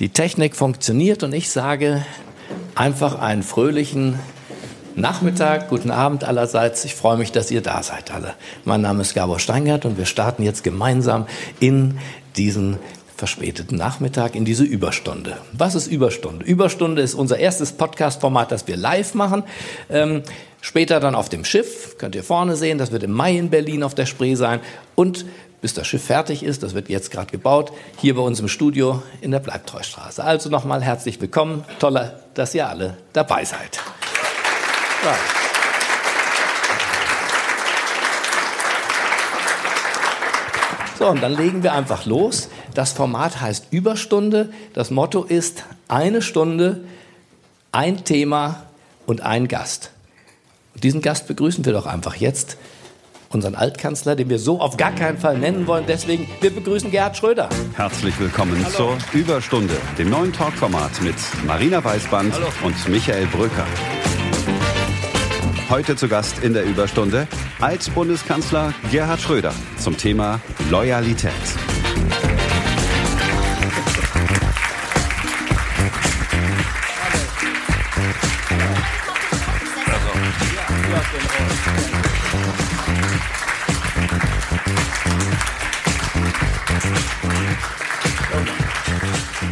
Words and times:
Die 0.00 0.08
Technik 0.08 0.56
funktioniert 0.56 1.22
und 1.24 1.34
ich 1.34 1.50
sage 1.50 2.02
einfach 2.74 3.20
einen 3.20 3.42
fröhlichen 3.42 4.18
Nachmittag, 4.96 5.68
guten 5.68 5.90
Abend 5.90 6.24
allerseits. 6.24 6.86
Ich 6.86 6.94
freue 6.94 7.18
mich, 7.18 7.32
dass 7.32 7.50
ihr 7.50 7.60
da 7.60 7.82
seid 7.82 8.10
alle. 8.10 8.32
Mein 8.64 8.80
Name 8.80 9.02
ist 9.02 9.12
Gabor 9.12 9.38
Steingart 9.38 9.84
und 9.84 9.98
wir 9.98 10.06
starten 10.06 10.42
jetzt 10.42 10.64
gemeinsam 10.64 11.26
in 11.60 11.98
diesen 12.38 12.78
verspäteten 13.14 13.76
Nachmittag 13.76 14.34
in 14.34 14.46
diese 14.46 14.64
Überstunde. 14.64 15.36
Was 15.52 15.74
ist 15.74 15.86
Überstunde? 15.86 16.46
Überstunde 16.46 17.02
ist 17.02 17.12
unser 17.12 17.38
erstes 17.38 17.72
Podcast-Format, 17.72 18.52
das 18.52 18.66
wir 18.66 18.78
live 18.78 19.12
machen. 19.12 19.42
Ähm, 19.90 20.22
später 20.62 21.00
dann 21.00 21.14
auf 21.14 21.28
dem 21.28 21.44
Schiff, 21.44 21.98
könnt 21.98 22.14
ihr 22.14 22.24
vorne 22.24 22.56
sehen, 22.56 22.78
das 22.78 22.90
wird 22.90 23.02
im 23.02 23.12
Mai 23.12 23.36
in 23.36 23.50
Berlin 23.50 23.82
auf 23.82 23.94
der 23.94 24.06
Spree 24.06 24.34
sein. 24.34 24.60
Und 24.94 25.26
bis 25.60 25.74
das 25.74 25.86
Schiff 25.86 26.04
fertig 26.04 26.42
ist, 26.42 26.62
das 26.62 26.74
wird 26.74 26.88
jetzt 26.88 27.10
gerade 27.10 27.30
gebaut, 27.30 27.72
hier 27.98 28.14
bei 28.14 28.22
uns 28.22 28.40
im 28.40 28.48
Studio 28.48 29.02
in 29.20 29.30
der 29.30 29.40
Bleibtreustraße. 29.40 30.24
Also 30.24 30.48
nochmal 30.48 30.82
herzlich 30.82 31.20
willkommen. 31.20 31.64
Toll, 31.78 32.12
dass 32.34 32.54
ihr 32.54 32.68
alle 32.68 32.96
dabei 33.12 33.44
seid. 33.44 33.78
Ja. 35.04 35.16
So, 40.98 41.08
und 41.08 41.22
dann 41.22 41.34
legen 41.34 41.62
wir 41.62 41.72
einfach 41.72 42.04
los. 42.04 42.50
Das 42.74 42.92
Format 42.92 43.40
heißt 43.40 43.68
Überstunde. 43.70 44.52
Das 44.74 44.90
Motto 44.90 45.24
ist 45.24 45.64
eine 45.88 46.20
Stunde, 46.20 46.84
ein 47.72 48.04
Thema 48.04 48.64
und 49.06 49.22
ein 49.22 49.48
Gast. 49.48 49.92
Und 50.74 50.84
diesen 50.84 51.00
Gast 51.00 51.26
begrüßen 51.26 51.64
wir 51.64 51.72
doch 51.72 51.86
einfach 51.86 52.16
jetzt 52.16 52.58
unseren 53.32 53.54
Altkanzler, 53.54 54.16
den 54.16 54.28
wir 54.28 54.38
so 54.38 54.60
auf 54.60 54.76
gar 54.76 54.92
keinen 54.92 55.18
Fall 55.18 55.38
nennen 55.38 55.66
wollen. 55.66 55.84
Deswegen, 55.86 56.28
wir 56.40 56.50
begrüßen 56.50 56.90
Gerhard 56.90 57.16
Schröder. 57.16 57.48
Herzlich 57.74 58.18
willkommen 58.18 58.64
Hallo. 58.64 58.96
zur 58.98 59.20
Überstunde, 59.20 59.74
dem 59.98 60.10
neuen 60.10 60.32
Talkformat 60.32 61.00
mit 61.02 61.14
Marina 61.46 61.82
Weißband 61.82 62.34
Hallo. 62.34 62.48
und 62.64 62.88
Michael 62.88 63.26
Brücker. 63.26 63.66
Heute 65.68 65.94
zu 65.94 66.08
Gast 66.08 66.42
in 66.42 66.52
der 66.52 66.64
Überstunde 66.64 67.28
als 67.60 67.88
Bundeskanzler 67.90 68.74
Gerhard 68.90 69.20
Schröder 69.20 69.54
zum 69.78 69.96
Thema 69.96 70.40
Loyalität. 70.68 71.32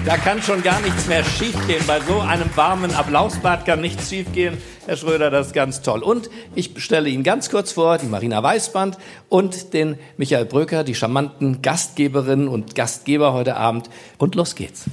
Da 0.08 0.16
kann 0.16 0.40
schon 0.40 0.62
gar 0.62 0.80
nichts 0.80 1.06
mehr 1.06 1.22
schiefgehen. 1.22 1.86
Bei 1.86 2.00
so 2.00 2.20
einem 2.20 2.48
warmen 2.56 2.94
Applausbad 2.94 3.66
kann 3.66 3.82
nichts 3.82 4.08
schiefgehen. 4.08 4.56
Herr 4.86 4.96
Schröder, 4.96 5.30
das 5.30 5.48
ist 5.48 5.52
ganz 5.52 5.82
toll. 5.82 6.02
Und 6.02 6.30
ich 6.54 6.70
stelle 6.78 7.10
Ihnen 7.10 7.24
ganz 7.24 7.50
kurz 7.50 7.72
vor, 7.72 7.98
die 7.98 8.06
Marina 8.06 8.42
Weißband 8.42 8.96
und 9.28 9.74
den 9.74 9.98
Michael 10.16 10.46
Bröker, 10.46 10.82
die 10.82 10.94
charmanten 10.94 11.60
Gastgeberinnen 11.60 12.48
und 12.48 12.74
Gastgeber 12.74 13.34
heute 13.34 13.58
Abend. 13.58 13.90
Und 14.16 14.34
los 14.34 14.54
geht's. 14.54 14.86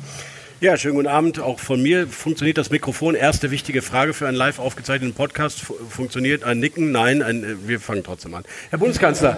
Ja, 0.66 0.78
schönen 0.78 0.96
guten 0.96 1.08
Abend. 1.08 1.40
Auch 1.40 1.60
von 1.60 1.80
mir 1.80 2.08
funktioniert 2.08 2.58
das 2.58 2.72
Mikrofon. 2.72 3.14
Erste 3.14 3.52
wichtige 3.52 3.84
Frage 3.84 4.16
für 4.16 4.28
einen 4.28 4.36
live 4.36 4.58
aufgezeichneten 4.58 5.14
Podcast. 5.14 5.60
Funktioniert 5.60 6.44
ein 6.44 6.58
Nicken? 6.58 6.92
Nein, 6.92 7.22
ein, 7.22 7.44
äh, 7.44 7.68
wir 7.68 7.80
fangen 7.80 8.04
trotzdem 8.04 8.34
an. 8.34 8.46
Herr 8.72 8.80
Bundeskanzler, 8.80 9.38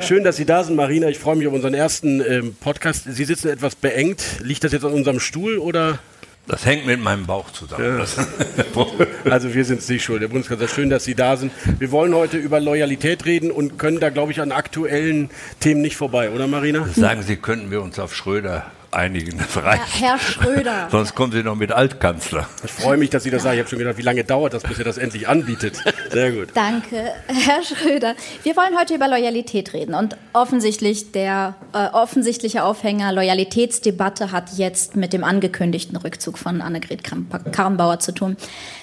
schön, 0.00 0.22
dass 0.22 0.36
Sie 0.36 0.44
da 0.44 0.64
sind. 0.64 0.76
Marina, 0.76 1.08
ich 1.08 1.18
freue 1.18 1.36
mich 1.36 1.46
auf 1.46 1.54
unseren 1.54 1.72
ersten 1.72 2.20
ähm, 2.20 2.54
Podcast. 2.60 3.04
Sie 3.08 3.24
sitzen 3.24 3.48
etwas 3.48 3.74
beengt. 3.74 4.22
Liegt 4.42 4.64
das 4.64 4.72
jetzt 4.72 4.84
an 4.84 4.92
unserem 4.92 5.18
Stuhl 5.18 5.56
oder? 5.56 5.98
Das 6.46 6.66
hängt 6.66 6.84
mit 6.84 7.00
meinem 7.00 7.24
Bauch 7.24 7.50
zusammen. 7.52 7.98
Ja. 7.98 8.82
also 9.30 9.54
wir 9.54 9.64
sind 9.64 9.80
es 9.80 9.88
nicht 9.88 10.04
schuld. 10.04 10.20
Herr 10.20 10.28
Bundeskanzler, 10.28 10.68
schön, 10.68 10.90
dass 10.90 11.04
Sie 11.04 11.14
da 11.14 11.38
sind. 11.38 11.52
Wir 11.78 11.90
wollen 11.90 12.14
heute 12.14 12.36
über 12.36 12.60
Loyalität 12.60 13.24
reden 13.24 13.50
und 13.50 13.78
können 13.78 13.98
da, 13.98 14.10
glaube 14.10 14.32
ich, 14.32 14.42
an 14.42 14.52
aktuellen 14.52 15.30
Themen 15.58 15.80
nicht 15.80 15.96
vorbei, 15.96 16.32
oder 16.32 16.46
Marina? 16.46 16.86
Sagen 16.94 17.22
Sie, 17.22 17.36
könnten 17.36 17.70
wir 17.70 17.80
uns 17.80 17.98
auf 17.98 18.14
Schröder 18.14 18.70
einigen. 18.90 19.38
Das 19.46 19.64
reicht. 19.64 20.00
Herr 20.00 20.18
Schröder. 20.18 20.88
Sonst 20.90 21.14
kommen 21.14 21.32
Sie 21.32 21.42
noch 21.42 21.54
mit 21.54 21.70
Altkanzler. 21.70 22.48
Ich 22.64 22.70
freue 22.70 22.96
mich, 22.96 23.10
dass 23.10 23.22
Sie 23.22 23.30
das 23.30 23.42
sagen. 23.42 23.54
Ich 23.54 23.60
habe 23.60 23.68
schon 23.68 23.78
gedacht, 23.78 23.96
wie 23.98 24.02
lange 24.02 24.24
dauert 24.24 24.54
das, 24.54 24.62
bis 24.62 24.78
er 24.78 24.84
das 24.84 24.98
endlich 24.98 25.28
anbietet. 25.28 25.76
Sehr 26.10 26.32
gut. 26.32 26.48
Danke, 26.54 27.12
Herr 27.26 27.62
Schröder. 27.62 28.14
Wir 28.42 28.56
wollen 28.56 28.78
heute 28.78 28.94
über 28.94 29.08
Loyalität 29.08 29.72
reden. 29.72 29.94
Und 29.94 30.16
offensichtlich 30.32 31.12
der 31.12 31.54
äh, 31.72 31.88
offensichtliche 31.88 32.64
Aufhänger 32.64 33.12
Loyalitätsdebatte 33.12 34.32
hat 34.32 34.50
jetzt 34.56 34.96
mit 34.96 35.12
dem 35.12 35.24
angekündigten 35.24 35.96
Rückzug 35.96 36.38
von 36.38 36.60
Annegret 36.60 37.02
Karrenbauer 37.04 38.00
zu 38.00 38.12
tun. 38.12 38.36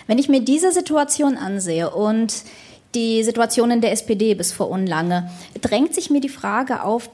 Wenn 0.07 0.17
ich 0.17 0.29
mir 0.29 0.41
diese 0.41 0.71
Situation 0.71 1.37
ansehe 1.37 1.89
und 1.89 2.43
die 2.95 3.23
Situation 3.23 3.71
in 3.71 3.81
der 3.81 3.91
SPD 3.91 4.35
bis 4.35 4.51
vor 4.51 4.69
unlange, 4.69 5.29
drängt 5.61 5.95
sich 5.95 6.09
mir 6.09 6.21
die 6.21 6.29
Frage 6.29 6.83
auf, 6.83 7.09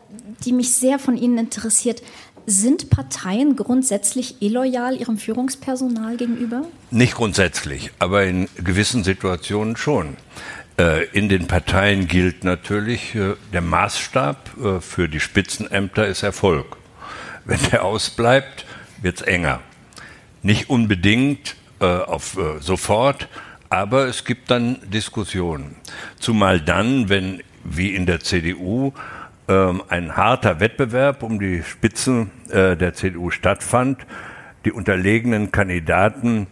die 0.46 0.52
mich 0.52 0.74
sehr 0.74 1.00
von 1.00 1.18
Ihnen 1.18 1.38
interessiert. 1.38 2.02
Sind 2.46 2.90
Parteien 2.90 3.56
grundsätzlich 3.56 4.42
illoyal 4.42 4.96
ihrem 4.96 5.18
Führungspersonal 5.18 6.18
gegenüber? 6.18 6.64
Nicht 6.92 7.16
grundsätzlich, 7.16 7.92
aber 8.00 8.24
in 8.26 8.48
gewissen 8.56 9.04
Situationen 9.04 9.78
schon. 9.78 10.18
Äh, 10.80 11.06
in 11.10 11.28
den 11.28 11.48
Parteien 11.48 12.08
gilt 12.08 12.46
natürlich, 12.46 13.14
äh, 13.14 13.36
der 13.52 13.62
Maßstab 13.62 14.52
äh, 14.58 14.80
für 14.80 15.10
die 15.10 15.20
Spitzenämter 15.20 16.08
ist 16.08 16.24
Erfolg. 16.24 16.78
Wenn 17.44 17.60
der 17.72 17.84
ausbleibt, 17.84 18.66
wird 19.02 19.18
es 19.18 19.22
enger. 19.22 19.60
Nicht 20.42 20.70
unbedingt 20.70 21.56
auf 21.80 22.38
sofort, 22.60 23.30
aber 23.70 24.08
es 24.08 24.26
gibt 24.26 24.52
dann 24.52 24.80
Diskussionen. 24.90 25.78
Zumal 26.20 26.60
dann, 26.60 27.08
wenn 27.08 27.42
wie 27.64 27.96
in 27.96 28.06
der 28.06 28.20
CDU 28.20 28.92
ähm, 29.50 29.82
ein 29.90 30.16
harter 30.16 30.60
Wettbewerb 30.60 31.24
um 31.24 31.40
die 31.40 31.64
Spitzen 31.64 32.30
äh, 32.50 32.78
der 32.78 32.94
CDU 32.94 33.32
stattfand, 33.32 34.06
die 34.64 34.72
unterlegenen 34.72 35.52
Kandidaten 35.52 36.48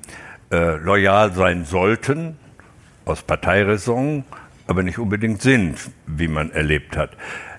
äh, 0.51 0.77
loyal 0.77 1.31
sein 1.33 1.63
sollten, 1.63 2.37
aus 3.05 3.21
Parteiräson, 3.21 4.25
aber 4.65 4.83
nicht 4.83 4.97
unbedingt 4.97 5.41
sind, 5.41 5.77
wie 6.07 6.27
man 6.27 6.51
erlebt 6.51 6.97
hat. 6.97 7.11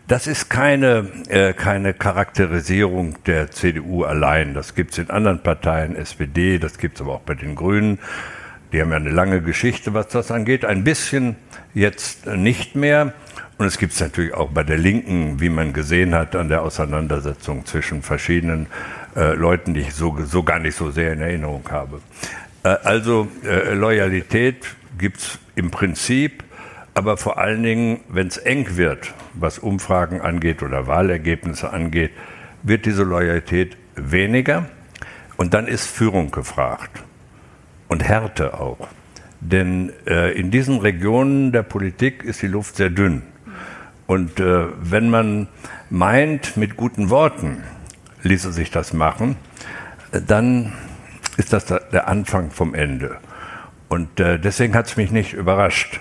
Das 0.09 0.27
ist 0.27 0.49
keine, 0.49 1.07
äh, 1.29 1.53
keine 1.53 1.95
Charakterisierung 1.95 3.23
der 3.25 3.51
CDU 3.51 4.05
allein. 4.05 4.55
Das 4.55 4.75
gibt 4.75 4.93
es 4.93 4.99
in 4.99 5.11
anderen 5.11 5.43
Parteien, 5.43 5.95
SPD, 5.95 6.59
das 6.59 6.79
gibt 6.79 6.97
es 6.97 7.03
aber 7.03 7.13
auch 7.13 7.21
bei 7.21 7.35
den 7.35 7.55
Grünen. 7.55 7.99
Die 8.73 8.81
haben 8.81 8.91
ja 8.91 8.97
eine 8.97 9.11
lange 9.11 9.41
Geschichte, 9.41 9.95
was 9.95 10.09
das 10.09 10.31
angeht. 10.31 10.65
Ein 10.65 10.83
bisschen 10.83 11.37
jetzt 11.75 12.27
nicht 12.27 12.75
mehr. 12.75 13.15
Und 13.59 13.67
es 13.67 13.77
gibt 13.77 13.93
es 13.93 14.01
natürlich 14.01 14.33
auch 14.35 14.51
bei 14.51 14.63
der 14.63 14.79
Linken, 14.79 15.41
wie 15.41 15.49
man 15.49 15.73
gesehen 15.73 16.15
hat, 16.15 16.37
an 16.37 16.49
der 16.49 16.63
Auseinandersetzung 16.63 17.67
zwischen 17.67 18.03
verschiedenen 18.03 18.69
äh, 19.17 19.35
Leuten, 19.35 19.75
die 19.75 19.81
ich 19.81 19.95
so, 19.95 20.17
so 20.25 20.45
gar 20.45 20.61
nicht 20.61 20.77
so 20.77 20.93
sehr 20.93 21.13
in 21.13 21.21
Erinnerung 21.21 21.65
habe. 21.69 22.01
Äh, 22.63 22.69
also 22.85 23.27
äh, 23.45 23.75
Loyalität 23.75 24.65
gibt 24.97 25.19
es 25.19 25.39
im 25.57 25.73
Prinzip, 25.73 26.45
aber 26.95 27.17
vor 27.17 27.39
allen 27.39 27.65
Dingen, 27.65 28.01
wenn 28.09 28.29
es 28.29 28.37
eng 28.37 28.77
wird, 28.77 29.13
was 29.35 29.59
Umfragen 29.59 30.21
angeht 30.21 30.63
oder 30.63 30.87
Wahlergebnisse 30.87 31.73
angeht, 31.73 32.13
wird 32.63 32.87
diese 32.87 33.03
Loyalität 33.03 33.77
weniger 33.97 34.67
und 35.37 35.53
dann 35.53 35.67
ist 35.67 35.87
Führung 35.87 36.31
gefragt 36.31 37.03
und 37.89 38.05
Härte 38.05 38.55
auch. 38.55 38.87
Denn 39.41 39.93
äh, 40.07 40.33
in 40.33 40.53
diesen 40.53 40.79
Regionen 40.79 41.51
der 41.51 41.63
Politik 41.65 42.23
ist 42.23 42.43
die 42.43 42.49
Luft 42.49 42.77
sehr 42.77 42.91
dünn. 42.91 43.23
Und 44.09 44.41
äh, 44.41 44.65
wenn 44.81 45.11
man 45.11 45.49
meint, 45.91 46.57
mit 46.57 46.79
guten 46.79 47.11
Worten 47.11 47.63
ließe 48.23 48.53
sich 48.53 48.71
das 48.71 48.95
machen, 48.95 49.37
dann 50.27 50.73
ist 51.37 51.53
das 51.53 51.67
der 51.67 52.09
Anfang 52.09 52.51
vom 52.51 52.75
Ende. 52.75 53.19
Und 53.91 54.19
äh, 54.19 54.39
deswegen 54.39 54.75
hat 54.75 54.87
es 54.87 54.97
mich 54.97 55.11
nicht 55.11 55.35
überrascht, 55.35 56.01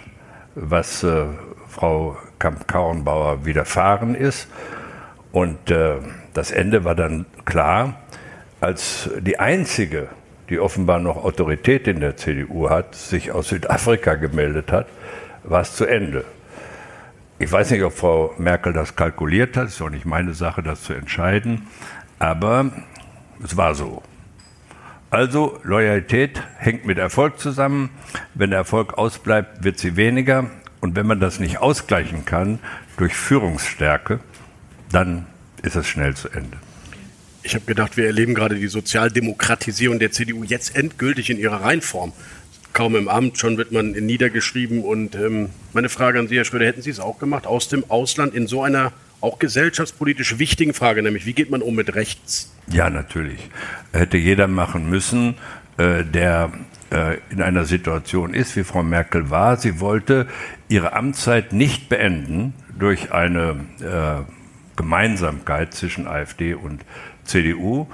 was 0.56 1.04
äh, 1.04 1.26
Frau 1.68 2.18
Kamp-Kauenbauer 2.40 3.46
widerfahren 3.46 4.16
ist. 4.16 4.48
Und 5.34 5.70
äh, 5.70 5.98
das 6.34 6.52
Ende 6.52 6.86
war 6.86 6.96
dann 6.96 7.26
klar, 7.44 7.96
als 8.62 9.10
die 9.20 9.38
einzige, 9.38 10.08
die 10.50 10.62
offenbar 10.62 11.00
noch 11.00 11.26
Autorität 11.26 11.90
in 11.90 12.00
der 12.00 12.16
CDU 12.16 12.70
hat, 12.70 12.96
sich 12.96 13.34
aus 13.34 13.50
Südafrika 13.50 14.16
gemeldet 14.16 14.72
hat, 14.72 14.88
war 15.44 15.60
es 15.60 15.76
zu 15.76 15.86
Ende. 15.86 16.24
Ich 17.40 17.52
weiß 17.52 17.70
nicht, 17.70 17.84
ob 17.84 17.94
Frau 17.94 18.34
Merkel 18.40 18.74
das 18.74 18.96
kalkuliert 18.96 19.58
hat, 19.58 19.68
ist 19.68 19.80
auch 19.82 19.92
nicht 19.92 20.06
meine 20.06 20.34
Sache, 20.34 20.64
das 20.64 20.82
zu 20.82 20.94
entscheiden, 20.94 21.68
aber 22.18 22.72
es 23.44 23.56
war 23.56 23.76
so. 23.76 24.02
Also 25.12 25.60
Loyalität 25.64 26.42
hängt 26.58 26.86
mit 26.86 26.98
Erfolg 26.98 27.40
zusammen. 27.40 27.92
Wenn 28.34 28.50
der 28.50 28.60
Erfolg 28.60 28.98
ausbleibt, 28.98 29.64
wird 29.64 29.78
sie 29.78 29.96
weniger. 29.96 30.50
Und 30.82 30.96
wenn 30.96 31.06
man 31.06 31.20
das 31.20 31.40
nicht 31.40 31.60
ausgleichen 31.60 32.26
kann 32.26 32.60
durch 32.98 33.14
Führungsstärke, 33.14 34.20
dann 34.92 35.28
ist 35.62 35.76
es 35.76 35.88
schnell 35.88 36.16
zu 36.16 36.30
Ende. 36.30 36.58
Ich 37.44 37.56
habe 37.56 37.66
gedacht, 37.66 37.98
wir 37.98 38.08
erleben 38.08 38.34
gerade 38.34 38.56
die 38.56 38.68
Sozialdemokratisierung 38.68 40.00
der 40.00 40.12
CDU 40.12 40.44
jetzt 40.44 40.76
endgültig 40.76 41.30
in 41.30 41.38
ihrer 41.38 41.62
Reinform. 41.62 42.12
Kaum 42.78 42.96
im 42.96 43.08
Amt, 43.08 43.40
schon 43.40 43.58
wird 43.58 43.72
man 43.72 43.90
niedergeschrieben. 43.94 44.84
Und 44.84 45.16
ähm, 45.16 45.50
meine 45.74 45.90
Frage 45.90 46.20
an 46.20 46.28
Sie, 46.28 46.38
Herr 46.38 46.46
Schröder, 46.46 46.68
hätten 46.68 46.84
Sie 46.84 46.92
es 46.92 47.00
auch 47.00 47.18
gemacht, 47.18 47.48
aus 47.48 47.70
dem 47.70 47.90
Ausland 47.90 48.36
in 48.36 48.46
so 48.46 48.62
einer 48.62 48.94
auch 49.20 49.40
gesellschaftspolitisch 49.40 50.38
wichtigen 50.38 50.76
Frage, 50.76 51.02
nämlich 51.02 51.26
wie 51.26 51.34
geht 51.34 51.50
man 51.50 51.64
um 51.64 51.74
mit 51.74 51.96
rechts? 51.96 52.54
Ja, 52.68 52.92
natürlich. 52.92 53.40
Hätte 53.94 54.18
jeder 54.18 54.46
machen 54.46 54.92
müssen, 54.92 55.34
äh, 55.80 56.04
der 56.04 56.52
äh, 56.92 57.18
in 57.32 57.42
einer 57.42 57.66
Situation 57.66 58.36
ist, 58.36 58.56
wie 58.56 58.64
Frau 58.64 58.84
Merkel 58.84 59.32
war. 59.32 59.58
Sie 59.58 59.80
wollte 59.80 60.28
ihre 60.70 60.94
Amtszeit 60.94 61.54
nicht 61.54 61.90
beenden 61.90 62.54
durch 62.78 63.12
eine 63.12 63.56
äh, 63.82 64.22
Gemeinsamkeit 64.76 65.74
zwischen 65.74 66.06
AfD 66.06 66.54
und 66.54 66.86
CDU. 67.24 67.88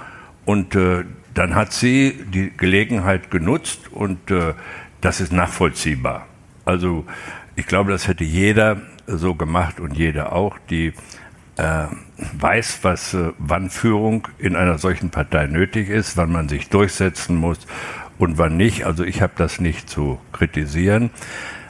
Und 0.44 0.74
äh, 0.74 1.04
dann 1.34 1.54
hat 1.54 1.72
sie 1.72 2.24
die 2.32 2.52
Gelegenheit 2.56 3.30
genutzt 3.30 3.92
und 3.92 4.30
äh, 4.30 4.54
das 5.00 5.20
ist 5.20 5.32
nachvollziehbar. 5.32 6.26
Also 6.64 7.04
ich 7.56 7.66
glaube, 7.66 7.90
das 7.90 8.08
hätte 8.08 8.24
jeder 8.24 8.80
so 9.06 9.34
gemacht 9.34 9.80
und 9.80 9.96
jeder 9.96 10.32
auch, 10.32 10.56
die 10.70 10.92
äh, 11.56 11.86
weiß, 12.38 12.78
was 12.82 13.14
äh, 13.14 13.32
wann 13.38 13.70
Führung 13.70 14.28
in 14.38 14.56
einer 14.56 14.78
solchen 14.78 15.10
Partei 15.10 15.46
nötig 15.46 15.88
ist, 15.88 16.16
wann 16.16 16.32
man 16.32 16.48
sich 16.48 16.68
durchsetzen 16.68 17.36
muss 17.36 17.58
und 18.18 18.38
wann 18.38 18.56
nicht. 18.56 18.86
Also 18.86 19.04
ich 19.04 19.22
habe 19.22 19.34
das 19.36 19.60
nicht 19.60 19.88
zu 19.88 20.18
kritisieren. 20.32 21.10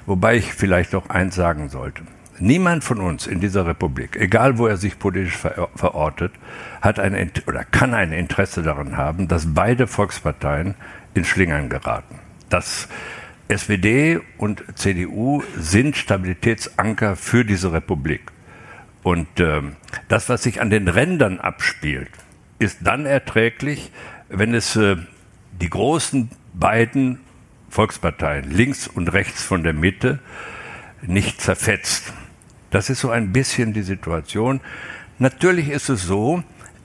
Wobei 0.06 0.36
ich 0.36 0.52
vielleicht 0.52 0.94
auch 0.94 1.08
eins 1.08 1.34
sagen 1.34 1.70
sollte. 1.70 2.02
Niemand 2.38 2.82
von 2.82 3.00
uns 3.00 3.26
in 3.26 3.40
dieser 3.40 3.66
Republik, 3.66 4.16
egal 4.16 4.58
wo 4.58 4.66
er 4.66 4.76
sich 4.76 4.98
politisch 4.98 5.36
verortet, 5.36 6.32
hat 6.80 6.98
ein 6.98 7.30
oder 7.46 7.64
kann 7.64 7.94
ein 7.94 8.12
Interesse 8.12 8.62
daran 8.62 8.96
haben, 8.96 9.28
dass 9.28 9.54
beide 9.54 9.86
Volksparteien 9.86 10.74
in 11.14 11.24
Schlingern 11.24 11.68
geraten. 11.68 12.18
Das 12.48 12.88
SPD 13.46 14.20
und 14.38 14.64
CDU 14.74 15.42
sind 15.56 15.96
Stabilitätsanker 15.96 17.14
für 17.14 17.44
diese 17.44 17.72
Republik. 17.72 18.32
Und 19.02 19.38
äh, 19.38 19.62
das, 20.08 20.28
was 20.28 20.42
sich 20.42 20.60
an 20.60 20.70
den 20.70 20.88
Rändern 20.88 21.38
abspielt, 21.38 22.10
ist 22.58 22.78
dann 22.82 23.06
erträglich, 23.06 23.92
wenn 24.28 24.54
es 24.54 24.76
äh, 24.76 24.96
die 25.60 25.70
großen 25.70 26.30
beiden 26.54 27.20
Volksparteien, 27.68 28.50
links 28.50 28.88
und 28.88 29.08
rechts 29.12 29.44
von 29.44 29.62
der 29.62 29.72
Mitte, 29.72 30.20
nicht 31.02 31.40
zerfetzt. 31.40 32.12
Das 32.74 32.90
ist 32.90 32.98
so 32.98 33.10
ein 33.10 33.30
bisschen 33.30 33.72
die 33.72 33.82
Situation. 33.82 34.60
Natürlich 35.20 35.68
ist 35.68 35.88
es 35.90 36.02
so, 36.02 36.42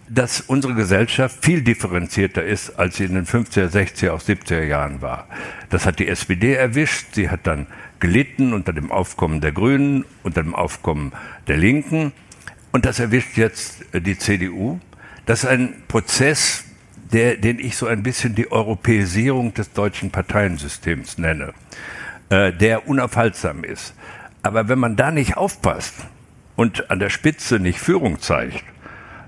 dass 0.08 0.40
unsere 0.40 0.76
Gesellschaft 0.76 1.44
viel 1.44 1.64
differenzierter 1.64 2.44
ist, 2.44 2.78
als 2.78 2.98
sie 2.98 3.06
in 3.06 3.16
den 3.16 3.26
50er, 3.26 3.72
60er, 3.72 4.12
auch 4.12 4.22
70er 4.22 4.62
Jahren 4.62 5.02
war. 5.02 5.28
Das 5.72 5.88
hat 5.88 5.98
die 5.98 6.08
SPD 6.08 6.54
erwischt. 6.54 7.16
Sie 7.16 7.32
hat 7.32 7.48
dann 7.48 7.66
gelitten 8.00 8.54
unter 8.54 8.72
dem 8.72 8.92
Aufkommen 8.92 9.42
der 9.42 9.52
Grünen, 9.52 10.06
unter 10.22 10.44
dem 10.44 10.54
Aufkommen 10.54 11.12
der 11.48 11.58
Linken. 11.58 12.12
Und 12.72 12.86
das 12.86 13.00
erwischt 13.00 13.36
jetzt 13.36 13.84
die 13.92 14.16
CDU. 14.16 14.80
Das 15.26 15.44
ist 15.44 15.50
ein 15.50 15.74
Prozess, 15.88 16.66
der, 17.12 17.38
den 17.38 17.58
ich 17.58 17.76
so 17.76 17.88
ein 17.88 18.04
bisschen 18.04 18.36
die 18.36 18.52
Europäisierung 18.52 19.56
des 19.56 19.74
deutschen 19.74 20.12
Parteiensystems 20.12 21.18
nenne, 21.18 21.56
äh, 22.30 22.54
der 22.54 22.88
unaufhaltsam 22.88 23.64
ist. 23.64 23.96
Aber 24.42 24.70
wenn 24.70 24.80
man 24.80 24.96
da 24.96 25.12
nicht 25.12 25.38
aufpasst 25.38 25.96
und 26.56 26.90
an 26.92 27.00
der 27.00 27.10
Spitze 27.10 27.60
nicht 27.60 27.80
Führung 27.80 28.20
zeigt, 28.20 28.64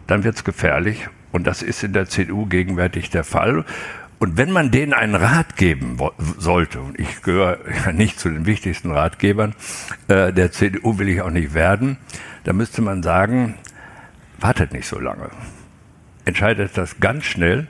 dann 0.07 0.23
wird 0.23 0.35
es 0.35 0.43
gefährlich. 0.43 1.07
Und 1.31 1.47
das 1.47 1.61
ist 1.61 1.83
in 1.83 1.93
der 1.93 2.07
CDU 2.07 2.45
gegenwärtig 2.45 3.09
der 3.09 3.23
Fall. 3.23 3.65
Und 4.19 4.37
wenn 4.37 4.51
man 4.51 4.69
denen 4.69 4.93
einen 4.93 5.15
Rat 5.15 5.55
geben 5.55 5.97
sollte, 6.37 6.79
und 6.79 6.99
ich 6.99 7.21
gehöre 7.21 7.57
nicht 7.93 8.19
zu 8.19 8.29
den 8.29 8.45
wichtigsten 8.45 8.91
Ratgebern 8.91 9.55
äh, 10.07 10.31
der 10.31 10.51
CDU, 10.51 10.99
will 10.99 11.09
ich 11.09 11.21
auch 11.21 11.31
nicht 11.31 11.53
werden, 11.53 11.97
dann 12.43 12.57
müsste 12.57 12.81
man 12.81 13.01
sagen, 13.01 13.55
wartet 14.39 14.73
nicht 14.73 14.87
so 14.87 14.99
lange. 14.99 15.29
Entscheidet 16.25 16.77
das 16.77 16.99
ganz 16.99 17.25
schnell, 17.25 17.67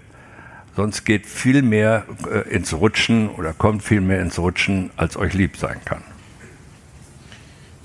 sonst 0.75 1.05
geht 1.05 1.25
viel 1.25 1.61
mehr 1.61 2.03
äh, 2.29 2.49
ins 2.49 2.73
Rutschen 2.73 3.29
oder 3.29 3.53
kommt 3.53 3.83
viel 3.83 4.01
mehr 4.01 4.21
ins 4.21 4.37
Rutschen, 4.37 4.89
als 4.97 5.15
euch 5.15 5.33
lieb 5.33 5.55
sein 5.55 5.77
kann. 5.85 6.03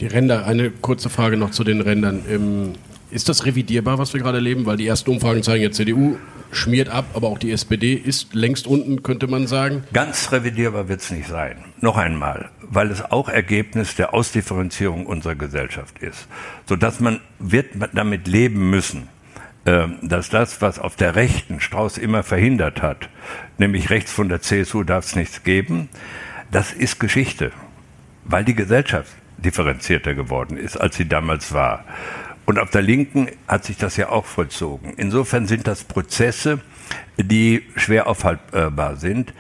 Die 0.01 0.07
Ränder, 0.07 0.47
eine 0.47 0.71
kurze 0.71 1.09
Frage 1.09 1.37
noch 1.37 1.51
zu 1.51 1.65
den 1.65 1.81
Rändern. 1.81 2.23
Ähm, 2.29 2.73
ist 3.11 3.29
das 3.29 3.47
revidierbar, 3.47 3.99
was 3.99 4.13
wir 4.13 4.21
gerade 4.21 4.39
erleben? 4.39 4.67
Weil 4.67 4.77
die 4.77 4.87
ersten 4.87 5.11
Umfragen 5.11 5.43
zeigen 5.43 5.63
ja, 5.63 5.71
CDU 5.71 6.17
schmiert 6.51 6.89
ab, 6.89 7.07
aber 7.15 7.29
auch 7.29 7.39
die 7.39 7.51
SPD 7.51 7.95
ist 7.95 8.35
längst 8.35 8.67
unten, 8.67 9.03
könnte 9.03 9.27
man 9.27 9.47
sagen. 9.47 9.85
Ganz 9.93 10.33
revidierbar 10.33 10.89
wird 10.89 11.01
es 11.01 11.11
nicht 11.11 11.29
sein. 11.29 11.57
Noch 11.81 11.97
einmal, 11.97 12.51
weil 12.61 12.91
es 12.91 13.03
auch 13.03 13.29
Ergebnis 13.29 13.95
der 13.95 14.13
Ausdifferenzierung 14.13 15.07
unserer 15.07 15.35
Gesellschaft 15.35 15.99
ist. 16.01 16.29
Sodass 16.67 17.01
man 17.01 17.21
wird 17.39 17.67
damit 17.95 18.27
leben 18.29 18.71
müssen, 18.71 19.09
ähm, 19.65 19.97
dass 20.03 20.29
das, 20.29 20.61
was 20.61 20.79
auf 20.79 20.97
der 20.97 21.17
Rechten 21.17 21.61
Strauß 21.61 21.99
immer 21.99 22.23
verhindert 22.23 22.83
hat, 22.83 23.09
nämlich 23.59 23.91
rechts 23.91 24.13
von 24.13 24.29
der 24.29 24.41
CSU 24.41 24.83
darf 24.83 25.07
es 25.07 25.17
nichts 25.17 25.43
geben, 25.43 25.89
das 26.51 26.73
ist 26.73 27.01
Geschichte, 27.01 27.51
weil 28.25 28.45
die 28.45 28.55
Gesellschaft 28.55 29.11
differenzierter 29.39 30.15
geworden 30.15 30.57
ist, 30.57 30.77
als 30.77 30.97
sie 30.97 31.09
damals 31.09 31.53
war. 31.53 31.85
Und 32.47 32.59
auf 32.61 32.71
der 32.71 32.83
Linken 32.83 33.29
hat 33.49 33.65
sich 33.65 33.77
das 33.77 33.97
ja 33.97 34.09
auch 34.09 34.25
vollzogen. 34.25 34.95
Insofern 34.97 35.47
sind 35.47 35.67
das 35.67 35.83
Prozesse, 35.85 36.61
die 37.19 37.65
schwer 37.75 38.07
aufhaltbar 38.07 38.97
sind. 38.97 39.35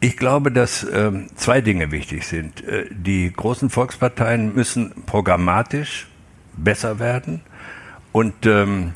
Ich 0.00 0.16
glaube, 0.16 0.50
dass 0.50 0.84
äh, 0.84 1.12
zwei 1.34 1.60
Dinge 1.60 1.90
wichtig 1.90 2.26
sind. 2.26 2.64
Äh, 2.64 2.86
die 2.90 3.32
großen 3.32 3.68
Volksparteien 3.68 4.54
müssen 4.54 4.92
programmatisch 5.06 6.06
besser 6.56 6.98
werden 6.98 7.42
und 8.12 8.46
ähm, 8.46 8.92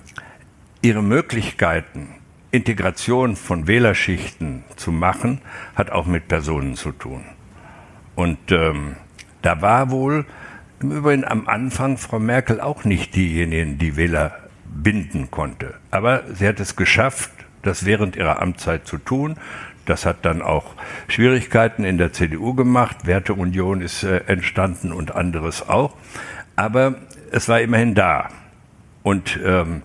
ihre 0.80 1.02
Möglichkeiten, 1.02 2.08
Integration 2.52 3.36
von 3.36 3.66
Wählerschichten 3.66 4.64
zu 4.76 4.92
machen, 4.92 5.40
hat 5.74 5.90
auch 5.90 6.06
mit 6.06 6.28
Personen 6.28 6.76
zu 6.76 6.92
tun. 6.92 7.24
Und 8.14 8.52
ähm, 8.52 8.96
da 9.42 9.60
war 9.60 9.90
wohl 9.90 10.24
im 10.80 10.90
Übrigen 10.90 11.24
am 11.24 11.48
Anfang 11.48 11.96
Frau 11.98 12.18
Merkel 12.18 12.60
auch 12.60 12.84
nicht 12.84 13.14
diejenige, 13.14 13.74
die 13.74 13.96
Wähler 13.96 14.32
binden 14.64 15.30
konnte. 15.30 15.74
Aber 15.90 16.22
sie 16.32 16.48
hat 16.48 16.60
es 16.60 16.76
geschafft, 16.76 17.30
das 17.62 17.84
während 17.84 18.16
ihrer 18.16 18.40
Amtszeit 18.40 18.86
zu 18.86 18.98
tun. 18.98 19.36
Das 19.84 20.06
hat 20.06 20.24
dann 20.24 20.42
auch 20.42 20.74
Schwierigkeiten 21.08 21.84
in 21.84 21.98
der 21.98 22.12
CDU 22.12 22.54
gemacht. 22.54 23.06
Werteunion 23.06 23.80
ist 23.80 24.04
äh, 24.04 24.18
entstanden 24.26 24.92
und 24.92 25.14
anderes 25.14 25.68
auch. 25.68 25.96
Aber 26.56 26.96
es 27.30 27.48
war 27.48 27.60
immerhin 27.60 27.94
da. 27.94 28.28
Und 29.02 29.38
ähm, 29.44 29.82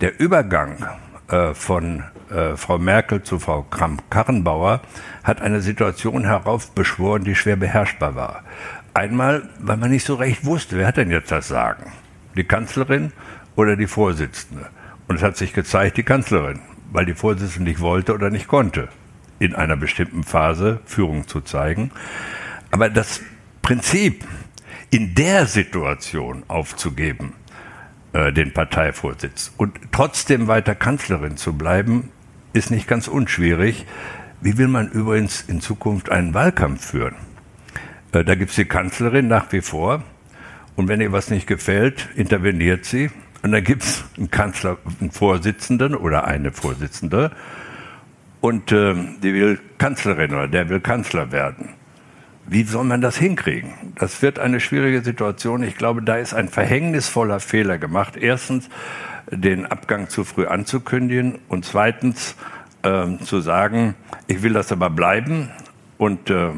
der 0.00 0.20
Übergang 0.20 0.86
äh, 1.28 1.54
von 1.54 2.04
äh, 2.30 2.56
Frau 2.56 2.78
Merkel 2.78 3.22
zu 3.22 3.38
Frau 3.38 3.62
Kramp-Karrenbauer 3.62 4.80
hat 5.22 5.40
eine 5.40 5.60
Situation 5.60 6.24
heraufbeschworen, 6.24 7.24
die 7.24 7.34
schwer 7.34 7.56
beherrschbar 7.56 8.14
war. 8.14 8.42
Einmal, 8.94 9.48
weil 9.58 9.76
man 9.76 9.90
nicht 9.90 10.06
so 10.06 10.14
recht 10.14 10.44
wusste, 10.44 10.78
wer 10.78 10.86
hat 10.86 10.96
denn 10.98 11.10
jetzt 11.10 11.32
das 11.32 11.48
Sagen? 11.48 11.92
Die 12.36 12.44
Kanzlerin 12.44 13.12
oder 13.56 13.74
die 13.76 13.88
Vorsitzende? 13.88 14.68
Und 15.08 15.16
es 15.16 15.22
hat 15.22 15.36
sich 15.36 15.52
gezeigt, 15.52 15.96
die 15.96 16.04
Kanzlerin, 16.04 16.60
weil 16.92 17.04
die 17.04 17.14
Vorsitzende 17.14 17.70
nicht 17.70 17.80
wollte 17.80 18.14
oder 18.14 18.30
nicht 18.30 18.46
konnte, 18.46 18.88
in 19.40 19.56
einer 19.56 19.76
bestimmten 19.76 20.22
Phase 20.22 20.78
Führung 20.86 21.26
zu 21.26 21.40
zeigen. 21.40 21.90
Aber 22.70 22.88
das 22.88 23.20
Prinzip, 23.62 24.24
in 24.90 25.16
der 25.16 25.46
Situation 25.46 26.44
aufzugeben, 26.46 27.32
äh, 28.12 28.32
den 28.32 28.52
Parteivorsitz 28.52 29.52
und 29.56 29.76
trotzdem 29.90 30.46
weiter 30.46 30.76
Kanzlerin 30.76 31.36
zu 31.36 31.54
bleiben, 31.54 32.10
ist 32.52 32.70
nicht 32.70 32.86
ganz 32.86 33.08
unschwierig. 33.08 33.86
Wie 34.40 34.56
will 34.56 34.68
man 34.68 34.88
übrigens 34.88 35.40
in 35.42 35.60
Zukunft 35.60 36.10
einen 36.10 36.32
Wahlkampf 36.32 36.90
führen? 36.90 37.16
Äh, 38.14 38.24
da 38.24 38.34
gibt 38.34 38.50
es 38.50 38.56
die 38.56 38.64
Kanzlerin 38.64 39.28
nach 39.28 39.52
wie 39.52 39.60
vor. 39.60 40.02
Und 40.76 40.88
wenn 40.88 41.00
ihr 41.00 41.12
was 41.12 41.30
nicht 41.30 41.46
gefällt, 41.46 42.08
interveniert 42.16 42.84
sie. 42.84 43.10
Und 43.42 43.52
dann 43.52 43.62
gibt 43.62 43.82
es 43.82 44.04
einen 44.16 44.30
Kanzler, 44.30 44.78
einen 45.00 45.10
Vorsitzenden 45.10 45.94
oder 45.94 46.24
eine 46.24 46.52
Vorsitzende. 46.52 47.30
Und 48.40 48.72
äh, 48.72 48.94
die 49.22 49.34
will 49.34 49.60
Kanzlerin 49.78 50.32
oder 50.32 50.48
der 50.48 50.68
will 50.68 50.80
Kanzler 50.80 51.32
werden. 51.32 51.70
Wie 52.46 52.62
soll 52.64 52.84
man 52.84 53.00
das 53.00 53.16
hinkriegen? 53.16 53.72
Das 53.94 54.20
wird 54.20 54.38
eine 54.38 54.60
schwierige 54.60 55.02
Situation. 55.02 55.62
Ich 55.62 55.76
glaube, 55.76 56.02
da 56.02 56.16
ist 56.16 56.34
ein 56.34 56.48
verhängnisvoller 56.48 57.40
Fehler 57.40 57.78
gemacht. 57.78 58.16
Erstens, 58.16 58.68
den 59.30 59.64
Abgang 59.64 60.10
zu 60.10 60.24
früh 60.24 60.46
anzukündigen 60.46 61.38
und 61.48 61.64
zweitens 61.64 62.36
äh, 62.82 63.16
zu 63.24 63.40
sagen, 63.40 63.94
ich 64.26 64.42
will 64.42 64.52
das 64.52 64.72
aber 64.72 64.90
bleiben 64.90 65.50
und 65.96 66.28
äh, 66.28 66.50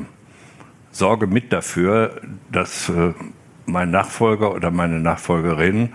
sorge 0.97 1.27
mit 1.27 1.53
dafür, 1.53 2.21
dass 2.51 2.89
äh, 2.89 3.13
mein 3.67 3.91
Nachfolger 3.91 4.55
oder 4.55 4.71
meine 4.71 5.01
Nachfolgerin 5.01 5.91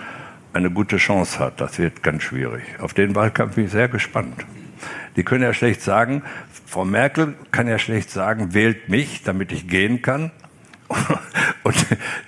eine 0.54 0.70
gute 0.70 0.98
Chance 0.98 1.40
hat. 1.40 1.62
Das 1.62 1.80
wird 1.80 2.04
ganz 2.04 2.24
schwierig. 2.24 2.64
Auf 2.80 2.94
den 2.94 3.16
Wahlkampf 3.16 3.56
bin 3.56 3.66
ich 3.66 3.72
sehr 3.72 3.88
gespannt. 3.88 4.46
Die 5.16 5.24
können 5.24 5.44
ja 5.44 5.54
schlecht 5.54 5.82
sagen, 5.82 6.24
Frau 6.66 6.86
Merkel 6.86 7.36
kann 7.52 7.68
ja 7.68 7.80
schlecht 7.80 8.12
sagen, 8.12 8.54
wählt 8.54 8.90
mich, 8.90 9.24
damit 9.24 9.52
ich 9.52 9.68
gehen 9.68 10.02
kann. 10.02 10.32
Und 11.64 11.76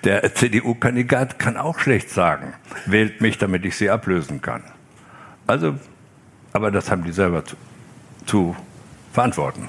der 0.03 0.33
CDU-Kandidat 0.33 1.39
kann 1.39 1.57
auch 1.57 1.79
schlecht 1.79 2.09
sagen, 2.09 2.53
wählt 2.85 3.21
mich, 3.21 3.37
damit 3.37 3.65
ich 3.65 3.75
sie 3.75 3.89
ablösen 3.89 4.41
kann. 4.41 4.63
Also, 5.47 5.77
aber 6.53 6.71
das 6.71 6.89
haben 6.89 7.03
die 7.03 7.11
selber 7.11 7.43
zu, 7.45 7.55
zu 8.25 8.55
verantworten. 9.11 9.67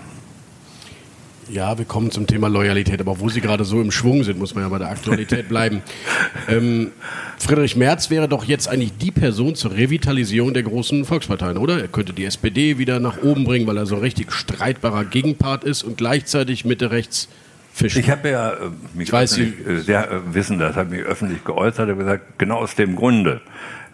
Ja, 1.50 1.76
wir 1.76 1.84
kommen 1.84 2.10
zum 2.10 2.26
Thema 2.26 2.48
Loyalität, 2.48 3.00
aber 3.00 3.20
wo 3.20 3.28
Sie 3.28 3.40
gerade 3.40 3.64
so 3.64 3.80
im 3.80 3.90
Schwung 3.90 4.24
sind, 4.24 4.38
muss 4.38 4.54
man 4.54 4.64
ja 4.64 4.70
bei 4.70 4.78
der 4.78 4.90
Aktualität 4.90 5.48
bleiben. 5.48 5.82
ähm, 6.48 6.90
Friedrich 7.38 7.76
Merz 7.76 8.10
wäre 8.10 8.28
doch 8.28 8.44
jetzt 8.44 8.68
eigentlich 8.68 8.96
die 8.96 9.10
Person 9.10 9.54
zur 9.54 9.72
Revitalisierung 9.72 10.54
der 10.54 10.62
großen 10.62 11.04
Volksparteien, 11.04 11.58
oder? 11.58 11.80
Er 11.80 11.88
könnte 11.88 12.12
die 12.12 12.24
SPD 12.24 12.78
wieder 12.78 13.00
nach 13.00 13.22
oben 13.22 13.44
bringen, 13.44 13.66
weil 13.66 13.76
er 13.76 13.86
so 13.86 13.96
ein 13.96 14.00
richtig 14.00 14.32
streitbarer 14.32 15.04
Gegenpart 15.04 15.64
ist 15.64 15.82
und 15.82 15.96
gleichzeitig 15.96 16.64
Mitte 16.64 16.90
rechts 16.90 17.28
fischen. 17.72 18.00
Ich 18.00 18.10
habe 18.10 18.30
ja 18.30 18.52
äh, 18.52 18.56
mich 18.94 19.08
ich 19.08 19.12
weiß, 19.12 19.32
Sie 19.32 19.42
äh, 19.42 19.78
sehr 19.80 20.10
äh, 20.10 20.20
wissen, 20.34 20.58
das 20.58 20.76
habe 20.76 20.90
mich 20.90 21.04
öffentlich 21.04 21.44
geäußert 21.44 21.90
und 21.90 21.98
gesagt, 21.98 22.38
genau 22.38 22.58
aus 22.58 22.74
dem 22.74 22.96
Grunde 22.96 23.40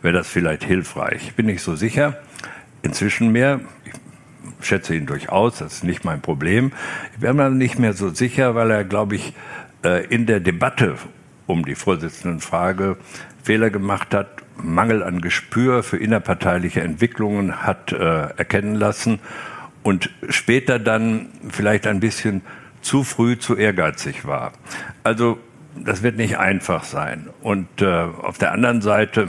wäre 0.02 0.14
das 0.14 0.28
vielleicht 0.28 0.64
hilfreich. 0.64 1.22
Ich 1.26 1.34
bin 1.34 1.46
nicht 1.46 1.62
so 1.62 1.74
sicher. 1.74 2.18
Inzwischen 2.82 3.30
mehr. 3.30 3.60
Schätze 4.60 4.94
ihn 4.94 5.06
durchaus, 5.06 5.58
das 5.58 5.74
ist 5.74 5.84
nicht 5.84 6.04
mein 6.04 6.20
Problem. 6.20 6.72
Ich 7.14 7.20
bin 7.20 7.36
mir 7.36 7.50
nicht 7.50 7.78
mehr 7.78 7.92
so 7.92 8.10
sicher, 8.10 8.54
weil 8.54 8.70
er, 8.70 8.84
glaube 8.84 9.16
ich, 9.16 9.34
äh, 9.84 10.04
in 10.06 10.26
der 10.26 10.40
Debatte 10.40 10.96
um 11.46 11.64
die 11.64 11.74
Vorsitzendenfrage 11.74 12.96
Fehler 13.42 13.70
gemacht 13.70 14.14
hat, 14.14 14.28
Mangel 14.62 15.02
an 15.02 15.20
Gespür 15.20 15.82
für 15.82 15.96
innerparteiliche 15.96 16.82
Entwicklungen 16.82 17.62
hat 17.62 17.92
äh, 17.92 17.96
erkennen 18.36 18.74
lassen 18.74 19.18
und 19.82 20.10
später 20.28 20.78
dann 20.78 21.28
vielleicht 21.48 21.86
ein 21.86 22.00
bisschen 22.00 22.42
zu 22.82 23.04
früh 23.04 23.38
zu 23.38 23.56
ehrgeizig 23.56 24.26
war. 24.26 24.52
Also 25.02 25.38
das 25.76 26.02
wird 26.02 26.16
nicht 26.16 26.38
einfach 26.38 26.84
sein. 26.84 27.28
Und 27.40 27.68
äh, 27.80 27.86
auf 27.86 28.38
der 28.38 28.52
anderen 28.52 28.82
Seite, 28.82 29.28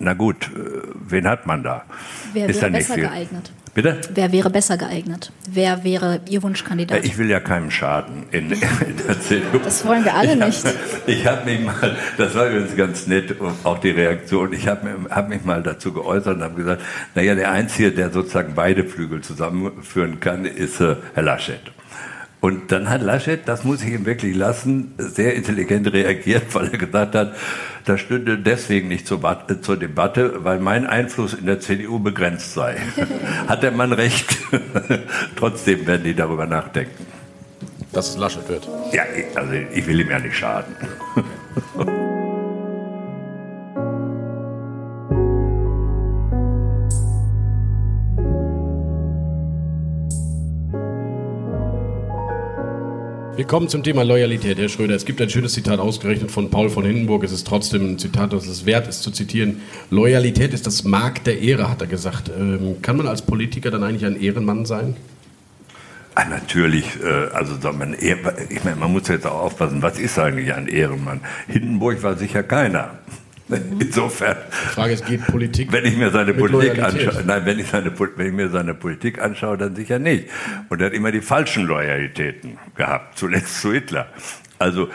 na 0.00 0.14
gut, 0.14 0.46
äh, 0.46 0.80
wen 1.08 1.28
hat 1.28 1.46
man 1.46 1.62
da? 1.62 1.84
Wer 2.32 2.48
Ist 2.48 2.60
wäre 2.62 2.72
besser 2.72 2.96
geeignet? 2.96 3.52
Bitte? 3.72 4.00
Wer 4.14 4.32
wäre 4.32 4.50
besser 4.50 4.76
geeignet? 4.76 5.30
Wer 5.48 5.84
wäre 5.84 6.20
Ihr 6.28 6.42
Wunschkandidat? 6.42 7.04
Ich 7.04 7.18
will 7.18 7.30
ja 7.30 7.38
keinem 7.38 7.70
schaden 7.70 8.24
in, 8.32 8.50
in 8.50 8.58
der 9.06 9.20
CDU. 9.20 9.58
Das 9.62 9.86
wollen 9.86 10.04
wir 10.04 10.14
alle 10.14 10.32
ich 10.32 10.38
nicht. 10.38 10.64
Hab, 10.64 10.74
ich 11.06 11.26
habe 11.26 11.44
mich 11.44 11.60
mal, 11.60 11.96
das 12.16 12.34
war 12.34 12.48
übrigens 12.48 12.76
ganz 12.76 13.06
nett, 13.06 13.36
auch 13.62 13.78
die 13.78 13.90
Reaktion, 13.90 14.52
ich 14.52 14.66
habe 14.66 15.06
hab 15.10 15.28
mich 15.28 15.44
mal 15.44 15.62
dazu 15.62 15.92
geäußert 15.92 16.36
und 16.36 16.42
habe 16.42 16.54
gesagt, 16.54 16.82
naja, 17.14 17.34
der 17.34 17.52
Einzige, 17.52 17.92
der 17.92 18.10
sozusagen 18.10 18.54
beide 18.54 18.84
Flügel 18.84 19.20
zusammenführen 19.20 20.18
kann, 20.18 20.46
ist 20.46 20.80
äh, 20.80 20.96
Herr 21.14 21.22
Laschet. 21.22 21.60
Und 22.40 22.72
dann 22.72 22.88
hat 22.88 23.02
Laschet, 23.02 23.46
das 23.46 23.64
muss 23.64 23.82
ich 23.82 23.92
ihm 23.92 24.06
wirklich 24.06 24.34
lassen, 24.34 24.94
sehr 24.96 25.34
intelligent 25.34 25.92
reagiert, 25.92 26.54
weil 26.54 26.68
er 26.68 26.78
gesagt 26.78 27.14
hat, 27.14 27.34
das 27.84 28.00
stünde 28.00 28.38
deswegen 28.38 28.88
nicht 28.88 29.06
zur, 29.06 29.20
zur 29.60 29.76
Debatte, 29.76 30.42
weil 30.42 30.58
mein 30.58 30.86
Einfluss 30.86 31.34
in 31.34 31.44
der 31.44 31.60
CDU 31.60 31.98
begrenzt 31.98 32.54
sei. 32.54 32.76
hat 33.46 33.62
der 33.62 33.72
Mann 33.72 33.92
recht. 33.92 34.38
Trotzdem 35.36 35.86
werden 35.86 36.04
die 36.04 36.14
darüber 36.14 36.46
nachdenken. 36.46 37.06
Dass 37.92 38.10
es 38.10 38.16
Laschet 38.16 38.48
wird. 38.48 38.68
Ja, 38.92 39.02
also 39.34 39.52
ich 39.52 39.86
will 39.86 40.00
ihm 40.00 40.10
ja 40.10 40.18
nicht 40.18 40.36
schaden. 40.36 40.74
Wir 53.40 53.46
kommen 53.46 53.70
zum 53.70 53.82
Thema 53.82 54.02
Loyalität, 54.02 54.58
Herr 54.58 54.68
Schröder. 54.68 54.94
Es 54.94 55.06
gibt 55.06 55.18
ein 55.22 55.30
schönes 55.30 55.54
Zitat 55.54 55.80
ausgerechnet 55.80 56.30
von 56.30 56.50
Paul 56.50 56.68
von 56.68 56.84
Hindenburg. 56.84 57.24
Es 57.24 57.32
ist 57.32 57.46
trotzdem 57.46 57.92
ein 57.92 57.98
Zitat, 57.98 58.34
das 58.34 58.46
es 58.46 58.66
wert 58.66 58.86
ist 58.86 59.02
zu 59.02 59.10
zitieren. 59.10 59.62
Loyalität 59.88 60.52
ist 60.52 60.66
das 60.66 60.84
Mark 60.84 61.24
der 61.24 61.40
Ehre, 61.40 61.70
hat 61.70 61.80
er 61.80 61.86
gesagt. 61.86 62.28
Ähm, 62.28 62.82
kann 62.82 62.98
man 62.98 63.08
als 63.08 63.22
Politiker 63.22 63.70
dann 63.70 63.82
eigentlich 63.82 64.04
ein 64.04 64.20
Ehrenmann 64.20 64.66
sein? 64.66 64.94
Ah, 66.14 66.26
natürlich, 66.26 66.84
äh, 67.02 67.28
also 67.32 67.54
man, 67.72 67.94
ich 67.94 68.62
meine, 68.62 68.76
man 68.76 68.92
muss 68.92 69.08
jetzt 69.08 69.26
auch 69.26 69.40
aufpassen, 69.40 69.80
was 69.80 69.98
ist 69.98 70.18
eigentlich 70.18 70.52
ein 70.52 70.66
Ehrenmann? 70.66 71.22
Hindenburg 71.48 72.02
war 72.02 72.18
sicher 72.18 72.42
keiner. 72.42 72.98
Insofern. 73.80 74.36
Die 74.50 74.68
Frage 74.68 74.92
ist, 74.94 75.06
geht 75.06 75.26
Politik? 75.26 75.72
Wenn 75.72 75.84
ich 75.84 75.96
mir 75.96 76.10
seine 76.10 76.34
Politik 76.34 76.82
anschaue, 76.82 77.22
nein, 77.26 77.44
wenn 77.44 77.58
ich, 77.58 77.66
seine, 77.66 77.92
wenn 77.98 78.26
ich 78.26 78.32
mir 78.32 78.48
seine 78.48 78.74
Politik 78.74 79.20
anschaue, 79.20 79.56
dann 79.58 79.74
sicher 79.74 79.98
nicht. 79.98 80.28
Und 80.68 80.80
er 80.80 80.86
hat 80.86 80.92
immer 80.92 81.12
die 81.12 81.20
falschen 81.20 81.64
Loyalitäten 81.64 82.58
gehabt, 82.76 83.18
zuletzt 83.18 83.60
zu 83.60 83.72
Hitler. 83.72 84.08
Also, 84.58 84.88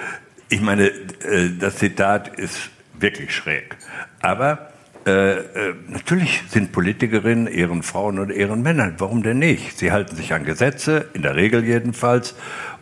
ich 0.49 0.61
meine, 0.61 0.87
äh, 0.87 1.49
das 1.59 1.77
Zitat 1.77 2.37
ist 2.37 2.69
wirklich 2.99 3.35
schräg. 3.35 3.75
Aber 4.21 4.71
äh, 5.05 5.37
äh, 5.37 5.75
natürlich 5.87 6.41
sind 6.49 6.71
Politikerinnen 6.71 7.47
Ehrenfrauen 7.47 8.17
und 8.17 8.31
Ehrenmänner. 8.31 8.93
Warum 8.97 9.21
denn 9.21 9.37
nicht? 9.37 9.77
Sie 9.77 9.91
halten 9.91 10.15
sich 10.15 10.33
an 10.33 10.45
Gesetze, 10.45 11.09
in 11.13 11.21
der 11.21 11.35
Regel 11.35 11.63
jedenfalls, 11.63 12.35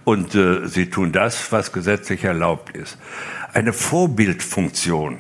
und 0.06 0.36
äh, 0.36 0.68
sie 0.68 0.90
tun 0.90 1.12
das, 1.12 1.52
was 1.52 1.72
gesetzlich 1.72 2.24
erlaubt 2.24 2.76
ist. 2.76 2.98
Eine 3.54 3.74
Vorbildfunktion 3.74 5.18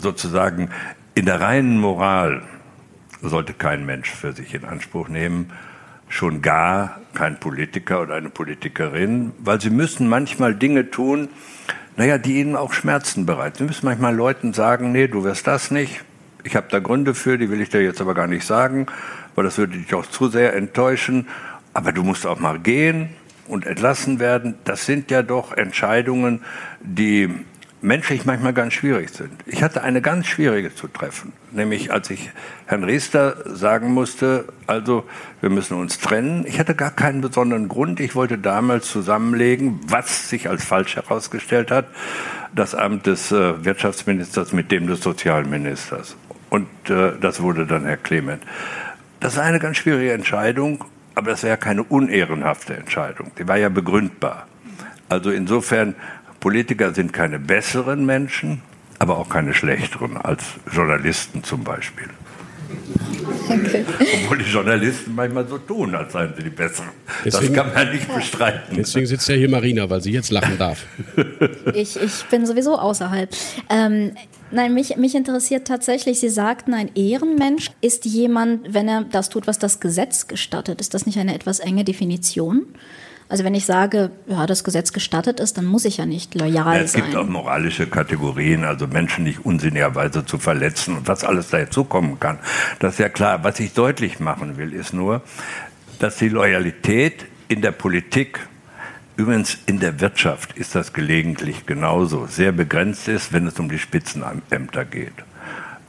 sozusagen 0.00 0.70
in 1.14 1.26
der 1.26 1.40
reinen 1.40 1.78
Moral 1.78 2.42
sollte 3.22 3.54
kein 3.54 3.86
Mensch 3.86 4.10
für 4.10 4.32
sich 4.32 4.54
in 4.54 4.64
Anspruch 4.64 5.08
nehmen, 5.08 5.50
schon 6.08 6.42
gar 6.42 7.00
kein 7.14 7.38
Politiker 7.38 8.02
oder 8.02 8.16
eine 8.16 8.30
Politikerin, 8.30 9.32
weil 9.38 9.60
sie 9.60 9.70
müssen 9.70 10.08
manchmal 10.08 10.54
Dinge 10.54 10.90
tun, 10.90 11.28
naja, 11.96 12.18
die 12.18 12.40
ihnen 12.40 12.56
auch 12.56 12.72
Schmerzen 12.72 13.26
bereiten. 13.26 13.58
Sie 13.58 13.64
müssen 13.64 13.86
manchmal 13.86 14.14
Leuten 14.14 14.52
sagen, 14.52 14.92
nee, 14.92 15.08
du 15.08 15.24
wirst 15.24 15.46
das 15.46 15.70
nicht, 15.70 16.02
ich 16.44 16.56
habe 16.56 16.66
da 16.70 16.80
Gründe 16.80 17.14
für, 17.14 17.38
die 17.38 17.50
will 17.50 17.60
ich 17.60 17.68
dir 17.68 17.82
jetzt 17.82 18.00
aber 18.00 18.14
gar 18.14 18.26
nicht 18.26 18.44
sagen, 18.44 18.86
weil 19.34 19.44
das 19.44 19.58
würde 19.58 19.78
dich 19.78 19.94
auch 19.94 20.06
zu 20.06 20.28
sehr 20.28 20.54
enttäuschen, 20.54 21.28
aber 21.72 21.92
du 21.92 22.02
musst 22.02 22.26
auch 22.26 22.38
mal 22.38 22.58
gehen 22.58 23.10
und 23.46 23.66
entlassen 23.66 24.18
werden. 24.18 24.56
Das 24.64 24.86
sind 24.86 25.10
ja 25.10 25.22
doch 25.22 25.52
Entscheidungen, 25.52 26.42
die 26.80 27.30
menschlich 27.82 28.24
manchmal 28.24 28.52
ganz 28.52 28.74
schwierig 28.74 29.10
sind. 29.10 29.32
Ich 29.46 29.62
hatte 29.62 29.82
eine 29.82 30.00
ganz 30.00 30.26
schwierige 30.26 30.74
zu 30.74 30.86
treffen, 30.86 31.32
nämlich 31.50 31.92
als 31.92 32.10
ich 32.10 32.30
Herrn 32.66 32.84
Riester 32.84 33.36
sagen 33.54 33.92
musste, 33.92 34.46
also 34.66 35.04
wir 35.40 35.50
müssen 35.50 35.76
uns 35.76 35.98
trennen. 35.98 36.44
Ich 36.46 36.60
hatte 36.60 36.74
gar 36.74 36.92
keinen 36.92 37.20
besonderen 37.20 37.68
Grund. 37.68 38.00
Ich 38.00 38.14
wollte 38.14 38.38
damals 38.38 38.88
zusammenlegen, 38.88 39.80
was 39.88 40.30
sich 40.30 40.48
als 40.48 40.64
falsch 40.64 40.96
herausgestellt 40.96 41.70
hat, 41.70 41.86
das 42.54 42.74
Amt 42.74 43.06
des 43.06 43.32
äh, 43.32 43.64
Wirtschaftsministers 43.64 44.52
mit 44.52 44.70
dem 44.70 44.86
des 44.86 45.00
Sozialministers. 45.00 46.16
Und 46.50 46.68
äh, 46.88 47.12
das 47.20 47.42
wurde 47.42 47.66
dann 47.66 47.84
Herr 47.84 47.96
Clement. 47.96 48.42
Das 49.18 49.36
war 49.36 49.44
eine 49.44 49.58
ganz 49.58 49.78
schwierige 49.78 50.12
Entscheidung, 50.12 50.84
aber 51.14 51.30
das 51.30 51.42
wäre 51.42 51.56
keine 51.56 51.82
unehrenhafte 51.82 52.74
Entscheidung. 52.74 53.32
Die 53.38 53.48
war 53.48 53.56
ja 53.56 53.68
begründbar. 53.68 54.46
Also 55.08 55.30
insofern 55.30 55.94
Politiker 56.42 56.92
sind 56.92 57.12
keine 57.12 57.38
besseren 57.38 58.04
Menschen, 58.04 58.62
aber 58.98 59.16
auch 59.16 59.28
keine 59.28 59.54
schlechteren 59.54 60.16
als 60.16 60.42
Journalisten 60.72 61.44
zum 61.44 61.62
Beispiel. 61.62 62.08
Okay. 63.48 63.84
Obwohl 64.24 64.38
die 64.38 64.50
Journalisten 64.50 65.14
manchmal 65.14 65.46
so 65.46 65.58
tun, 65.58 65.94
als 65.94 66.12
seien 66.12 66.32
sie 66.36 66.42
die 66.42 66.50
Besseren. 66.50 66.90
Deswegen, 67.24 67.54
das 67.54 67.64
kann 67.64 67.74
man 67.74 67.92
nicht 67.92 68.12
bestreiten. 68.12 68.76
Deswegen 68.76 69.06
sitzt 69.06 69.28
ja 69.28 69.36
hier 69.36 69.48
Marina, 69.48 69.88
weil 69.88 70.00
sie 70.00 70.10
jetzt 70.10 70.30
lachen 70.30 70.58
darf. 70.58 70.84
Ich, 71.74 71.96
ich 71.96 72.24
bin 72.24 72.44
sowieso 72.44 72.76
außerhalb. 72.76 73.30
Ähm, 73.70 74.12
nein, 74.50 74.74
mich, 74.74 74.96
mich 74.96 75.14
interessiert 75.14 75.66
tatsächlich, 75.66 76.18
Sie 76.18 76.28
sagten, 76.28 76.74
ein 76.74 76.90
Ehrenmensch 76.94 77.70
ist 77.80 78.04
jemand, 78.04 78.74
wenn 78.74 78.88
er 78.88 79.04
das 79.04 79.28
tut, 79.28 79.46
was 79.46 79.58
das 79.58 79.78
Gesetz 79.78 80.26
gestattet. 80.26 80.80
Ist 80.80 80.92
das 80.92 81.06
nicht 81.06 81.18
eine 81.18 81.34
etwas 81.34 81.60
enge 81.60 81.84
Definition? 81.84 82.66
Also 83.32 83.44
wenn 83.44 83.54
ich 83.54 83.64
sage, 83.64 84.10
ja, 84.26 84.44
das 84.44 84.62
Gesetz 84.62 84.92
gestattet 84.92 85.40
ist, 85.40 85.56
dann 85.56 85.64
muss 85.64 85.86
ich 85.86 85.96
ja 85.96 86.04
nicht 86.04 86.34
loyal 86.34 86.52
ja, 86.52 86.82
es 86.82 86.92
sein. 86.92 87.00
Es 87.00 87.06
gibt 87.06 87.16
auch 87.16 87.26
moralische 87.26 87.86
Kategorien, 87.86 88.62
also 88.62 88.86
Menschen 88.86 89.24
nicht 89.24 89.46
unsinnigerweise 89.46 90.26
zu 90.26 90.36
verletzen 90.36 90.98
und 90.98 91.08
was 91.08 91.24
alles 91.24 91.48
dazukommen 91.48 92.20
kann. 92.20 92.38
Das 92.78 92.92
ist 92.92 92.98
ja 92.98 93.08
klar. 93.08 93.42
Was 93.42 93.58
ich 93.58 93.72
deutlich 93.72 94.20
machen 94.20 94.58
will, 94.58 94.74
ist 94.74 94.92
nur, 94.92 95.22
dass 95.98 96.18
die 96.18 96.28
Loyalität 96.28 97.24
in 97.48 97.62
der 97.62 97.72
Politik 97.72 98.38
Übrigens 99.14 99.58
in 99.66 99.78
der 99.78 100.00
Wirtschaft 100.00 100.56
ist 100.56 100.74
das 100.74 100.94
gelegentlich 100.94 101.66
genauso, 101.66 102.26
sehr 102.26 102.50
begrenzt 102.50 103.08
ist, 103.08 103.32
wenn 103.32 103.46
es 103.46 103.58
um 103.58 103.68
die 103.68 103.78
Spitzenämter 103.78 104.86
geht. 104.86 105.12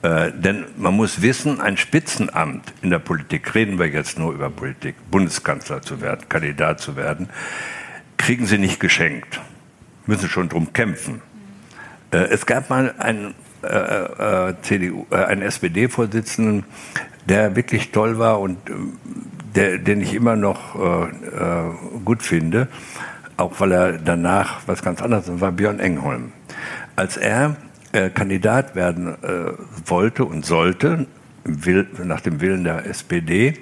Äh, 0.03 0.33
denn 0.33 0.65
man 0.75 0.93
muss 0.95 1.21
wissen, 1.21 1.61
ein 1.61 1.77
Spitzenamt 1.77 2.73
in 2.81 2.89
der 2.89 2.99
Politik, 2.99 3.55
reden 3.55 3.79
wir 3.79 3.87
jetzt 3.87 4.19
nur 4.19 4.33
über 4.33 4.49
Politik, 4.49 4.95
Bundeskanzler 5.09 5.81
zu 5.81 6.01
werden, 6.01 6.27
Kandidat 6.27 6.81
zu 6.81 6.97
werden, 6.97 7.29
kriegen 8.17 8.45
sie 8.45 8.57
nicht 8.57 8.81
geschenkt, 8.81 9.39
müssen 10.05 10.27
schon 10.27 10.49
drum 10.49 10.73
kämpfen. 10.73 11.21
Äh, 12.11 12.17
es 12.17 12.45
gab 12.45 12.69
mal 12.69 12.93
einen 12.97 13.33
äh, 13.63 13.67
äh 13.67 14.55
CDU, 14.61 15.07
äh, 15.09 15.15
einen 15.15 15.41
SPD-Vorsitzenden, 15.41 16.65
der 17.29 17.55
wirklich 17.55 17.91
toll 17.91 18.19
war 18.19 18.41
und 18.41 18.57
der, 19.55 19.77
den 19.77 20.01
ich 20.01 20.13
immer 20.13 20.35
noch 20.35 20.75
gut 22.03 22.21
finde, 22.21 22.67
auch 23.37 23.57
weil 23.61 23.71
er 23.71 23.91
danach 23.93 24.61
was 24.65 24.81
ganz 24.81 25.01
anderes 25.01 25.29
war, 25.39 25.53
Björn 25.53 25.79
Engholm. 25.79 26.33
Als 26.97 27.15
er 27.15 27.55
äh, 27.93 28.09
Kandidat 28.09 28.75
werden 28.75 29.15
äh, 29.23 29.53
wollte 29.85 30.25
und 30.25 30.45
sollte, 30.45 31.07
Will, 31.45 31.87
nach 32.03 32.21
dem 32.21 32.39
Willen 32.41 32.63
der 32.63 32.85
SPD, 32.85 33.55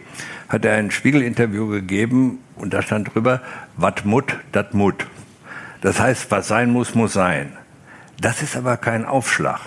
hat 0.49 0.65
er 0.65 0.75
ein 0.75 0.91
Spiegel-Interview 0.91 1.67
gegeben 1.67 2.39
und 2.55 2.73
da 2.73 2.81
stand 2.81 3.13
drüber, 3.13 3.41
wat 3.77 4.05
mut, 4.05 4.37
dat 4.51 4.73
mut. 4.73 5.07
Das 5.81 5.99
heißt, 5.99 6.29
was 6.29 6.47
sein 6.47 6.71
muss, 6.71 6.93
muss 6.93 7.13
sein. 7.13 7.53
Das 8.19 8.41
ist 8.41 8.55
aber 8.55 8.77
kein 8.77 9.05
Aufschlag, 9.05 9.59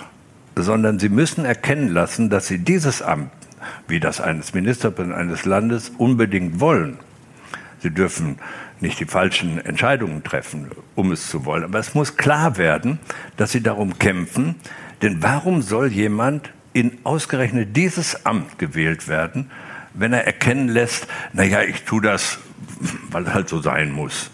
sondern 0.54 0.98
Sie 0.98 1.08
müssen 1.08 1.44
erkennen 1.44 1.88
lassen, 1.88 2.30
dass 2.30 2.46
Sie 2.46 2.58
dieses 2.58 3.02
Amt 3.02 3.30
wie 3.88 4.00
das 4.00 4.20
eines 4.20 4.54
Ministerpräsidenten 4.54 5.20
eines 5.20 5.44
Landes 5.44 5.92
unbedingt 5.98 6.60
wollen. 6.60 6.98
Sie 7.80 7.90
dürfen 7.90 8.38
nicht 8.80 9.00
die 9.00 9.06
falschen 9.06 9.64
Entscheidungen 9.64 10.22
treffen, 10.24 10.70
um 10.94 11.12
es 11.12 11.28
zu 11.28 11.44
wollen. 11.44 11.64
Aber 11.64 11.78
es 11.78 11.94
muss 11.94 12.16
klar 12.16 12.56
werden, 12.58 12.98
dass 13.36 13.52
sie 13.52 13.62
darum 13.62 13.98
kämpfen. 13.98 14.56
Denn 15.02 15.22
warum 15.22 15.62
soll 15.62 15.92
jemand 15.92 16.50
in 16.72 16.98
ausgerechnet 17.04 17.76
dieses 17.76 18.26
Amt 18.26 18.58
gewählt 18.58 19.08
werden, 19.08 19.50
wenn 19.94 20.12
er 20.12 20.26
erkennen 20.26 20.68
lässt, 20.68 21.06
naja, 21.32 21.62
ich 21.62 21.84
tue 21.84 22.02
das, 22.02 22.38
weil 23.10 23.26
es 23.26 23.32
halt 23.32 23.48
so 23.48 23.60
sein 23.62 23.92
muss. 23.92 24.30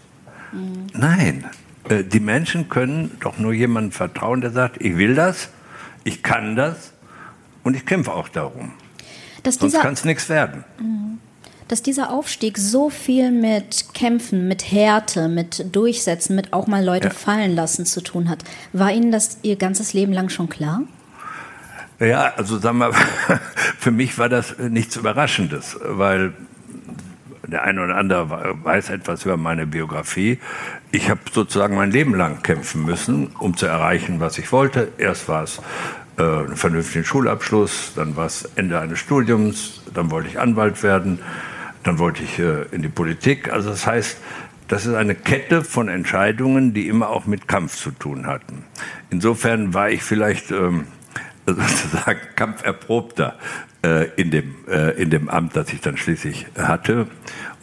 Mhm. 0.53 0.87
Nein, 0.95 1.45
äh, 1.89 2.03
die 2.03 2.21
Menschen 2.21 2.69
können 2.69 3.17
doch 3.21 3.39
nur 3.39 3.53
jemandem 3.53 3.93
vertrauen, 3.93 4.41
der 4.41 4.51
sagt, 4.51 4.81
ich 4.81 4.97
will 4.97 5.15
das, 5.15 5.51
ich 6.03 6.23
kann 6.23 6.57
das 6.57 6.93
und 7.63 7.77
ich 7.77 7.85
kämpfe 7.85 8.13
auch 8.13 8.29
darum. 8.29 8.73
Dass 9.43 9.57
Sonst 9.57 9.81
kann 9.81 9.93
es 9.93 10.05
nichts 10.05 10.29
werden. 10.29 10.65
Mhm. 10.79 11.19
Dass 11.71 11.83
dieser 11.83 12.11
Aufstieg 12.11 12.59
so 12.59 12.91
viel 12.91 13.31
mit 13.31 13.95
Kämpfen, 13.95 14.49
mit 14.49 14.73
Härte, 14.73 15.29
mit 15.29 15.73
Durchsetzen, 15.73 16.35
mit 16.35 16.53
auch 16.53 16.67
mal 16.67 16.85
Leute 16.85 17.07
ja. 17.07 17.15
fallen 17.15 17.55
lassen 17.55 17.87
zu 17.87 18.01
tun 18.01 18.29
hat. 18.29 18.43
War 18.73 18.91
Ihnen 18.91 19.13
das 19.13 19.39
Ihr 19.43 19.55
ganzes 19.55 19.93
Leben 19.93 20.13
lang 20.13 20.31
schon 20.31 20.49
klar? 20.49 20.83
Ja, 22.01 22.33
also 22.37 22.59
sagen 22.59 22.79
wir, 22.79 22.93
für 23.79 23.93
mich 23.93 24.19
war 24.19 24.29
das 24.29 24.59
nichts 24.59 24.97
Überraschendes, 24.97 25.79
weil 25.81 26.33
der 27.47 27.63
eine 27.63 27.85
oder 27.85 27.95
andere 27.95 28.29
weiß 28.65 28.91
etwas 28.91 29.25
über 29.25 29.37
meine 29.37 29.65
Biografie. 29.65 30.41
Ich 30.91 31.09
habe 31.09 31.21
sozusagen 31.33 31.77
mein 31.77 31.93
Leben 31.93 32.17
lang 32.17 32.43
kämpfen 32.43 32.85
müssen, 32.85 33.29
um 33.39 33.57
zu 33.57 33.67
erreichen, 33.67 34.19
was 34.19 34.39
ich 34.39 34.51
wollte. 34.51 34.89
Erst 34.99 35.29
war 35.29 35.45
es 35.45 35.61
äh, 36.19 36.23
einen 36.23 36.57
vernünftigen 36.57 37.05
Schulabschluss, 37.05 37.93
dann 37.95 38.17
war 38.17 38.27
es 38.27 38.49
Ende 38.57 38.81
eines 38.81 38.99
Studiums, 38.99 39.83
dann 39.95 40.11
wollte 40.11 40.29
ich 40.31 40.41
Anwalt 40.41 40.83
werden, 40.83 41.21
dann 41.83 41.99
wollte 41.99 42.23
ich 42.23 42.39
äh, 42.39 42.63
in 42.73 42.83
die 42.83 42.89
Politik. 42.89 43.53
Also 43.53 43.71
das 43.71 43.87
heißt, 43.87 44.19
das 44.69 44.87
ist 44.87 44.95
eine 44.95 45.15
Kette 45.15 45.65
von 45.65 45.89
Entscheidungen, 45.89 46.75
die 46.75 46.89
immer 46.89 47.09
auch 47.11 47.27
mit 47.27 47.49
Kampf 47.49 47.77
zu 47.77 47.91
tun 47.91 48.27
hatten. 48.27 48.65
Insofern 49.11 49.75
war 49.75 49.91
ich 49.91 50.03
vielleicht 50.03 50.51
ähm, 50.51 50.87
sozusagen 51.47 52.21
kampferprobter 52.37 53.37
äh, 53.83 54.09
in, 54.17 54.31
dem, 54.31 54.55
äh, 54.69 54.91
in 54.93 55.11
dem 55.11 55.29
Amt, 55.29 55.57
das 55.57 55.73
ich 55.73 55.81
dann 55.81 55.97
schließlich 55.97 56.47
hatte 56.57 57.09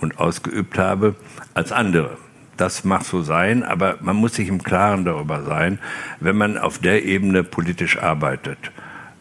und 0.01 0.19
ausgeübt 0.19 0.77
habe, 0.77 1.15
als 1.53 1.71
andere 1.71 2.17
das 2.57 2.83
mag 2.83 3.03
so 3.03 3.21
sein, 3.21 3.63
aber 3.63 3.97
man 4.01 4.15
muss 4.15 4.35
sich 4.35 4.49
im 4.49 4.63
Klaren 4.63 5.05
darüber 5.05 5.43
sein, 5.43 5.79
wenn 6.19 6.35
man 6.35 6.57
auf 6.57 6.79
der 6.79 7.05
Ebene 7.05 7.43
politisch 7.43 7.97
arbeitet, 7.99 8.57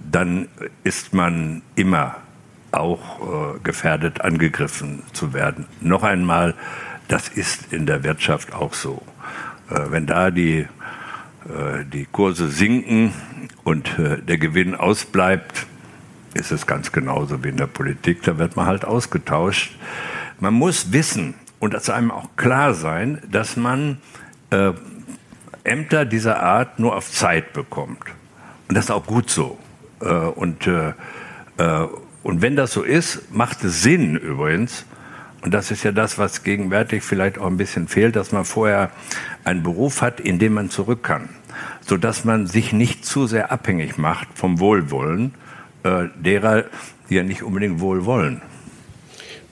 dann 0.00 0.48
ist 0.84 1.14
man 1.14 1.62
immer 1.74 2.16
auch 2.76 3.56
äh, 3.56 3.58
gefährdet, 3.62 4.20
angegriffen 4.20 5.02
zu 5.12 5.32
werden. 5.32 5.66
Noch 5.80 6.02
einmal, 6.02 6.54
das 7.08 7.28
ist 7.28 7.72
in 7.72 7.86
der 7.86 8.04
Wirtschaft 8.04 8.52
auch 8.52 8.74
so. 8.74 9.02
Äh, 9.70 9.90
wenn 9.90 10.06
da 10.06 10.30
die, 10.30 10.58
äh, 10.58 11.84
die 11.92 12.06
Kurse 12.10 12.48
sinken 12.48 13.12
und 13.64 13.98
äh, 13.98 14.22
der 14.22 14.38
Gewinn 14.38 14.74
ausbleibt, 14.74 15.66
ist 16.34 16.52
es 16.52 16.66
ganz 16.66 16.92
genauso 16.92 17.42
wie 17.42 17.48
in 17.48 17.56
der 17.56 17.66
Politik, 17.66 18.22
da 18.22 18.38
wird 18.38 18.56
man 18.56 18.66
halt 18.66 18.84
ausgetauscht. 18.84 19.76
Man 20.38 20.54
muss 20.54 20.92
wissen, 20.92 21.34
und 21.58 21.74
es 21.74 21.88
einem 21.90 22.10
auch 22.10 22.28
klar 22.36 22.74
sein, 22.74 23.20
dass 23.30 23.56
man 23.56 23.98
äh, 24.50 24.72
Ämter 25.64 26.04
dieser 26.04 26.42
Art 26.42 26.78
nur 26.78 26.94
auf 26.94 27.10
Zeit 27.10 27.52
bekommt. 27.52 28.04
Und 28.68 28.76
das 28.76 28.86
ist 28.86 28.90
auch 28.90 29.06
gut 29.06 29.30
so. 29.30 29.58
Äh, 30.00 30.08
und, 30.08 30.68
und 32.26 32.42
wenn 32.42 32.56
das 32.56 32.72
so 32.72 32.82
ist, 32.82 33.32
macht 33.32 33.62
es 33.62 33.84
Sinn 33.84 34.16
übrigens, 34.16 34.84
und 35.42 35.54
das 35.54 35.70
ist 35.70 35.84
ja 35.84 35.92
das, 35.92 36.18
was 36.18 36.42
gegenwärtig 36.42 37.04
vielleicht 37.04 37.38
auch 37.38 37.46
ein 37.46 37.56
bisschen 37.56 37.86
fehlt, 37.86 38.16
dass 38.16 38.32
man 38.32 38.44
vorher 38.44 38.90
einen 39.44 39.62
Beruf 39.62 40.02
hat, 40.02 40.18
in 40.18 40.40
dem 40.40 40.54
man 40.54 40.68
zurück 40.68 41.04
kann, 41.04 41.28
sodass 41.82 42.24
man 42.24 42.48
sich 42.48 42.72
nicht 42.72 43.04
zu 43.04 43.28
sehr 43.28 43.52
abhängig 43.52 43.96
macht 43.96 44.26
vom 44.34 44.58
Wohlwollen 44.58 45.34
äh, 45.84 46.06
derer, 46.16 46.64
die 47.08 47.14
ja 47.14 47.22
nicht 47.22 47.44
unbedingt 47.44 47.78
wohlwollen. 47.78 48.42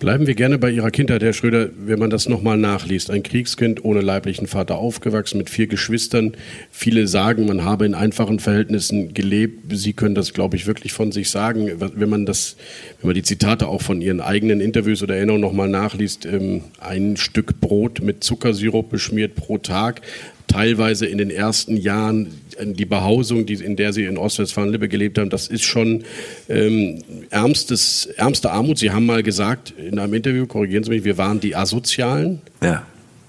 Bleiben 0.05 0.27
wir 0.27 0.35
gerne 0.35 0.59
bei 0.59 0.71
Ihrer 0.71 0.91
Kindheit, 0.91 1.23
Herr 1.23 1.33
Schröder, 1.33 1.71
wenn 1.79 1.99
man 1.99 2.11
das 2.11 2.29
nochmal 2.29 2.59
nachliest. 2.59 3.11
Ein 3.11 3.23
Kriegskind 3.23 3.87
ohne 3.87 4.03
leiblichen 4.03 4.47
Vater 4.47 4.77
aufgewachsen, 4.77 5.39
mit 5.39 5.49
vier 5.49 5.67
Geschwistern. 5.67 6.35
Viele 6.71 7.09
sagen, 7.09 7.47
man 7.47 7.65
habe 7.65 7.87
in 7.87 7.95
einfachen 7.95 8.39
Verhältnissen 8.39 9.15
gelebt. 9.15 9.73
Sie 9.73 9.95
können 9.95 10.15
das, 10.15 10.35
glaube 10.35 10.57
ich, 10.57 10.67
wirklich 10.67 10.93
von 10.93 11.11
sich 11.11 11.31
sagen. 11.31 11.71
Wenn 11.79 12.11
man 12.11 12.27
das, 12.27 12.57
wenn 13.01 13.09
man 13.09 13.15
die 13.15 13.23
Zitate 13.23 13.67
auch 13.67 13.81
von 13.81 14.03
Ihren 14.03 14.21
eigenen 14.21 14.61
Interviews 14.61 15.03
oder 15.03 15.17
Erinnerungen 15.17 15.41
nochmal 15.41 15.71
nachliest, 15.71 16.27
ähm, 16.27 16.61
ein 16.81 17.17
Stück 17.17 17.59
Brot 17.63 18.03
mit 18.03 18.23
Zuckersirup 18.23 18.91
beschmiert 18.91 19.37
pro 19.37 19.57
Tag 19.57 20.03
teilweise 20.47 21.07
in 21.07 21.19
den 21.19 21.31
ersten 21.31 21.77
Jahren 21.77 22.41
die 22.63 22.85
Behausung, 22.85 23.47
die, 23.47 23.55
in 23.55 23.77
der 23.77 23.93
Sie 23.93 24.05
in 24.05 24.17
Ostwestfalen-Lippe 24.17 24.89
gelebt 24.89 25.19
haben, 25.19 25.31
das 25.31 25.49
ist 25.49 25.65
schon 25.65 26.05
ähm, 26.49 27.03
ärmstes, 27.31 28.07
ärmste 28.17 28.51
Armut. 28.51 28.79
Sie 28.79 28.91
haben 28.91 29.07
mal 29.07 29.23
gesagt 29.23 29.75
in 29.77 29.99
einem 29.99 30.15
Interview, 30.15 30.47
korrigieren 30.47 30.85
Sie 30.85 30.91
mich, 30.91 31.05
wir 31.05 31.19
waren 31.19 31.41
die 31.41 31.57
Asozialen. 31.57 32.41
Ja. 32.63 32.85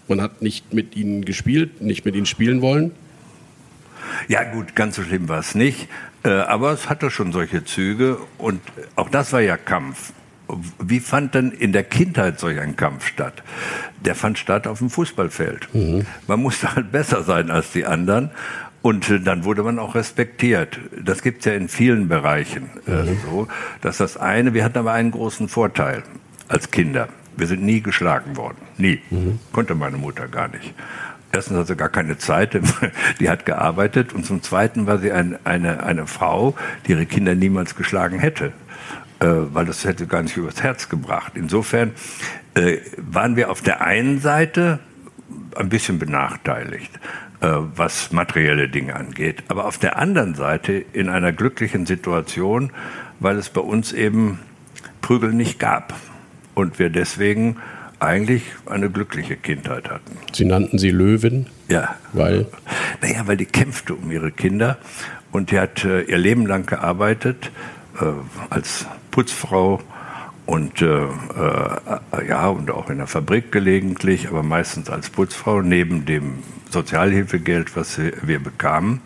Man 0.08 0.22
hat 0.22 0.42
nicht 0.42 0.74
mit 0.74 0.96
ihnen 0.96 1.26
gespielt, 1.26 1.82
nicht 1.82 2.06
mit 2.06 2.16
ihnen 2.16 2.28
spielen 2.28 2.62
wollen. 2.62 2.92
Ja 4.28 4.44
gut, 4.44 4.76
ganz 4.76 4.96
so 4.96 5.02
schlimm 5.02 5.28
war 5.28 5.40
es 5.40 5.56
nicht, 5.56 5.88
äh, 6.24 6.30
aber 6.30 6.72
es 6.72 6.90
hatte 6.90 7.10
schon 7.10 7.32
solche 7.32 7.66
Züge 7.66 8.20
und 8.38 8.62
auch 8.96 9.10
das 9.10 9.34
war 9.34 9.42
ja 9.42 9.58
Kampf. 9.58 10.14
Wie 10.80 11.00
fand 11.00 11.36
denn 11.36 11.52
in 11.52 11.72
der 11.72 11.84
Kindheit 11.84 12.40
solch 12.40 12.60
ein 12.60 12.76
Kampf 12.76 13.08
statt? 13.08 13.44
Der 14.04 14.16
fand 14.16 14.38
statt 14.38 14.68
auf 14.68 14.80
dem 14.80 14.90
Fußballfeld. 14.90 15.74
Mhm. 15.74 16.06
Man 16.28 16.42
musste 16.42 16.76
halt 16.76 16.92
besser 16.92 17.24
sein 17.24 17.52
als 17.52 17.72
die 17.72 17.86
anderen 17.86 18.32
und 18.82 19.10
äh, 19.10 19.20
dann 19.20 19.46
wurde 19.46 19.64
man 19.64 19.80
auch 19.80 19.96
respektiert. 19.96 20.80
Das 21.04 21.24
gibt 21.24 21.40
es 21.40 21.46
ja 21.46 21.54
in 21.54 21.70
vielen 21.70 22.08
Bereichen 22.08 22.70
äh, 22.88 22.92
mhm. 22.92 23.18
so. 23.26 23.48
Dass 23.82 23.98
das 23.98 24.16
eine, 24.16 24.54
wir 24.54 24.64
hatten 24.64 24.78
aber 24.78 24.94
einen 24.94 25.10
großen 25.12 25.50
Vorteil 25.50 26.04
als 26.48 26.70
Kinder. 26.70 27.10
Wir 27.36 27.48
sind 27.48 27.64
nie 27.64 27.82
geschlagen 27.82 28.38
worden. 28.38 28.58
Nie. 28.78 29.02
Mhm. 29.10 29.40
Konnte 29.52 29.74
meine 29.74 29.98
Mutter 29.98 30.28
gar 30.28 30.50
nicht. 30.50 30.76
Erstens 31.32 31.58
hat 31.58 31.68
sie 31.68 31.76
gar 31.76 31.90
keine 31.90 32.18
Zeit, 32.18 32.58
die 33.20 33.30
hat 33.30 33.46
gearbeitet. 33.48 34.14
Und 34.14 34.26
zum 34.26 34.44
Zweiten 34.44 34.86
war 34.86 35.00
sie 35.00 35.12
ein, 35.12 35.38
eine, 35.44 35.84
eine 35.84 36.06
Frau, 36.08 36.56
die 36.86 36.92
ihre 36.92 37.08
Kinder 37.08 37.34
niemals 37.36 37.76
geschlagen 37.76 38.20
hätte. 38.20 38.54
Äh, 39.20 39.28
weil 39.54 39.66
das 39.66 39.86
hätte 39.86 40.08
gar 40.08 40.22
nicht 40.24 40.36
übers 40.38 40.62
Herz 40.62 40.90
gebracht. 40.90 41.34
Insofern 41.36 41.92
äh, 42.54 42.78
waren 42.98 43.36
wir 43.36 43.50
auf 43.50 43.62
der 43.62 43.82
einen 43.82 44.20
Seite 44.20 44.80
ein 45.56 45.70
bisschen 45.70 46.00
benachteiligt. 46.00 46.92
Äh, 47.42 47.48
was 47.76 48.12
materielle 48.12 48.70
Dinge 48.70 48.96
angeht. 48.96 49.44
Aber 49.50 49.66
auf 49.66 49.78
der 49.78 49.98
anderen 49.98 50.36
Seite 50.36 50.74
in 50.94 51.10
einer 51.10 51.34
glücklichen 51.34 51.86
Situation, 51.86 52.72
weil 53.20 53.38
es 53.38 53.50
bei 53.50 53.62
uns 53.62 53.92
eben 53.92 54.40
Prügel 55.02 55.34
nicht 55.34 55.60
gab 55.60 55.94
und 56.54 56.80
wir 56.80 56.90
deswegen 56.90 57.58
eigentlich 58.00 58.44
eine 58.66 58.90
glückliche 58.90 59.36
Kindheit 59.36 59.90
hatten. 59.90 60.18
Sie 60.32 60.46
nannten 60.46 60.78
sie 60.78 60.92
Löwin? 60.92 61.48
Ja. 61.68 61.96
Weil? 62.14 62.48
Naja, 63.02 63.28
weil 63.28 63.38
die 63.38 63.46
kämpfte 63.46 63.96
um 63.96 64.12
ihre 64.12 64.32
Kinder 64.32 64.78
und 65.32 65.52
die 65.52 65.60
hat 65.60 65.84
ihr 65.84 66.18
Leben 66.18 66.46
lang 66.46 66.66
gearbeitet 66.66 67.52
als 68.50 68.86
Putzfrau 69.16 69.82
und 70.46 70.82
äh, 70.82 71.06
äh, 71.06 72.28
ja 72.28 72.50
und 72.50 72.70
auch 72.70 72.90
in 72.90 72.98
der 72.98 73.08
Fabrik 73.08 73.50
gelegentlich, 73.50 74.28
aber 74.28 74.44
meistens 74.44 74.90
als 74.90 75.10
Putzfrau 75.10 75.62
neben 75.62 76.06
dem 76.06 76.40
Sozialhilfegeld, 76.70 77.78
was 77.78 77.98
wir 77.98 78.44
bekamen. 78.44 79.00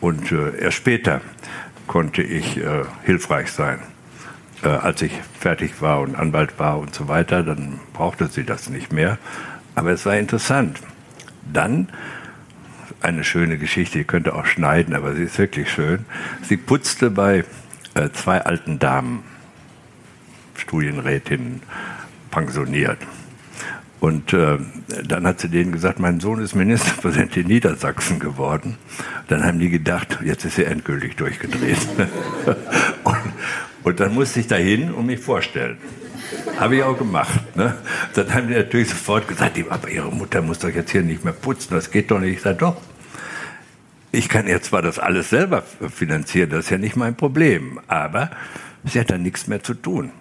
Und 0.00 0.32
äh, 0.32 0.58
erst 0.58 0.78
später 0.78 1.20
konnte 1.86 2.22
ich 2.22 2.56
äh, 2.56 2.84
hilfreich 3.04 3.52
sein. 3.52 3.80
Äh, 4.62 4.68
als 4.68 5.02
ich 5.02 5.12
fertig 5.38 5.82
war 5.82 6.00
und 6.00 6.16
Anwalt 6.16 6.58
war 6.58 6.78
und 6.78 6.94
so 6.94 7.06
weiter, 7.08 7.42
dann 7.42 7.80
brauchte 7.92 8.28
sie 8.28 8.44
das 8.44 8.70
nicht 8.70 8.94
mehr. 8.94 9.18
Aber 9.74 9.90
es 9.90 10.06
war 10.06 10.16
interessant. 10.16 10.80
Dann 11.52 11.90
eine 13.02 13.24
schöne 13.24 13.58
Geschichte, 13.58 13.98
die 13.98 14.04
könnte 14.04 14.34
auch 14.34 14.46
schneiden, 14.46 14.94
aber 14.94 15.14
sie 15.14 15.24
ist 15.24 15.38
wirklich 15.38 15.70
schön. 15.70 16.06
Sie 16.40 16.56
putzte 16.56 17.10
bei 17.10 17.44
äh, 17.94 18.10
zwei 18.12 18.40
alten 18.40 18.78
Damen, 18.78 19.22
Studienrätinnen, 20.56 21.62
pensioniert. 22.30 22.98
Und 24.04 24.34
äh, 24.34 24.58
dann 25.02 25.26
hat 25.26 25.40
sie 25.40 25.48
denen 25.48 25.72
gesagt, 25.72 25.98
mein 25.98 26.20
Sohn 26.20 26.38
ist 26.42 26.54
Ministerpräsident 26.54 27.38
in 27.38 27.46
Niedersachsen 27.46 28.18
geworden. 28.18 28.76
Dann 29.28 29.42
haben 29.44 29.58
die 29.58 29.70
gedacht, 29.70 30.18
jetzt 30.22 30.44
ist 30.44 30.58
er 30.58 30.70
endgültig 30.70 31.16
durchgedreht. 31.16 31.78
und, 33.04 33.16
und, 33.82 34.00
dann 34.00 34.12
musste 34.12 34.40
ich 34.40 34.46
dahin 34.46 34.92
und 34.92 35.06
mich 35.06 35.20
vorstellen. 35.20 35.78
Habe 36.58 36.76
ich 36.76 36.82
auch 36.82 36.98
gemacht. 36.98 37.56
Ne? 37.56 37.76
Dann 38.12 38.34
haben 38.34 38.48
die 38.48 38.54
natürlich 38.54 38.90
sofort 38.90 39.26
gesagt, 39.26 39.58
aber 39.70 39.88
ihre 39.88 40.12
Mutter 40.12 40.42
muss 40.42 40.58
doch 40.58 40.68
jetzt 40.68 40.90
hier 40.90 41.02
nicht 41.02 41.24
mehr 41.24 41.32
putzen, 41.32 41.72
das 41.72 41.90
geht 41.90 42.10
doch 42.10 42.20
nicht. 42.20 42.34
Ich 42.34 42.42
sage, 42.42 42.58
doch, 42.58 42.76
ich 44.12 44.28
kann 44.28 44.46
jetzt 44.46 44.66
zwar 44.66 44.82
das 44.82 44.98
alles 44.98 45.30
selber 45.30 45.62
finanzieren, 45.62 46.50
das 46.50 46.66
ist 46.66 46.70
ja 46.70 46.78
nicht 46.78 46.96
mein 46.96 47.16
Problem, 47.16 47.80
aber 47.88 48.30
sie 48.84 49.00
hat 49.00 49.10
da 49.10 49.16
nichts 49.16 49.46
mehr 49.46 49.62
zu 49.62 49.72
tun. 49.72 50.12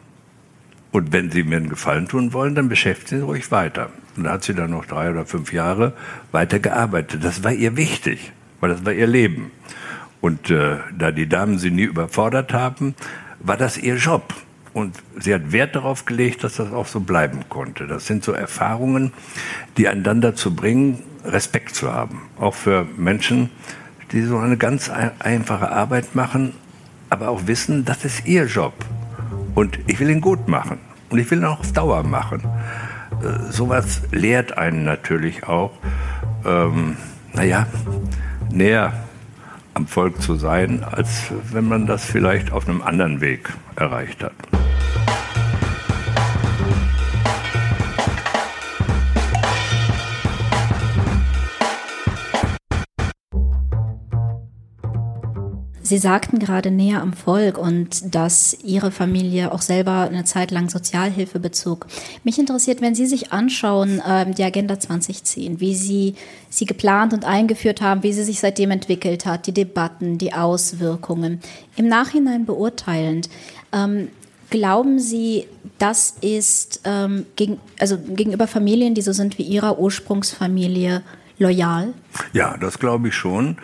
Und 0.94 1.12
wenn 1.12 1.32
Sie 1.32 1.44
mir 1.44 1.58
einen 1.58 1.70
Gefallen 1.70 2.08
tun 2.08 2.34
wollen, 2.34 2.54
dann 2.54 2.70
beschäftigen 2.70 3.22
Sie 3.22 3.26
ruhig 3.26 3.52
weiter. 3.52 3.90
Und 4.16 4.26
da 4.26 4.34
hat 4.34 4.44
sie 4.44 4.54
dann 4.54 4.70
noch 4.70 4.86
drei 4.86 5.10
oder 5.10 5.26
fünf 5.26 5.52
Jahre 5.52 5.94
weiter 6.32 6.60
gearbeitet. 6.60 7.24
Das 7.24 7.44
war 7.44 7.52
ihr 7.52 7.76
wichtig, 7.76 8.32
weil 8.60 8.70
das 8.70 8.86
war 8.86 8.94
ihr 8.94 9.08
Leben. 9.08 9.50
Und 10.22 10.52
äh, 10.52 10.78
da 10.96 11.12
die 11.12 11.28
Damen 11.28 11.58
sie 11.58 11.72
nie 11.72 11.84
überfordert 11.84 12.54
haben, 12.54 12.94
war 13.40 13.58
das 13.58 13.78
ihr 13.80 13.96
Job. 13.96 14.36
Und 14.72 14.96
sie 15.20 15.34
hat 15.34 15.52
Wert 15.52 15.76
darauf 15.76 16.06
gelegt, 16.06 16.44
dass 16.44 16.58
das 16.58 16.72
auch 16.72 16.86
so 16.86 17.00
bleiben 17.00 17.42
konnte. 17.50 17.88
Das 17.88 18.06
sind 18.06 18.24
so 18.24 18.32
Erfahrungen, 18.32 19.14
die 19.78 19.88
einen 19.88 20.04
dann 20.04 20.22
dazu 20.22 20.56
bringen, 20.56 21.02
Respekt 21.26 21.74
zu 21.74 21.92
haben. 21.92 22.22
Auch 22.40 22.54
für 22.54 22.86
Menschen, 22.98 23.50
die 24.12 24.22
so 24.22 24.38
eine 24.38 24.58
ganz 24.58 24.92
einfache 25.20 25.72
Arbeit 25.72 26.14
machen, 26.14 26.54
aber 27.10 27.30
auch 27.30 27.48
wissen, 27.48 27.84
das 27.84 28.06
ist 28.06 28.28
ihr 28.28 28.46
Job. 28.46 28.74
Und 29.56 29.80
ich 29.88 30.00
will 30.00 30.10
ihn 30.10 30.22
gut 30.22 30.48
machen. 30.48 30.80
Und 31.10 31.20
ich 31.20 31.30
will 31.30 31.40
ihn 31.40 31.46
auch 31.46 31.60
auf 31.60 31.72
Dauer 31.72 32.04
machen. 32.04 32.42
Äh, 33.22 33.52
sowas 33.52 34.02
lehrt 34.12 34.58
einen 34.58 34.84
natürlich 34.84 35.48
auch, 35.48 35.72
ähm, 36.46 36.98
naja, 37.34 37.68
näher 38.52 38.94
am 39.74 39.88
Volk 39.88 40.22
zu 40.22 40.36
sein, 40.36 40.84
als 40.84 41.32
wenn 41.52 41.68
man 41.68 41.86
das 41.88 42.06
vielleicht 42.06 42.52
auf 42.52 42.68
einem 42.68 42.82
anderen 42.82 43.22
Weg 43.22 43.50
erreicht 43.76 44.24
hat. 44.24 44.34
Sie 55.94 56.00
sagten 56.00 56.40
gerade 56.40 56.72
näher 56.72 57.04
am 57.04 57.14
Volk 57.14 57.60
und 57.60 58.16
dass 58.16 58.58
Ihre 58.64 58.90
Familie 58.90 59.52
auch 59.52 59.62
selber 59.62 60.10
eine 60.10 60.24
Zeit 60.24 60.50
lang 60.50 60.68
Sozialhilfe 60.68 61.40
bezog. 61.40 61.86
Mich 62.24 62.40
interessiert, 62.40 62.82
wenn 62.82 62.96
Sie 62.96 63.06
sich 63.06 63.32
anschauen, 63.32 64.00
äh, 64.00 64.26
die 64.32 64.44
Agenda 64.44 64.80
2010, 64.80 65.60
wie 65.60 65.76
Sie 65.76 66.16
sie 66.50 66.66
geplant 66.66 67.14
und 67.14 67.26
eingeführt 67.26 67.82
haben, 67.82 68.02
wie 68.02 68.12
sie 68.12 68.24
sich 68.24 68.40
seitdem 68.40 68.72
entwickelt 68.72 69.28
hat, 69.28 69.46
die 69.46 69.54
Debatten, 69.54 70.18
die 70.18 70.34
Auswirkungen. 70.34 71.42
Im 71.76 71.90
Nachhinein 71.90 72.48
beurteilend, 72.48 73.30
ähm, 73.72 74.08
glauben 74.50 74.98
Sie, 74.98 75.46
das 75.78 76.16
ist 76.22 76.82
ähm, 76.86 77.28
gegen, 77.36 77.60
also 77.78 78.00
gegenüber 78.00 78.48
Familien, 78.48 78.96
die 78.96 79.04
so 79.04 79.14
sind 79.14 79.38
wie 79.38 79.44
Ihrer 79.44 79.78
Ursprungsfamilie, 79.78 81.04
loyal? 81.38 81.94
Ja, 82.34 82.58
das 82.58 82.80
glaube 82.80 83.10
ich 83.10 83.16
schon. 83.16 83.58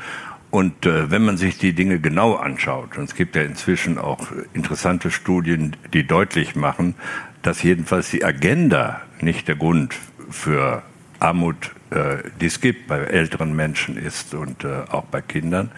Und 0.51 0.85
äh, 0.85 1.11
wenn 1.11 1.23
man 1.23 1.37
sich 1.37 1.57
die 1.57 1.73
Dinge 1.73 1.99
genau 1.99 2.35
anschaut, 2.35 2.97
und 2.97 3.03
es 3.03 3.15
gibt 3.15 3.35
ja 3.35 3.43
inzwischen 3.43 3.97
auch 3.97 4.27
interessante 4.53 5.11
Studien, 5.11 5.75
die 5.93 6.07
deutlich 6.07 6.55
machen, 6.55 6.95
dass 7.41 7.61
jedenfalls 7.61 8.09
die 8.09 8.25
Agenda 8.25 9.01
nicht 9.21 9.47
der 9.47 9.55
Grund 9.55 9.95
für 10.29 10.81
Armut, 11.19 11.71
äh, 11.91 12.17
die 12.41 12.47
es 12.47 12.61
gibt 12.61 12.87
bei 12.87 12.97
älteren 12.97 13.55
Menschen 13.55 13.97
ist 13.97 14.33
und 14.33 14.63
äh, 14.63 14.81
auch 14.89 15.05
bei 15.05 15.21
Kindern. 15.21 15.71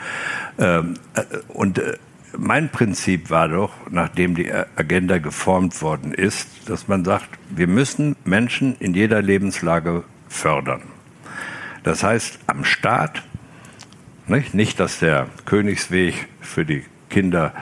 Ähm, 0.57 0.95
äh, 1.15 1.23
und 1.49 1.79
äh, 1.79 1.97
mein 2.37 2.69
Prinzip 2.69 3.29
war 3.29 3.49
doch, 3.49 3.73
nachdem 3.89 4.35
die 4.35 4.51
Agenda 4.53 5.17
geformt 5.17 5.81
worden 5.81 6.13
ist, 6.13 6.69
dass 6.69 6.87
man 6.87 7.03
sagt, 7.03 7.27
wir 7.49 7.67
müssen 7.67 8.15
Menschen 8.23 8.77
in 8.79 8.93
jeder 8.93 9.21
Lebenslage 9.21 10.05
fördern. 10.29 10.83
Das 11.83 12.03
heißt, 12.03 12.39
am 12.47 12.63
Staat 12.63 13.23
nicht, 14.31 14.53
nicht 14.53 14.79
dass 14.79 14.99
der 14.99 15.27
Königsweg 15.45 16.27
für 16.39 16.65
die 16.65 16.83
Kinder 17.09 17.53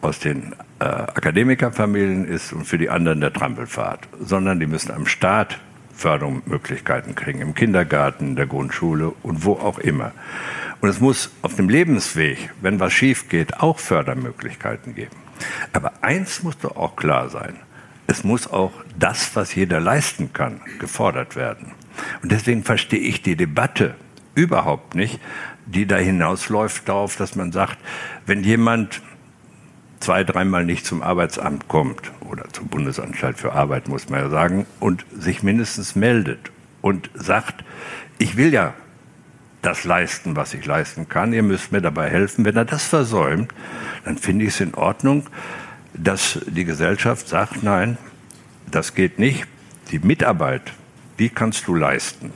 aus 0.00 0.20
den 0.20 0.54
äh, 0.80 0.84
Akademikerfamilien 0.84 2.24
ist 2.24 2.52
und 2.52 2.64
für 2.64 2.78
die 2.78 2.90
anderen 2.90 3.20
der 3.20 3.32
Trampelfahrt, 3.32 4.08
sondern 4.20 4.60
die 4.60 4.66
müssen 4.66 4.92
am 4.92 5.06
Staat 5.06 5.58
Fördermöglichkeiten 5.94 7.16
kriegen, 7.16 7.40
im 7.40 7.54
Kindergarten, 7.54 8.28
in 8.28 8.36
der 8.36 8.46
Grundschule 8.46 9.12
und 9.22 9.44
wo 9.44 9.54
auch 9.54 9.80
immer. 9.80 10.12
Und 10.80 10.88
es 10.88 11.00
muss 11.00 11.32
auf 11.42 11.56
dem 11.56 11.68
Lebensweg, 11.68 12.50
wenn 12.60 12.78
was 12.78 12.92
schief 12.92 13.28
geht, 13.28 13.58
auch 13.58 13.80
Fördermöglichkeiten 13.80 14.94
geben. 14.94 15.16
Aber 15.72 15.92
eins 16.02 16.44
muss 16.44 16.56
doch 16.58 16.76
auch 16.76 16.94
klar 16.94 17.28
sein. 17.28 17.56
Es 18.06 18.22
muss 18.22 18.46
auch 18.50 18.72
das, 18.96 19.34
was 19.34 19.54
jeder 19.54 19.80
leisten 19.80 20.32
kann, 20.32 20.60
gefordert 20.78 21.34
werden. 21.34 21.72
Und 22.22 22.30
deswegen 22.30 22.62
verstehe 22.62 23.00
ich 23.00 23.22
die 23.22 23.34
Debatte 23.36 23.96
überhaupt 24.34 24.94
nicht, 24.94 25.18
die 25.68 25.86
da 25.86 25.96
hinausläuft 25.96 26.88
darauf, 26.88 27.16
dass 27.16 27.36
man 27.36 27.52
sagt, 27.52 27.78
wenn 28.26 28.42
jemand 28.42 29.02
zwei, 30.00 30.24
dreimal 30.24 30.64
nicht 30.64 30.86
zum 30.86 31.02
Arbeitsamt 31.02 31.68
kommt 31.68 32.12
oder 32.28 32.48
zur 32.52 32.66
Bundesanstalt 32.66 33.38
für 33.38 33.52
Arbeit, 33.52 33.88
muss 33.88 34.08
man 34.08 34.20
ja 34.20 34.28
sagen, 34.30 34.66
und 34.80 35.04
sich 35.16 35.42
mindestens 35.42 35.96
meldet 35.96 36.50
und 36.80 37.10
sagt, 37.14 37.64
ich 38.18 38.36
will 38.36 38.52
ja 38.52 38.74
das 39.62 39.84
leisten, 39.84 40.36
was 40.36 40.54
ich 40.54 40.64
leisten 40.64 41.08
kann, 41.08 41.32
ihr 41.32 41.42
müsst 41.42 41.72
mir 41.72 41.80
dabei 41.80 42.08
helfen. 42.08 42.44
Wenn 42.44 42.56
er 42.56 42.64
das 42.64 42.84
versäumt, 42.84 43.52
dann 44.04 44.16
finde 44.16 44.44
ich 44.44 44.54
es 44.54 44.60
in 44.60 44.74
Ordnung, 44.74 45.26
dass 45.94 46.40
die 46.46 46.64
Gesellschaft 46.64 47.28
sagt, 47.28 47.62
nein, 47.62 47.98
das 48.70 48.94
geht 48.94 49.18
nicht. 49.18 49.46
Die 49.90 49.98
Mitarbeit, 49.98 50.62
die 51.18 51.28
kannst 51.28 51.66
du 51.66 51.74
leisten. 51.74 52.32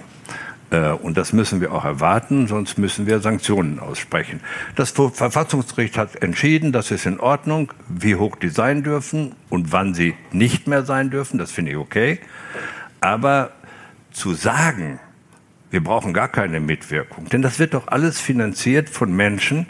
Äh, 0.72 0.92
und 0.92 1.16
das 1.16 1.32
müssen 1.32 1.61
wir 1.61 1.72
auch 1.72 1.85
erwarten, 1.85 2.48
sonst 2.48 2.78
müssen 2.78 3.06
wir 3.06 3.20
Sanktionen 3.20 3.78
aussprechen. 3.78 4.40
Das 4.74 4.90
Verfassungsgericht 4.90 5.96
hat 5.96 6.22
entschieden, 6.22 6.72
das 6.72 6.90
ist 6.90 7.06
in 7.06 7.20
Ordnung, 7.20 7.72
wie 7.88 8.16
hoch 8.16 8.37
die 8.37 8.48
sein 8.48 8.82
dürfen 8.82 9.35
und 9.50 9.70
wann 9.70 9.94
sie 9.94 10.14
nicht 10.32 10.66
mehr 10.66 10.85
sein 10.85 11.11
dürfen, 11.11 11.38
das 11.38 11.52
finde 11.52 11.72
ich 11.72 11.76
okay. 11.76 12.18
Aber 13.00 13.52
zu 14.11 14.35
sagen, 14.35 14.98
wir 15.70 15.82
brauchen 15.82 16.12
gar 16.12 16.28
keine 16.28 16.61
Mitwirkung, 16.61 17.28
denn 17.28 17.42
das 17.42 17.58
wird 17.58 17.74
doch 17.74 17.88
alles 17.88 18.20
finanziert 18.20 18.88
von 18.88 19.14
Menschen, 19.14 19.66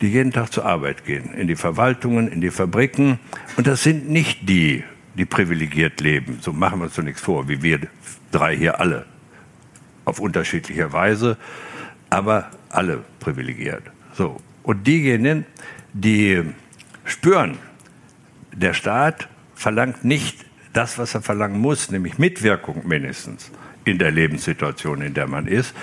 die 0.00 0.08
jeden 0.08 0.32
Tag 0.32 0.52
zur 0.52 0.64
Arbeit 0.64 1.04
gehen, 1.04 1.34
in 1.34 1.46
die 1.46 1.56
Verwaltungen, 1.56 2.28
in 2.28 2.40
die 2.40 2.50
Fabriken. 2.50 3.18
Und 3.56 3.66
das 3.66 3.82
sind 3.82 4.08
nicht 4.08 4.48
die, 4.48 4.82
die 5.14 5.26
privilegiert 5.26 6.00
leben. 6.00 6.38
So 6.40 6.52
machen 6.52 6.78
wir 6.78 6.84
uns 6.84 6.94
doch 6.94 7.02
nichts 7.02 7.20
vor, 7.20 7.48
wie 7.48 7.62
wir 7.62 7.80
drei 8.30 8.56
hier 8.56 8.80
alle 8.80 9.04
auf 10.04 10.20
unterschiedliche 10.20 10.92
Weise, 10.92 11.36
aber 12.08 12.50
alle 12.68 13.04
privilegiert. 13.20 13.82
So. 14.14 14.36
Und 14.62 14.86
diejenigen, 14.86 15.46
die 15.92 16.42
spüren, 17.04 17.58
der 18.52 18.74
Staat 18.74 19.28
verlangt 19.54 20.04
nicht 20.04 20.44
das, 20.72 20.98
was 20.98 21.14
er 21.14 21.22
verlangen 21.22 21.60
muss, 21.60 21.90
nämlich 21.90 22.18
Mitwirkung 22.18 22.86
mindestens 22.86 23.50
in 23.84 23.98
der 23.98 24.10
Lebenssituation, 24.10 25.02
in 25.02 25.14
der 25.14 25.26
man 25.26 25.46
ist, 25.46 25.74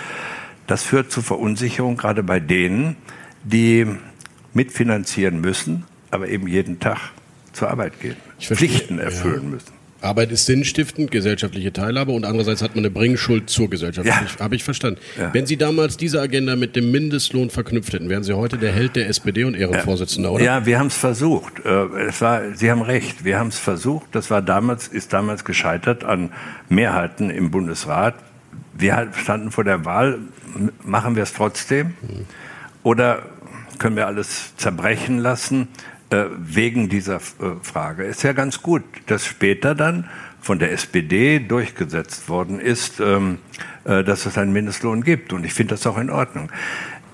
das 0.67 0.84
führt 0.84 1.12
zu 1.12 1.21
Verunsicherung, 1.21 1.97
gerade 1.97 2.23
bei 2.23 2.39
denen, 2.39 2.97
die 3.43 3.88
mitfinanzieren 4.53 5.39
müssen, 5.39 5.86
aber 6.12 6.27
eben 6.27 6.47
jeden 6.47 6.80
Tag 6.80 7.12
zur 7.53 7.69
Arbeit 7.69 7.99
gehen, 7.99 8.17
Pflichten 8.39 8.99
erfüllen 8.99 9.43
ja. 9.43 9.49
müssen. 9.49 9.77
Arbeit 10.01 10.31
ist 10.31 10.45
sinnstiftend, 10.45 11.10
gesellschaftliche 11.12 11.73
Teilhabe 11.73 12.12
und 12.12 12.25
andererseits 12.25 12.62
hat 12.62 12.75
man 12.75 12.86
eine 12.86 12.91
Bringschuld 12.91 13.49
zur 13.49 13.69
Gesellschaft. 13.69 14.07
Ja. 14.07 14.21
Habe 14.39 14.55
ich 14.55 14.63
verstanden. 14.63 14.99
Ja. 15.17 15.33
Wenn 15.33 15.45
Sie 15.45 15.57
damals 15.57 15.97
diese 15.97 16.21
Agenda 16.21 16.55
mit 16.55 16.75
dem 16.75 16.91
Mindestlohn 16.91 17.49
verknüpft 17.49 17.93
hätten, 17.93 18.10
wären 18.10 18.23
Sie 18.23 18.33
heute 18.33 18.57
der 18.57 18.71
Held 18.71 18.95
der 18.95 19.10
SPD 19.10 19.43
und 19.43 19.55
Ehrenvorsitzender, 19.55 20.31
oder? 20.31 20.43
Ja, 20.43 20.65
wir 20.65 20.77
haben 20.79 20.88
es 20.88 20.97
versucht. 20.97 21.65
Äh, 21.65 21.86
es 22.07 22.21
war, 22.21 22.53
Sie 22.53 22.69
haben 22.69 22.81
recht, 22.81 23.23
wir 23.25 23.39
haben 23.39 23.47
es 23.47 23.57
versucht. 23.57 24.07
Das 24.12 24.29
war 24.29 24.41
damals, 24.41 24.88
ist 24.88 25.13
damals 25.13 25.45
gescheitert 25.45 26.03
an 26.03 26.31
Mehrheiten 26.69 27.29
im 27.29 27.49
Bundesrat. 27.49 28.15
Wir 28.77 29.10
standen 29.13 29.51
vor 29.51 29.63
der 29.63 29.86
Wahl, 29.86 30.19
machen 30.83 31.15
wir 31.15 31.23
es 31.23 31.33
trotzdem? 31.33 31.93
Oder 32.83 33.23
können 33.79 33.95
wir 33.95 34.07
alles 34.07 34.55
zerbrechen 34.57 35.17
lassen? 35.17 35.67
Äh, 36.10 36.28
wegen 36.38 36.88
dieser 36.88 37.17
äh, 37.17 37.60
Frage. 37.62 38.06
Ist 38.06 38.24
ja 38.24 38.32
ganz 38.32 38.62
gut, 38.62 38.84
dass 39.08 39.26
später 39.26 39.76
dann 39.76 40.08
von 40.39 40.58
der 40.58 40.72
SPD 40.72 41.39
durchgesetzt 41.39 42.30
worden 42.30 42.62
ist, 42.62 43.02
ähm, 43.02 43.39
äh, 43.84 44.06
dass 44.06 44.26
es 44.26 44.38
einen 44.38 44.54
Mindestlohn 44.54 45.04
gibt. 45.04 45.34
Und 45.34 45.43
ich 45.43 45.54
finde 45.54 45.76
das 45.76 45.86
auch 45.86 45.98
in 45.98 46.10
Ordnung. 46.10 46.50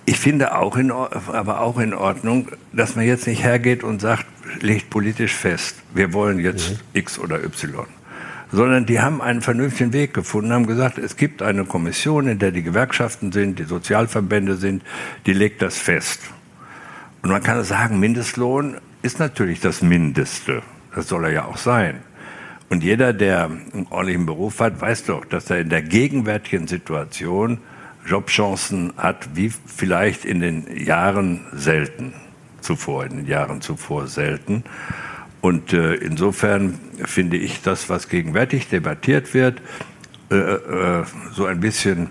Ich 0.05 0.19
finde 0.19 0.55
auch 0.55 0.77
in, 0.77 0.91
aber 0.91 1.61
auch 1.61 1.79
in 1.79 1.95
Ordnung, 1.95 2.49
dass 2.71 2.95
man 2.95 3.07
jetzt 3.07 3.25
nicht 3.25 3.43
hergeht 3.43 3.83
und 3.83 3.99
sagt, 3.99 4.27
legt 4.61 4.91
politisch 4.91 5.33
fest, 5.33 5.77
wir 5.95 6.13
wollen 6.13 6.37
jetzt 6.37 6.73
mhm. 6.73 6.77
X 6.93 7.17
oder 7.17 7.43
Y. 7.43 7.87
Sondern 8.51 8.85
die 8.85 8.99
haben 8.99 9.23
einen 9.23 9.41
vernünftigen 9.41 9.93
Weg 9.93 10.13
gefunden, 10.13 10.53
haben 10.53 10.67
gesagt, 10.67 10.99
es 10.99 11.17
gibt 11.17 11.41
eine 11.41 11.65
Kommission, 11.65 12.27
in 12.27 12.37
der 12.37 12.51
die 12.51 12.61
Gewerkschaften 12.61 13.31
sind, 13.31 13.57
die 13.57 13.63
Sozialverbände 13.63 14.55
sind, 14.55 14.83
die 15.25 15.33
legt 15.33 15.63
das 15.63 15.79
fest. 15.79 16.19
Und 17.23 17.29
man 17.29 17.41
kann 17.41 17.63
sagen, 17.63 18.01
Mindestlohn 18.01 18.77
ist 19.01 19.17
natürlich 19.17 19.61
das 19.61 19.81
Mindeste. 19.81 20.61
Das 20.93 21.07
soll 21.07 21.23
er 21.23 21.31
ja 21.31 21.45
auch 21.45 21.55
sein. 21.55 22.01
Und 22.69 22.83
jeder, 22.83 23.13
der 23.13 23.45
einen 23.45 23.87
ordentlichen 23.89 24.25
Beruf 24.25 24.59
hat, 24.59 24.81
weiß 24.81 25.05
doch, 25.05 25.23
dass 25.23 25.49
er 25.49 25.61
in 25.61 25.69
der 25.69 25.81
gegenwärtigen 25.81 26.67
Situation 26.67 27.59
Jobchancen 28.05 28.91
hat, 28.97 29.29
wie 29.35 29.49
vielleicht 29.49 30.25
in 30.25 30.41
den 30.41 30.85
Jahren 30.85 31.45
selten 31.53 32.13
zuvor, 32.59 33.05
in 33.05 33.15
den 33.15 33.27
Jahren 33.27 33.61
zuvor 33.61 34.07
selten. 34.07 34.65
Und 35.39 35.71
äh, 35.71 35.93
insofern 35.95 36.77
finde 37.05 37.37
ich 37.37 37.61
das, 37.61 37.87
was 37.89 38.09
gegenwärtig 38.09 38.67
debattiert 38.67 39.33
wird, 39.33 39.61
äh, 40.29 40.35
äh, 40.35 41.03
so 41.31 41.45
ein 41.45 41.61
bisschen, 41.61 42.09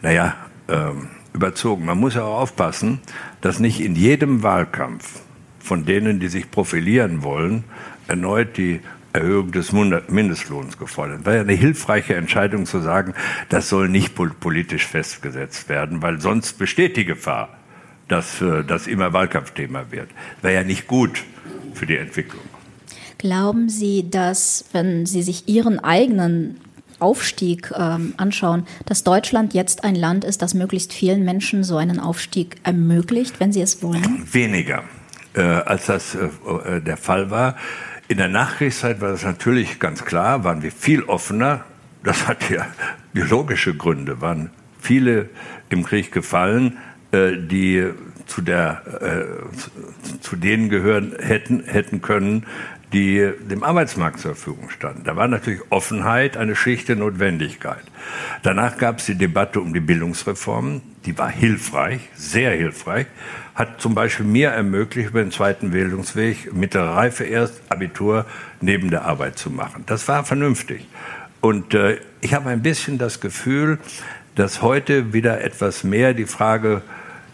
naja, 0.00 0.34
ähm, 0.68 1.08
überzogen. 1.34 1.84
Man 1.84 1.98
muss 1.98 2.14
ja 2.14 2.22
auch 2.22 2.40
aufpassen, 2.40 3.00
dass 3.44 3.60
nicht 3.60 3.80
in 3.80 3.94
jedem 3.94 4.42
Wahlkampf 4.42 5.20
von 5.58 5.84
denen, 5.84 6.18
die 6.18 6.28
sich 6.28 6.50
profilieren 6.50 7.22
wollen, 7.22 7.64
erneut 8.08 8.56
die 8.56 8.80
Erhöhung 9.12 9.52
des 9.52 9.70
Mindestlohns 9.70 10.78
gefordert. 10.78 11.26
War 11.26 11.34
ja 11.34 11.40
eine 11.42 11.52
hilfreiche 11.52 12.14
Entscheidung 12.14 12.64
zu 12.64 12.80
sagen, 12.80 13.12
das 13.50 13.68
soll 13.68 13.90
nicht 13.90 14.14
politisch 14.14 14.86
festgesetzt 14.86 15.68
werden, 15.68 16.00
weil 16.00 16.22
sonst 16.22 16.54
besteht 16.54 16.96
die 16.96 17.04
Gefahr, 17.04 17.50
dass 18.08 18.40
äh, 18.40 18.64
das 18.64 18.86
immer 18.86 19.12
Wahlkampfthema 19.12 19.90
wird. 19.90 20.08
Wäre 20.40 20.54
ja 20.54 20.64
nicht 20.64 20.86
gut 20.86 21.22
für 21.74 21.84
die 21.84 21.98
Entwicklung. 21.98 22.44
Glauben 23.18 23.68
Sie, 23.68 24.08
dass, 24.08 24.64
wenn 24.72 25.04
Sie 25.04 25.22
sich 25.22 25.48
Ihren 25.48 25.78
eigenen 25.80 26.60
Aufstieg 27.04 27.70
ähm, 27.76 28.14
anschauen, 28.16 28.66
dass 28.86 29.04
Deutschland 29.04 29.52
jetzt 29.52 29.84
ein 29.84 29.94
Land 29.94 30.24
ist, 30.24 30.40
das 30.40 30.54
möglichst 30.54 30.94
vielen 30.94 31.22
Menschen 31.22 31.62
so 31.62 31.76
einen 31.76 32.00
Aufstieg 32.00 32.56
ermöglicht, 32.64 33.40
wenn 33.40 33.52
sie 33.52 33.60
es 33.60 33.82
wollen? 33.82 34.26
Weniger, 34.32 34.84
äh, 35.34 35.42
als 35.42 35.84
das 35.86 36.14
äh, 36.14 36.28
äh 36.76 36.80
der 36.80 36.96
Fall 36.96 37.30
war. 37.30 37.56
In 38.08 38.16
der 38.16 38.28
Nachkriegszeit 38.28 39.02
war 39.02 39.10
das 39.10 39.22
natürlich 39.22 39.78
ganz 39.80 40.06
klar, 40.06 40.44
waren 40.44 40.62
wir 40.62 40.72
viel 40.72 41.02
offener. 41.02 41.64
Das 42.02 42.26
hat 42.26 42.48
ja 42.48 42.66
biologische 43.12 43.74
Gründe, 43.74 44.22
waren 44.22 44.50
viele 44.80 45.28
im 45.68 45.84
Krieg 45.84 46.10
gefallen, 46.10 46.78
äh, 47.12 47.32
die 47.36 47.86
zu, 48.26 48.42
der, 48.42 48.82
äh, 49.00 50.20
zu 50.20 50.36
denen 50.36 50.68
gehören 50.68 51.14
hätten, 51.18 51.64
hätten 51.64 52.02
können, 52.02 52.46
die 52.92 53.32
dem 53.50 53.64
Arbeitsmarkt 53.64 54.20
zur 54.20 54.36
Verfügung 54.36 54.70
standen. 54.70 55.02
Da 55.04 55.16
war 55.16 55.26
natürlich 55.26 55.60
Offenheit 55.70 56.36
eine 56.36 56.54
schlichte 56.54 56.94
Notwendigkeit. 56.94 57.82
Danach 58.42 58.78
gab 58.78 58.98
es 58.98 59.06
die 59.06 59.16
Debatte 59.16 59.60
um 59.60 59.74
die 59.74 59.80
Bildungsreformen, 59.80 60.80
die 61.04 61.18
war 61.18 61.28
hilfreich, 61.28 62.00
sehr 62.14 62.52
hilfreich, 62.52 63.06
hat 63.54 63.80
zum 63.80 63.94
Beispiel 63.94 64.26
mir 64.26 64.50
ermöglicht, 64.50 65.10
über 65.10 65.22
den 65.22 65.32
zweiten 65.32 65.70
Bildungsweg 65.70 66.54
mittlere 66.54 66.94
Reife 66.94 67.24
erst 67.24 67.60
Abitur 67.68 68.26
neben 68.60 68.90
der 68.90 69.04
Arbeit 69.04 69.38
zu 69.38 69.50
machen. 69.50 69.82
Das 69.86 70.06
war 70.06 70.24
vernünftig. 70.24 70.86
Und 71.40 71.74
äh, 71.74 71.98
ich 72.20 72.32
habe 72.32 72.48
ein 72.48 72.62
bisschen 72.62 72.96
das 72.98 73.20
Gefühl, 73.20 73.78
dass 74.34 74.62
heute 74.62 75.12
wieder 75.12 75.42
etwas 75.42 75.84
mehr 75.84 76.14
die 76.14 76.26
Frage 76.26 76.82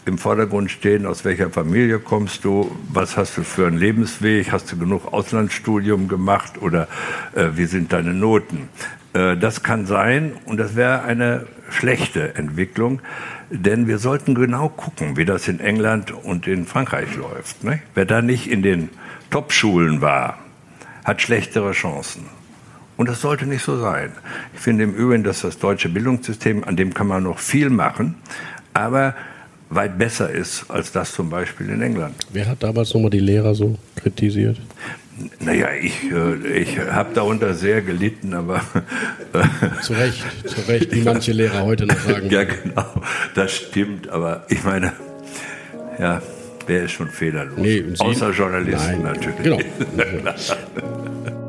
im 0.07 0.19
Vordergrund 0.19 0.71
stehen, 0.71 1.07
aus 1.07 1.25
welcher 1.25 1.51
Familie 1.51 1.99
kommst 1.99 2.45
du, 2.45 2.77
was 2.93 3.17
hast 3.17 3.37
du 3.37 3.43
für 3.43 3.67
einen 3.67 3.79
Lebensweg, 3.79 4.53
hast 4.53 4.73
du 4.73 4.79
genug 4.79 5.13
Auslandsstudium 5.13 6.09
gemacht 6.09 6.61
oder 6.61 6.89
äh, 7.35 7.49
wie 7.55 7.67
sind 7.67 7.93
deine 7.93 8.15
Noten. 8.15 8.69
Äh, 9.13 9.37
das 9.37 9.63
kann 9.63 9.87
sein 9.87 10.33
und 10.47 10.59
das 10.59 10.77
wäre 10.77 11.03
eine 11.03 11.47
schlechte 11.71 12.35
Entwicklung, 12.35 13.01
denn 13.51 13.87
wir 13.87 13.99
sollten 13.99 14.35
genau 14.35 14.69
gucken, 14.69 15.17
wie 15.17 15.25
das 15.25 15.49
in 15.49 15.61
England 15.61 16.13
und 16.13 16.47
in 16.47 16.67
Frankreich 16.67 17.15
läuft. 17.17 17.65
Ne? 17.65 17.81
Wer 17.95 18.05
da 18.05 18.23
nicht 18.23 18.51
in 18.51 18.63
den 18.63 18.89
Top-Schulen 19.31 20.01
war, 20.01 20.39
hat 21.05 21.23
schlechtere 21.23 21.73
Chancen. 21.73 22.25
Und 22.97 23.09
das 23.09 23.21
sollte 23.23 23.47
nicht 23.47 23.63
so 23.63 23.79
sein. 23.79 24.13
Ich 24.53 24.61
finde 24.61 24.85
im 24.85 24.95
Übrigen, 24.95 25.25
dass 25.25 25.41
das 25.41 25.59
deutsche 25.59 25.89
Bildungssystem, 25.89 26.65
an 26.65 26.77
dem 26.77 26.93
kann 26.93 27.07
man 27.07 27.23
noch 27.23 27.39
viel 27.39 27.71
machen, 27.71 28.17
aber 28.75 29.15
weit 29.71 29.97
besser 29.99 30.31
ist 30.31 30.65
als 30.69 30.93
das 30.93 31.13
zum 31.13 31.31
Beispiel 31.31 31.69
in 31.71 31.81
England. 31.81 32.15
Wer 32.33 32.47
hat 32.47 32.63
damals 32.63 32.93
nochmal 32.93 33.11
die 33.11 33.21
Lehrer 33.21 33.55
so 33.55 33.79
kritisiert? 33.97 34.59
Naja, 35.39 35.69
ich, 35.81 36.11
äh, 36.11 36.59
ich 36.59 36.79
habe 36.79 37.15
darunter 37.15 37.55
sehr 37.55 37.83
gelitten, 37.83 38.35
aber. 38.35 38.63
Äh, 39.33 39.83
zu 39.83 39.93
Recht, 39.93 40.25
zu 40.47 40.61
Recht, 40.67 40.93
wie 40.93 41.03
manche 41.03 41.33
Lehrer 41.33 41.65
heute 41.65 41.87
noch 41.87 41.99
sagen. 42.01 42.31
Ja, 42.31 42.45
genau, 42.45 42.87
das 43.35 43.53
stimmt, 43.53 44.09
aber 44.09 44.45
ich 44.49 44.65
meine, 44.65 44.93
ja, 45.99 46.23
wer 46.67 46.85
ist 46.85 46.93
schon 46.93 47.09
fehlerlos? 47.11 47.59
Nee, 47.59 47.85
Außer 47.99 48.31
Journalisten 48.31 49.03
Nein. 49.03 49.03
natürlich. 49.03 49.43
Genau. 49.43 49.59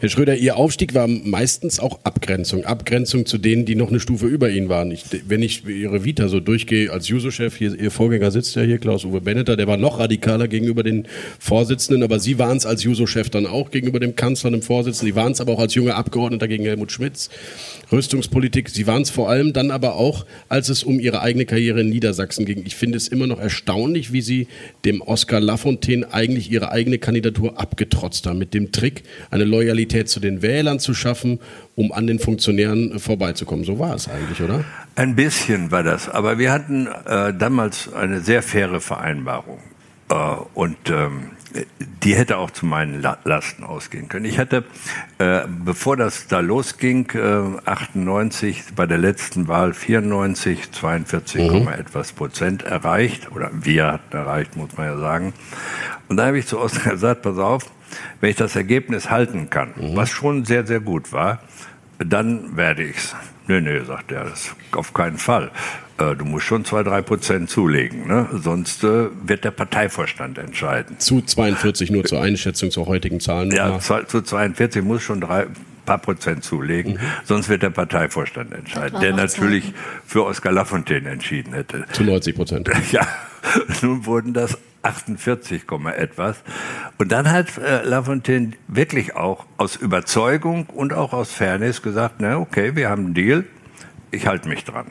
Herr 0.00 0.08
Schröder, 0.08 0.36
Ihr 0.36 0.56
Aufstieg 0.56 0.94
war 0.94 1.08
meistens 1.08 1.80
auch 1.80 1.98
Abgrenzung. 2.04 2.64
Abgrenzung 2.64 3.26
zu 3.26 3.36
denen, 3.36 3.64
die 3.64 3.74
noch 3.74 3.88
eine 3.88 3.98
Stufe 3.98 4.28
über 4.28 4.48
Ihnen 4.48 4.68
waren. 4.68 4.92
Ich, 4.92 5.02
wenn 5.26 5.42
ich 5.42 5.66
Ihre 5.66 6.04
Vita 6.04 6.28
so 6.28 6.38
durchgehe 6.38 6.92
als 6.92 7.08
Juso-Chef, 7.08 7.60
Ihr 7.60 7.90
Vorgänger 7.90 8.30
sitzt 8.30 8.54
ja 8.54 8.62
hier, 8.62 8.78
Klaus-Uwe 8.78 9.20
Benneter, 9.20 9.56
der 9.56 9.66
war 9.66 9.76
noch 9.76 9.98
radikaler 9.98 10.46
gegenüber 10.46 10.84
den 10.84 11.08
Vorsitzenden, 11.40 12.04
aber 12.04 12.20
Sie 12.20 12.38
waren 12.38 12.58
es 12.58 12.64
als 12.64 12.84
Juso-Chef 12.84 13.28
dann 13.28 13.44
auch 13.44 13.72
gegenüber 13.72 13.98
dem 13.98 14.14
Kanzler, 14.14 14.52
dem 14.52 14.62
Vorsitzenden. 14.62 15.14
Sie 15.14 15.16
waren 15.16 15.32
es 15.32 15.40
aber 15.40 15.54
auch 15.54 15.58
als 15.58 15.74
junger 15.74 15.96
Abgeordneter 15.96 16.46
gegen 16.46 16.62
Helmut 16.62 16.92
Schmitz. 16.92 17.28
Rüstungspolitik. 17.90 18.68
Sie 18.68 18.86
waren 18.86 19.02
es 19.02 19.10
vor 19.10 19.28
allem 19.28 19.52
dann 19.52 19.72
aber 19.72 19.96
auch, 19.96 20.26
als 20.48 20.68
es 20.68 20.84
um 20.84 21.00
Ihre 21.00 21.22
eigene 21.22 21.44
Karriere 21.44 21.80
in 21.80 21.88
Niedersachsen 21.88 22.44
ging. 22.44 22.62
Ich 22.64 22.76
finde 22.76 22.98
es 22.98 23.08
immer 23.08 23.26
noch 23.26 23.40
erstaunlich, 23.40 24.12
wie 24.12 24.20
Sie 24.20 24.46
dem 24.84 25.00
Oskar 25.00 25.40
Lafontaine 25.40 26.12
eigentlich 26.12 26.52
Ihre 26.52 26.70
eigene 26.70 26.98
Kandidatur 26.98 27.58
abgetrotzt 27.58 28.26
haben, 28.26 28.38
mit 28.38 28.54
dem 28.54 28.70
Trick, 28.70 29.02
eine 29.30 29.44
Loyalität 29.44 29.87
zu 30.08 30.20
den 30.20 30.42
Wählern 30.42 30.78
zu 30.78 30.94
schaffen, 30.94 31.40
um 31.74 31.92
an 31.92 32.06
den 32.06 32.18
Funktionären 32.18 32.98
vorbeizukommen. 32.98 33.64
So 33.64 33.78
war 33.78 33.94
es 33.94 34.08
eigentlich, 34.08 34.40
oder? 34.42 34.64
Ein 34.94 35.14
bisschen 35.14 35.70
war 35.70 35.82
das, 35.82 36.08
aber 36.08 36.38
wir 36.38 36.52
hatten 36.52 36.86
äh, 37.06 37.32
damals 37.34 37.92
eine 37.92 38.20
sehr 38.20 38.42
faire 38.42 38.80
Vereinbarung. 38.80 39.58
Äh, 40.10 40.14
und 40.54 40.76
ähm, 40.90 41.30
die 42.02 42.14
hätte 42.14 42.36
auch 42.38 42.50
zu 42.50 42.66
meinen 42.66 43.02
Lasten 43.24 43.64
ausgehen 43.64 44.08
können. 44.08 44.26
Ich 44.26 44.38
hatte, 44.38 44.64
äh, 45.18 45.40
bevor 45.64 45.96
das 45.96 46.26
da 46.26 46.40
losging, 46.40 47.10
äh, 47.14 47.68
98 47.68 48.64
bei 48.76 48.86
der 48.86 48.98
letzten 48.98 49.48
Wahl 49.48 49.72
94, 49.72 50.70
42, 50.72 51.50
mhm. 51.50 51.68
etwas 51.68 52.12
Prozent 52.12 52.62
erreicht 52.62 53.32
oder 53.32 53.50
wir 53.52 53.86
hatten 53.86 54.16
erreicht, 54.16 54.56
muss 54.56 54.76
man 54.76 54.86
ja 54.86 54.98
sagen. 54.98 55.32
Und 56.08 56.18
da 56.18 56.26
habe 56.26 56.38
ich 56.38 56.46
zu 56.46 56.58
Oskar 56.58 56.92
gesagt: 56.92 57.22
Pass 57.22 57.38
auf, 57.38 57.70
wenn 58.20 58.30
ich 58.30 58.36
das 58.36 58.56
Ergebnis 58.56 59.10
halten 59.10 59.50
kann, 59.50 59.72
mhm. 59.76 59.96
was 59.96 60.10
schon 60.10 60.44
sehr 60.44 60.66
sehr 60.66 60.80
gut 60.80 61.12
war, 61.12 61.40
dann 61.98 62.56
werde 62.56 62.84
ich's. 62.84 63.14
Nee, 63.46 63.62
nee, 63.62 63.80
sagt 63.80 64.12
er, 64.12 64.24
das 64.24 64.54
auf 64.72 64.92
keinen 64.92 65.16
Fall. 65.16 65.50
Äh, 65.98 66.14
du 66.16 66.24
musst 66.24 66.44
schon 66.44 66.64
zwei, 66.64 66.82
drei 66.82 67.00
Prozent 67.00 67.48
zulegen, 67.48 68.06
ne? 68.06 68.28
sonst 68.32 68.84
äh, 68.84 69.08
wird 69.24 69.44
der 69.44 69.50
Parteivorstand 69.50 70.36
entscheiden. 70.36 70.98
Zu 70.98 71.22
42 71.22 71.90
nur 71.90 72.04
zur 72.04 72.20
Einschätzung 72.20 72.70
zur 72.70 72.86
heutigen 72.86 73.20
Zahlen. 73.20 73.50
Ja, 73.50 73.78
zu 73.78 74.22
42 74.22 74.82
muss 74.82 75.02
schon 75.02 75.22
drei 75.22 75.46
paar 75.86 75.98
Prozent 75.98 76.44
zulegen, 76.44 76.94
mhm. 76.94 76.98
sonst 77.24 77.48
wird 77.48 77.62
der 77.62 77.70
Parteivorstand 77.70 78.52
entscheiden, 78.52 79.00
der 79.00 79.14
natürlich 79.14 79.72
für 80.06 80.26
Oskar 80.26 80.52
Lafontaine 80.52 81.08
entschieden 81.08 81.54
hätte. 81.54 81.86
Zu 81.92 82.04
90 82.04 82.36
Prozent. 82.36 82.70
Ja, 82.92 83.06
nun 83.82 84.04
wurden 84.04 84.34
das 84.34 84.58
48, 84.82 85.64
etwas. 85.96 86.42
Und 86.98 87.12
dann 87.12 87.30
hat 87.30 87.58
äh, 87.58 87.82
Lafontaine 87.82 88.52
wirklich 88.68 89.16
auch 89.16 89.46
aus 89.56 89.76
Überzeugung 89.76 90.66
und 90.66 90.92
auch 90.92 91.12
aus 91.12 91.32
Fairness 91.32 91.82
gesagt, 91.82 92.16
na 92.18 92.38
okay, 92.38 92.76
wir 92.76 92.88
haben 92.88 93.06
einen 93.06 93.14
Deal, 93.14 93.44
ich 94.10 94.26
halte 94.26 94.48
mich 94.48 94.64
dran 94.64 94.86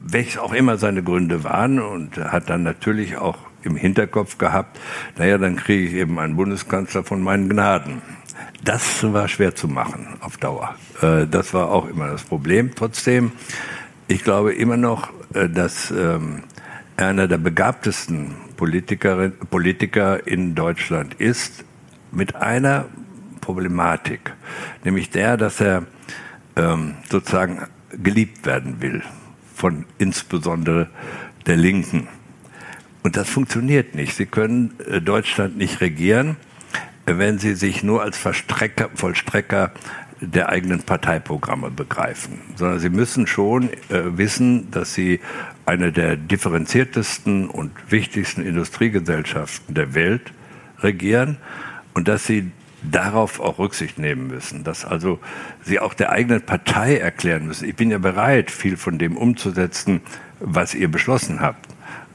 welches 0.00 0.38
auch 0.38 0.52
immer 0.52 0.76
seine 0.76 1.02
Gründe 1.02 1.44
waren 1.44 1.80
und 1.80 2.16
hat 2.16 2.50
dann 2.50 2.62
natürlich 2.62 3.16
auch 3.16 3.38
im 3.62 3.76
Hinterkopf 3.76 4.38
gehabt, 4.38 4.78
naja, 5.16 5.38
dann 5.38 5.56
kriege 5.56 5.84
ich 5.84 5.94
eben 5.94 6.18
einen 6.18 6.36
Bundeskanzler 6.36 7.02
von 7.02 7.22
meinen 7.22 7.48
Gnaden. 7.48 8.02
Das 8.62 9.02
war 9.12 9.28
schwer 9.28 9.54
zu 9.54 9.68
machen 9.68 10.16
auf 10.20 10.36
Dauer. 10.36 10.74
Äh, 11.00 11.26
das 11.26 11.54
war 11.54 11.70
auch 11.70 11.88
immer 11.88 12.08
das 12.08 12.22
Problem. 12.22 12.74
Trotzdem 12.74 13.32
Ich 14.06 14.22
glaube 14.22 14.52
immer 14.52 14.76
noch, 14.76 15.10
äh, 15.32 15.48
dass 15.48 15.90
ähm, 15.90 16.42
einer 16.96 17.26
der 17.26 17.38
begabtesten 17.38 18.34
Politiker 18.56 20.26
in 20.26 20.54
Deutschland 20.54 21.14
ist, 21.14 21.64
mit 22.10 22.36
einer 22.36 22.86
Problematik, 23.40 24.32
nämlich 24.84 25.10
der, 25.10 25.36
dass 25.36 25.60
er 25.60 25.84
ähm, 26.56 26.94
sozusagen 27.10 27.66
geliebt 27.90 28.46
werden 28.46 28.80
will 28.80 29.02
von 29.54 29.84
insbesondere 29.98 30.88
der 31.46 31.56
Linken. 31.56 32.08
Und 33.02 33.16
das 33.16 33.28
funktioniert 33.28 33.94
nicht. 33.94 34.14
Sie 34.14 34.26
können 34.26 34.74
äh, 34.88 35.00
Deutschland 35.00 35.58
nicht 35.58 35.80
regieren, 35.80 36.36
wenn 37.06 37.38
Sie 37.38 37.54
sich 37.54 37.82
nur 37.82 38.02
als 38.02 38.16
Verstrecker, 38.16 38.88
Vollstrecker 38.94 39.72
der 40.26 40.48
eigenen 40.48 40.82
Parteiprogramme 40.82 41.70
begreifen, 41.70 42.40
sondern 42.56 42.78
Sie 42.78 42.90
müssen 42.90 43.26
schon 43.26 43.70
äh, 43.70 44.16
wissen, 44.16 44.70
dass 44.70 44.94
Sie 44.94 45.20
eine 45.66 45.92
der 45.92 46.16
differenziertesten 46.16 47.48
und 47.48 47.72
wichtigsten 47.88 48.42
Industriegesellschaften 48.44 49.74
der 49.74 49.94
Welt 49.94 50.32
regieren 50.80 51.38
und 51.94 52.08
dass 52.08 52.26
Sie 52.26 52.50
darauf 52.82 53.40
auch 53.40 53.58
Rücksicht 53.58 53.98
nehmen 53.98 54.26
müssen, 54.26 54.64
dass 54.64 54.84
also 54.84 55.18
Sie 55.62 55.80
auch 55.80 55.94
der 55.94 56.10
eigenen 56.10 56.42
Partei 56.42 56.98
erklären 56.98 57.46
müssen, 57.46 57.68
ich 57.68 57.76
bin 57.76 57.90
ja 57.90 57.98
bereit, 57.98 58.50
viel 58.50 58.76
von 58.76 58.98
dem 58.98 59.16
umzusetzen, 59.16 60.00
was 60.40 60.74
ihr 60.74 60.88
beschlossen 60.88 61.40
habt. 61.40 61.66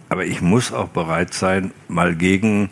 Aber 0.09 0.25
ich 0.25 0.41
muss 0.41 0.73
auch 0.73 0.89
bereit 0.89 1.33
sein, 1.33 1.71
mal 1.87 2.15
gegen 2.15 2.69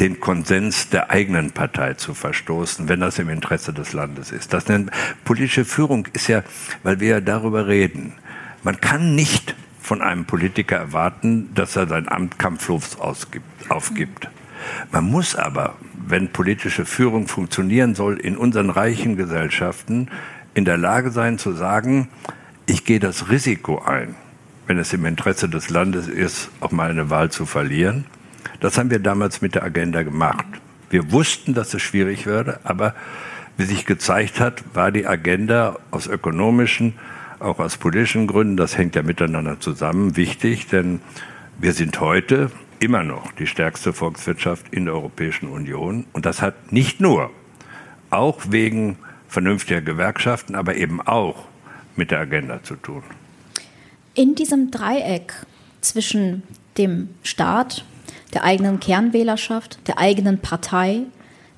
den 0.00 0.20
Konsens 0.20 0.88
der 0.90 1.10
eigenen 1.10 1.52
Partei 1.52 1.94
zu 1.94 2.14
verstoßen, 2.14 2.88
wenn 2.88 3.00
das 3.00 3.18
im 3.18 3.28
Interesse 3.28 3.72
des 3.72 3.92
Landes 3.92 4.32
ist. 4.32 4.52
Das 4.52 4.68
nennt, 4.68 4.90
politische 5.24 5.64
Führung 5.64 6.08
ist 6.12 6.28
ja, 6.28 6.42
weil 6.82 7.00
wir 7.00 7.08
ja 7.08 7.20
darüber 7.20 7.66
reden. 7.66 8.12
Man 8.62 8.80
kann 8.80 9.14
nicht 9.14 9.54
von 9.80 10.00
einem 10.00 10.24
Politiker 10.24 10.76
erwarten, 10.76 11.50
dass 11.54 11.76
er 11.76 11.86
sein 11.86 12.08
Amt 12.08 12.38
kampflos 12.38 12.98
ausgibt, 12.98 13.70
aufgibt. 13.70 14.28
Man 14.90 15.04
muss 15.04 15.36
aber, 15.36 15.76
wenn 16.06 16.32
politische 16.32 16.86
Führung 16.86 17.28
funktionieren 17.28 17.94
soll, 17.94 18.18
in 18.18 18.36
unseren 18.36 18.70
reichen 18.70 19.16
Gesellschaften 19.16 20.08
in 20.54 20.64
der 20.64 20.78
Lage 20.78 21.10
sein 21.10 21.38
zu 21.38 21.52
sagen, 21.52 22.08
ich 22.66 22.84
gehe 22.84 23.00
das 23.00 23.28
Risiko 23.28 23.82
ein, 23.82 24.14
wenn 24.66 24.78
es 24.78 24.92
im 24.92 25.04
Interesse 25.04 25.48
des 25.48 25.68
Landes 25.68 26.08
ist, 26.08 26.48
auch 26.60 26.70
mal 26.70 26.90
eine 26.90 27.10
Wahl 27.10 27.30
zu 27.30 27.44
verlieren. 27.44 28.06
Das 28.64 28.78
haben 28.78 28.90
wir 28.90 28.98
damals 28.98 29.42
mit 29.42 29.54
der 29.56 29.62
Agenda 29.62 30.02
gemacht. 30.04 30.46
Wir 30.88 31.12
wussten, 31.12 31.52
dass 31.52 31.74
es 31.74 31.82
schwierig 31.82 32.24
würde, 32.24 32.60
aber 32.64 32.94
wie 33.58 33.64
sich 33.64 33.84
gezeigt 33.84 34.40
hat, 34.40 34.64
war 34.74 34.90
die 34.90 35.06
Agenda 35.06 35.78
aus 35.90 36.06
ökonomischen, 36.06 36.94
auch 37.40 37.58
aus 37.58 37.76
politischen 37.76 38.26
Gründen, 38.26 38.56
das 38.56 38.78
hängt 38.78 38.94
ja 38.96 39.02
miteinander 39.02 39.60
zusammen, 39.60 40.16
wichtig, 40.16 40.66
denn 40.68 41.02
wir 41.58 41.74
sind 41.74 42.00
heute 42.00 42.50
immer 42.80 43.04
noch 43.04 43.32
die 43.32 43.46
stärkste 43.46 43.92
Volkswirtschaft 43.92 44.72
in 44.72 44.86
der 44.86 44.94
Europäischen 44.94 45.50
Union. 45.50 46.06
Und 46.14 46.24
das 46.24 46.40
hat 46.40 46.72
nicht 46.72 47.02
nur, 47.02 47.30
auch 48.08 48.40
wegen 48.48 48.96
vernünftiger 49.28 49.82
Gewerkschaften, 49.82 50.54
aber 50.54 50.76
eben 50.76 51.02
auch 51.02 51.48
mit 51.96 52.10
der 52.10 52.20
Agenda 52.20 52.62
zu 52.62 52.76
tun. 52.76 53.02
In 54.14 54.34
diesem 54.34 54.70
Dreieck 54.70 55.34
zwischen 55.82 56.44
dem 56.78 57.10
Staat, 57.22 57.84
der 58.34 58.44
eigenen 58.44 58.80
Kernwählerschaft, 58.80 59.78
der 59.86 59.98
eigenen 59.98 60.38
Partei, 60.38 61.02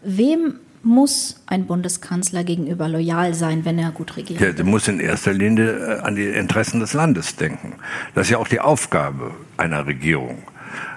wem 0.03 0.55
muss 0.83 1.43
ein 1.47 1.67
Bundeskanzler 1.67 2.45
gegenüber 2.45 2.89
loyal 2.89 3.35
sein, 3.35 3.65
wenn 3.65 3.79
er 3.79 3.91
gut 3.91 4.17
regiert? 4.17 4.41
Ja, 4.41 4.53
der 4.53 4.65
muss 4.65 4.87
in 4.87 5.01
erster 5.01 5.33
Linie 5.33 5.73
äh, 5.73 6.01
an 6.01 6.15
die 6.15 6.27
Interessen 6.27 6.79
des 6.81 6.93
Landes 6.93 7.35
denken. 7.37 7.75
Das 8.15 8.27
ist 8.27 8.31
ja 8.31 8.39
auch 8.39 8.49
die 8.49 8.61
Aufgabe 8.61 9.33
einer 9.57 9.87
Regierung. 9.87 10.39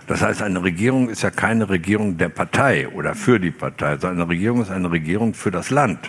Das 0.06 0.22
heißt, 0.22 0.42
eine 0.42 0.64
Regierung 0.64 1.10
ist 1.10 1.24
ja 1.24 1.32
keine 1.32 1.70
Regierung 1.70 2.18
der 2.18 2.30
Partei 2.30 2.88
oder 2.90 3.16
für 3.16 3.40
die 3.40 3.52
Partei, 3.52 3.98
sondern 3.98 4.22
eine 4.22 4.30
Regierung 4.30 4.62
ist 4.62 4.72
eine 4.72 4.92
Regierung 4.92 5.34
für 5.34 5.52
das 5.52 5.70
Land. 5.72 6.00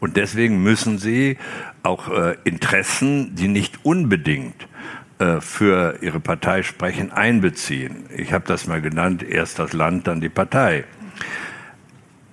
Und 0.00 0.16
deswegen 0.16 0.62
müssen 0.62 0.98
sie 0.98 1.38
auch 1.82 2.08
äh, 2.08 2.36
Interessen, 2.44 3.34
die 3.34 3.48
nicht 3.48 3.84
unbedingt 3.84 4.67
äh, 5.18 5.40
für 5.40 5.98
ihre 6.00 6.20
Partei 6.20 6.62
sprechen, 6.62 7.10
einbeziehen. 7.10 8.04
Ich 8.16 8.32
habe 8.32 8.44
das 8.46 8.66
mal 8.66 8.80
genannt, 8.80 9.22
erst 9.22 9.58
das 9.58 9.72
Land, 9.72 10.06
dann 10.06 10.20
die 10.20 10.28
Partei. 10.28 10.84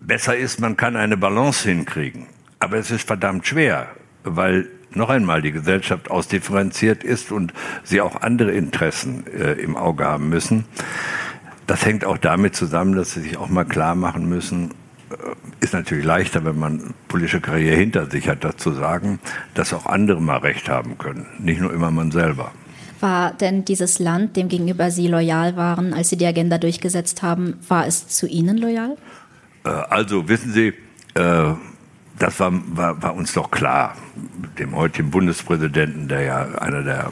Besser 0.02 0.38
ist, 0.38 0.60
man 0.60 0.78
kann 0.78 0.96
eine 0.96 1.18
Balance 1.18 1.68
hinkriegen. 1.68 2.28
Aber 2.60 2.78
es 2.78 2.92
ist 2.92 3.08
verdammt 3.08 3.48
schwer, 3.48 3.88
weil 4.24 4.70
noch 4.94 5.10
einmal 5.10 5.42
die 5.42 5.52
Gesellschaft 5.52 6.12
ausdifferenziert 6.12 7.04
ist 7.04 7.32
und 7.32 7.54
sie 7.84 8.02
auch 8.02 8.22
andere 8.22 8.52
Interessen 8.52 9.26
äh, 9.28 9.54
im 9.54 9.76
Auge 9.76 10.06
haben 10.06 10.30
müssen. 10.30 10.66
Das 11.68 11.86
hängt 11.86 12.06
auch 12.06 12.20
damit 12.20 12.56
zusammen, 12.56 12.96
dass 12.96 13.14
sie 13.14 13.22
sich 13.22 13.38
auch 13.38 13.50
mal 13.50 13.66
klar 13.66 13.96
machen 13.96 14.30
müssen, 14.30 14.72
äh, 15.10 15.16
ist 15.60 15.74
natürlich 15.74 16.06
leichter, 16.06 16.46
wenn 16.46 16.60
man 16.60 16.94
politische 17.08 17.42
Karriere 17.42 17.78
hinter 17.78 18.10
sich 18.10 18.30
hat, 18.30 18.44
das 18.44 18.58
zu 18.58 18.74
sagen, 18.74 19.20
dass 19.56 19.74
auch 19.74 19.88
andere 19.88 20.22
mal 20.22 20.38
Recht 20.38 20.70
haben 20.70 20.98
können, 20.98 21.26
nicht 21.40 21.60
nur 21.60 21.74
immer 21.74 21.90
man 21.90 22.12
selber. 22.12 22.52
War 23.06 23.34
denn 23.34 23.66
dieses 23.66 24.00
Land, 24.00 24.36
dem 24.36 24.50
gegenüber 24.50 24.90
Sie 24.90 25.08
loyal 25.08 25.56
waren, 25.56 25.94
als 25.94 26.10
Sie 26.10 26.18
die 26.18 26.26
Agenda 26.26 26.58
durchgesetzt 26.58 27.22
haben, 27.22 27.60
war 27.68 27.86
es 27.86 28.08
zu 28.08 28.26
Ihnen 28.26 28.58
loyal? 28.58 28.98
Äh, 29.64 29.70
also 29.70 30.28
wissen 30.28 30.52
Sie, 30.52 30.74
äh, 31.14 31.54
das 32.18 32.40
war, 32.40 32.52
war, 32.76 33.04
war 33.04 33.14
uns 33.14 33.34
doch 33.34 33.52
klar, 33.52 33.96
dem 34.58 34.76
heutigen 34.76 35.12
Bundespräsidenten, 35.12 36.08
der 36.08 36.22
ja 36.22 36.48
einer 36.58 36.82
der 36.82 37.12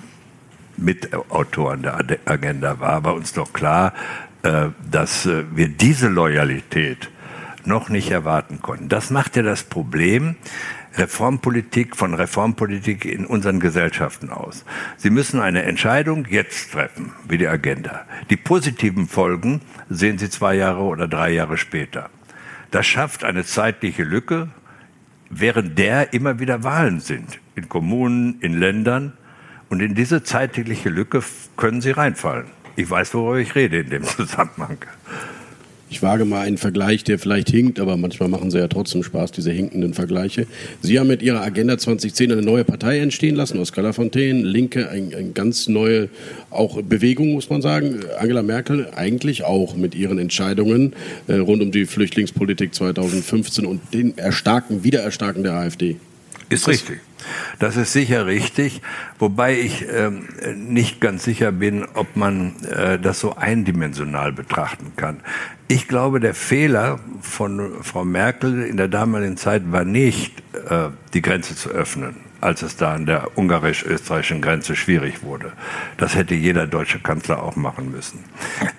Mitautoren 0.78 1.84
der 1.84 2.00
Agenda 2.26 2.80
war, 2.80 3.04
war 3.04 3.14
uns 3.14 3.34
doch 3.34 3.54
klar, 3.54 3.94
äh, 4.42 4.70
dass 4.90 5.28
wir 5.28 5.68
diese 5.68 6.08
Loyalität 6.08 7.12
noch 7.66 7.90
nicht 7.90 8.10
erwarten 8.10 8.64
konnten. 8.64 8.90
Das 8.90 9.12
macht 9.12 9.36
ja 9.36 9.44
das 9.44 9.62
Problem 9.62 10.38
Reformpolitik 10.96 11.96
von 11.96 12.14
Reformpolitik 12.14 13.06
in 13.06 13.26
unseren 13.26 13.60
Gesellschaften 13.60 14.30
aus. 14.30 14.64
Sie 14.98 15.10
müssen 15.10 15.40
eine 15.40 15.64
Entscheidung 15.64 16.28
jetzt 16.30 16.72
treffen, 16.72 17.14
wie 17.28 17.38
die 17.38 17.48
Agenda. 17.48 18.06
Die 18.30 18.38
positiven 18.38 19.08
Folgen 19.08 19.62
sehen 19.90 20.18
Sie 20.18 20.30
zwei 20.30 20.56
Jahre 20.56 20.82
oder 20.82 21.08
drei 21.08 21.32
Jahre 21.32 21.58
später. 21.58 22.10
Das 22.72 22.86
schafft 22.86 23.24
eine 23.24 23.44
zeitliche 23.44 24.04
Lücke, 24.04 24.50
während 25.30 25.78
der 25.78 26.14
immer 26.14 26.40
wieder 26.40 26.64
Wahlen 26.64 27.00
sind, 27.00 27.40
in 27.56 27.70
Kommunen, 27.70 28.40
in 28.42 28.54
Ländern. 28.54 29.14
Und 29.70 29.82
in 29.82 29.96
diese 29.96 30.24
zeitliche 30.24 30.90
Lücke 30.90 31.24
können 31.58 31.82
Sie 31.82 31.92
reinfallen. 31.92 32.46
Ich 32.76 32.90
weiß, 32.90 33.14
worüber 33.14 33.38
ich 33.38 33.56
rede 33.56 33.80
in 33.80 33.90
dem 33.90 34.04
Zusammenhang. 34.04 34.78
Ich 35.94 36.02
wage 36.02 36.26
mal 36.26 36.42
einen 36.42 36.58
Vergleich, 36.58 37.04
der 37.04 37.20
vielleicht 37.20 37.52
hinkt, 37.52 37.80
aber 37.80 37.98
manchmal 37.98 38.28
machen 38.28 38.50
sie 38.50 38.58
ja 38.58 38.68
trotzdem 38.68 39.04
Spaß, 39.04 39.32
diese 39.32 39.52
hinkenden 39.52 39.94
Vergleiche. 39.94 40.48
Sie 40.82 41.00
haben 41.00 41.06
mit 41.06 41.22
Ihrer 41.22 41.44
Agenda 41.44 41.78
2010 41.78 42.32
eine 42.32 42.42
neue 42.42 42.64
Partei 42.64 42.98
entstehen 42.98 43.36
lassen, 43.36 43.60
Oskar 43.60 43.84
Lafontaine, 43.84 44.42
Linke, 44.42 44.90
eine 44.90 45.16
ein 45.16 45.36
ganz 45.36 45.68
neue 45.68 46.10
auch 46.50 46.82
Bewegung, 46.82 47.34
muss 47.34 47.52
man 47.52 47.62
sagen. 47.62 48.00
Angela 48.18 48.42
Merkel 48.42 48.88
eigentlich 48.96 49.44
auch 49.44 49.76
mit 49.76 49.94
ihren 49.94 50.18
Entscheidungen 50.18 50.94
äh, 51.28 51.36
rund 51.36 51.62
um 51.62 51.72
die 51.72 51.86
Flüchtlingspolitik 51.86 52.74
2015 52.74 53.64
und 53.64 53.80
den 53.94 54.18
Erstarken, 54.18 54.84
Wiedererstarken 54.84 55.44
der 55.44 55.54
AfD. 55.54 55.98
Ist 56.54 56.68
richtig. 56.68 57.02
Das 57.60 57.78
ist 57.78 57.94
sicher 57.94 58.26
richtig, 58.26 58.82
wobei 59.20 59.58
ich 59.58 59.88
äh, 59.88 60.12
nicht 60.56 61.00
ganz 61.00 61.24
sicher 61.24 61.52
bin, 61.52 61.86
ob 61.94 62.16
man 62.16 62.56
äh, 62.64 63.00
das 63.00 63.20
so 63.20 63.36
eindimensional 63.36 64.32
betrachten 64.32 64.94
kann. 64.96 65.22
Ich 65.68 65.88
glaube, 65.88 66.20
der 66.20 66.36
Fehler 66.36 67.00
von 67.22 67.82
Frau 67.82 68.04
Merkel 68.04 68.64
in 68.64 68.78
der 68.78 68.88
damaligen 68.88 69.38
Zeit 69.38 69.72
war 69.72 69.86
nicht, 69.86 70.40
äh, 70.70 70.90
die 71.14 71.22
Grenze 71.22 71.56
zu 71.56 71.70
öffnen, 71.70 72.18
als 72.42 72.62
es 72.62 72.76
da 72.76 72.94
an 72.94 73.06
der 73.06 73.38
ungarisch-österreichischen 73.38 74.42
Grenze 74.42 74.76
schwierig 74.76 75.24
wurde. 75.24 75.54
Das 75.98 76.16
hätte 76.16 76.36
jeder 76.36 76.68
deutsche 76.68 77.00
Kanzler 77.00 77.42
auch 77.42 77.56
machen 77.56 77.92
müssen. 77.92 78.24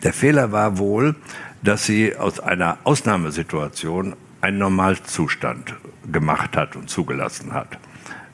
Der 0.02 0.12
Fehler 0.12 0.52
war 0.52 0.78
wohl, 0.78 1.14
dass 1.62 1.86
sie 1.86 2.14
aus 2.16 2.40
einer 2.40 2.76
Ausnahmesituation 2.84 4.14
einen 4.44 4.58
Normalzustand 4.58 5.74
gemacht 6.12 6.56
hat 6.56 6.76
und 6.76 6.90
zugelassen 6.90 7.54
hat. 7.54 7.78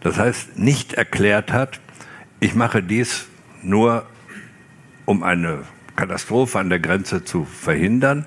Das 0.01 0.18
heißt, 0.18 0.59
nicht 0.59 0.95
erklärt 0.95 1.53
hat, 1.53 1.80
ich 2.41 2.55
mache 2.55 2.82
dies 2.82 3.26
nur, 3.62 4.07
um 5.05 5.22
eine 5.22 5.61
Katastrophe 5.97 6.59
an 6.59 6.68
der 6.68 6.80
Grenze 6.80 7.24
zu 7.24 7.45
verhindern. 7.45 8.26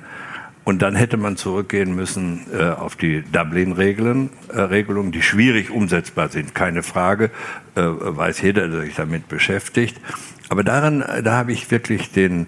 Und 0.64 0.82
dann 0.82 0.96
hätte 0.96 1.18
man 1.18 1.36
zurückgehen 1.36 1.94
müssen 1.94 2.46
äh, 2.58 2.70
auf 2.70 2.96
die 2.96 3.22
Dublin-Regeln, 3.22 4.30
äh, 4.54 4.84
die 5.12 5.22
schwierig 5.22 5.70
umsetzbar 5.72 6.30
sind, 6.30 6.56
keine 6.56 6.84
Frage, 6.84 7.32
äh, 7.76 7.82
weiß 7.82 8.42
jeder, 8.42 8.70
der 8.70 8.82
sich 8.82 8.96
damit 8.96 9.28
beschäftigt. 9.28 10.00
Aber 10.48 10.64
daran, 10.64 11.04
da 11.22 11.34
habe 11.34 11.52
ich 11.52 11.70
wirklich 11.70 12.14
den, 12.14 12.48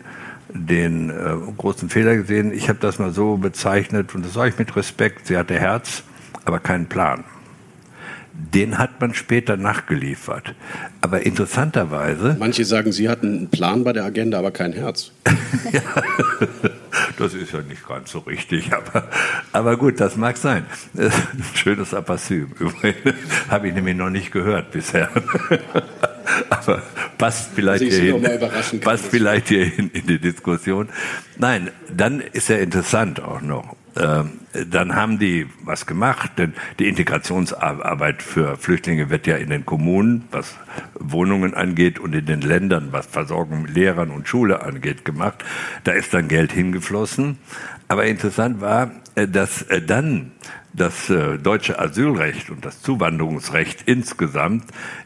den 0.56 1.10
äh, 1.10 1.14
großen 1.58 1.90
Fehler 1.90 2.16
gesehen. 2.16 2.54
Ich 2.54 2.70
habe 2.70 2.80
das 2.80 2.98
mal 2.98 3.12
so 3.12 3.38
bezeichnet, 3.38 4.16
und 4.16 4.26
das 4.26 4.34
sage 4.34 4.50
ich 4.50 4.58
mit 4.58 4.76
Respekt, 4.76 5.28
sie 5.28 5.38
hatte 5.38 5.60
Herz, 5.60 6.04
aber 6.46 6.60
keinen 6.60 6.88
Plan. 6.88 7.24
den 8.38 8.78
hat 8.78 9.00
man 9.00 9.14
später 9.14 9.58
nachgeliefert. 9.58 10.56
Aber 11.02 11.26
interessanterweise. 11.26 12.36
Manche 12.40 12.66
sagen, 12.66 12.92
Sie 12.92 13.08
hatten 13.10 13.28
einen 13.28 13.50
Plan 13.50 13.84
bei 13.84 13.94
der 13.94 14.04
Agenda, 14.04 14.40
aber 14.40 14.52
kein 14.52 14.74
Herz. 14.74 15.12
ja, 15.72 15.82
das 17.18 17.34
ist 17.34 17.54
ja 17.54 17.62
nicht 17.62 17.88
ganz 17.88 18.12
so 18.12 18.20
richtig, 18.20 18.74
aber, 18.74 19.08
aber 19.54 19.78
gut, 19.78 20.00
das 20.00 20.16
mag 20.18 20.38
sein. 20.38 20.66
Schönes 21.54 21.94
Apassym. 21.94 22.52
Habe 23.50 23.70
ich 23.70 23.74
nämlich 23.74 23.96
noch 23.96 24.10
nicht 24.10 24.32
gehört 24.32 24.72
bisher. 24.72 25.10
aber 26.50 26.84
passt 27.18 27.52
vielleicht 27.54 27.84
also 27.84 27.98
hierhin, 27.98 28.82
passt 28.82 29.08
vielleicht 29.08 29.50
hierhin 29.50 29.90
in 29.92 30.08
die 30.08 30.20
Diskussion. 30.20 30.90
Nein, 31.38 31.72
dann 31.96 32.22
ist 32.22 32.50
ja 32.50 32.58
interessant 32.58 33.22
auch 33.22 33.42
noch. 33.42 33.76
Ähm, 33.98 34.42
dann 34.70 34.96
haben 34.96 35.20
die 35.20 35.48
was 35.64 35.86
gemacht, 35.86 36.32
denn 36.38 36.54
die 36.80 36.88
Integrationsarbeit 36.88 38.22
für 38.22 38.58
Flüchtlinge 38.58 39.10
wird 39.10 39.26
ja 39.26 39.38
in 39.38 39.50
den 39.50 39.66
Kommunen, 39.66 40.26
was 40.32 40.56
Wohnungen 41.00 41.54
angeht, 41.54 42.00
und 42.00 42.14
in 42.14 42.26
den 42.26 42.42
Ländern, 42.42 42.90
was 42.92 43.06
Versorgung 43.06 43.64
mit 43.64 43.74
Lehrern 43.74 44.12
und 44.12 44.28
Schule 44.28 44.64
angeht, 44.64 45.06
gemacht. 45.06 45.46
Da 45.86 45.94
ist 45.94 46.14
dann 46.14 46.28
Geld 46.28 46.52
hingeflossen. 46.52 47.38
Aber 47.88 48.06
interessant 48.06 48.60
war, 48.60 48.92
äh, 49.16 49.28
dass 49.28 49.62
äh, 49.64 49.82
dann 49.82 50.32
das 50.74 51.10
äh, 51.10 51.38
deutsche 51.38 51.80
Asylrecht 51.80 52.50
und 52.50 52.66
das 52.66 52.82
Zuwanderungsrecht 52.82 53.84
insgesamt 53.86 54.66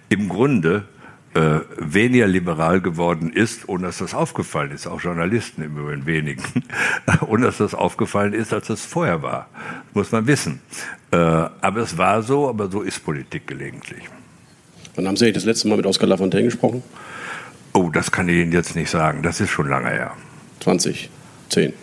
im 0.10 0.30
Grunde 0.30 0.86
äh, 1.34 1.60
weniger 1.78 2.28
liberal 2.28 2.82
geworden 2.82 3.32
ist, 3.32 3.70
ohne 3.70 3.88
dass 3.88 4.00
das 4.00 4.14
aufgefallen 4.14 4.72
ist, 4.72 4.88
auch 4.88 5.02
Journalisten 5.02 5.62
im 5.62 5.78
Übrigen 5.78 6.06
wenigen, 6.06 6.44
ohne 7.28 7.46
dass 7.46 7.58
das 7.58 7.74
aufgefallen 7.74 8.34
ist, 8.34 8.54
als 8.54 8.70
es 8.70 8.84
vorher 8.86 9.22
war. 9.22 9.48
Muss 9.94 10.12
man 10.12 10.26
wissen. 10.28 10.62
Äh, 11.12 11.18
aber 11.18 11.82
es 11.82 11.98
war 11.98 12.24
so, 12.24 12.50
aber 12.50 12.70
so 12.70 12.82
ist 12.82 13.04
Politik 13.04 13.48
gelegentlich. 13.48 14.04
Wann 14.96 15.08
haben 15.08 15.18
Sie 15.18 15.32
das 15.32 15.46
letzte 15.46 15.68
Mal 15.68 15.78
mit 15.78 15.86
Oskar 15.86 16.08
Lafontaine 16.08 16.46
gesprochen? 16.46 16.84
Oh, 17.74 17.90
das 17.90 18.12
kann 18.12 18.28
ich 18.28 18.38
Ihnen 18.38 18.52
jetzt 18.52 18.76
nicht 18.76 18.90
sagen. 18.90 19.22
Das 19.22 19.40
ist 19.40 19.50
schon 19.50 19.70
lange 19.70 19.90
her. 19.90 20.16
2010. 20.62 21.74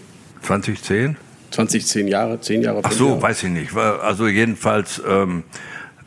2010? 0.43 1.17
2010 1.51 2.09
Jahre, 2.09 2.41
10 2.41 2.63
Jahre. 2.63 2.81
Ach 2.83 2.93
so, 2.93 3.09
Jahre. 3.11 3.23
weiß 3.23 3.45
ich 3.45 3.51
nicht. 3.51 3.77
Also 3.77 4.27
jedenfalls 4.27 5.01
ähm, 5.09 5.45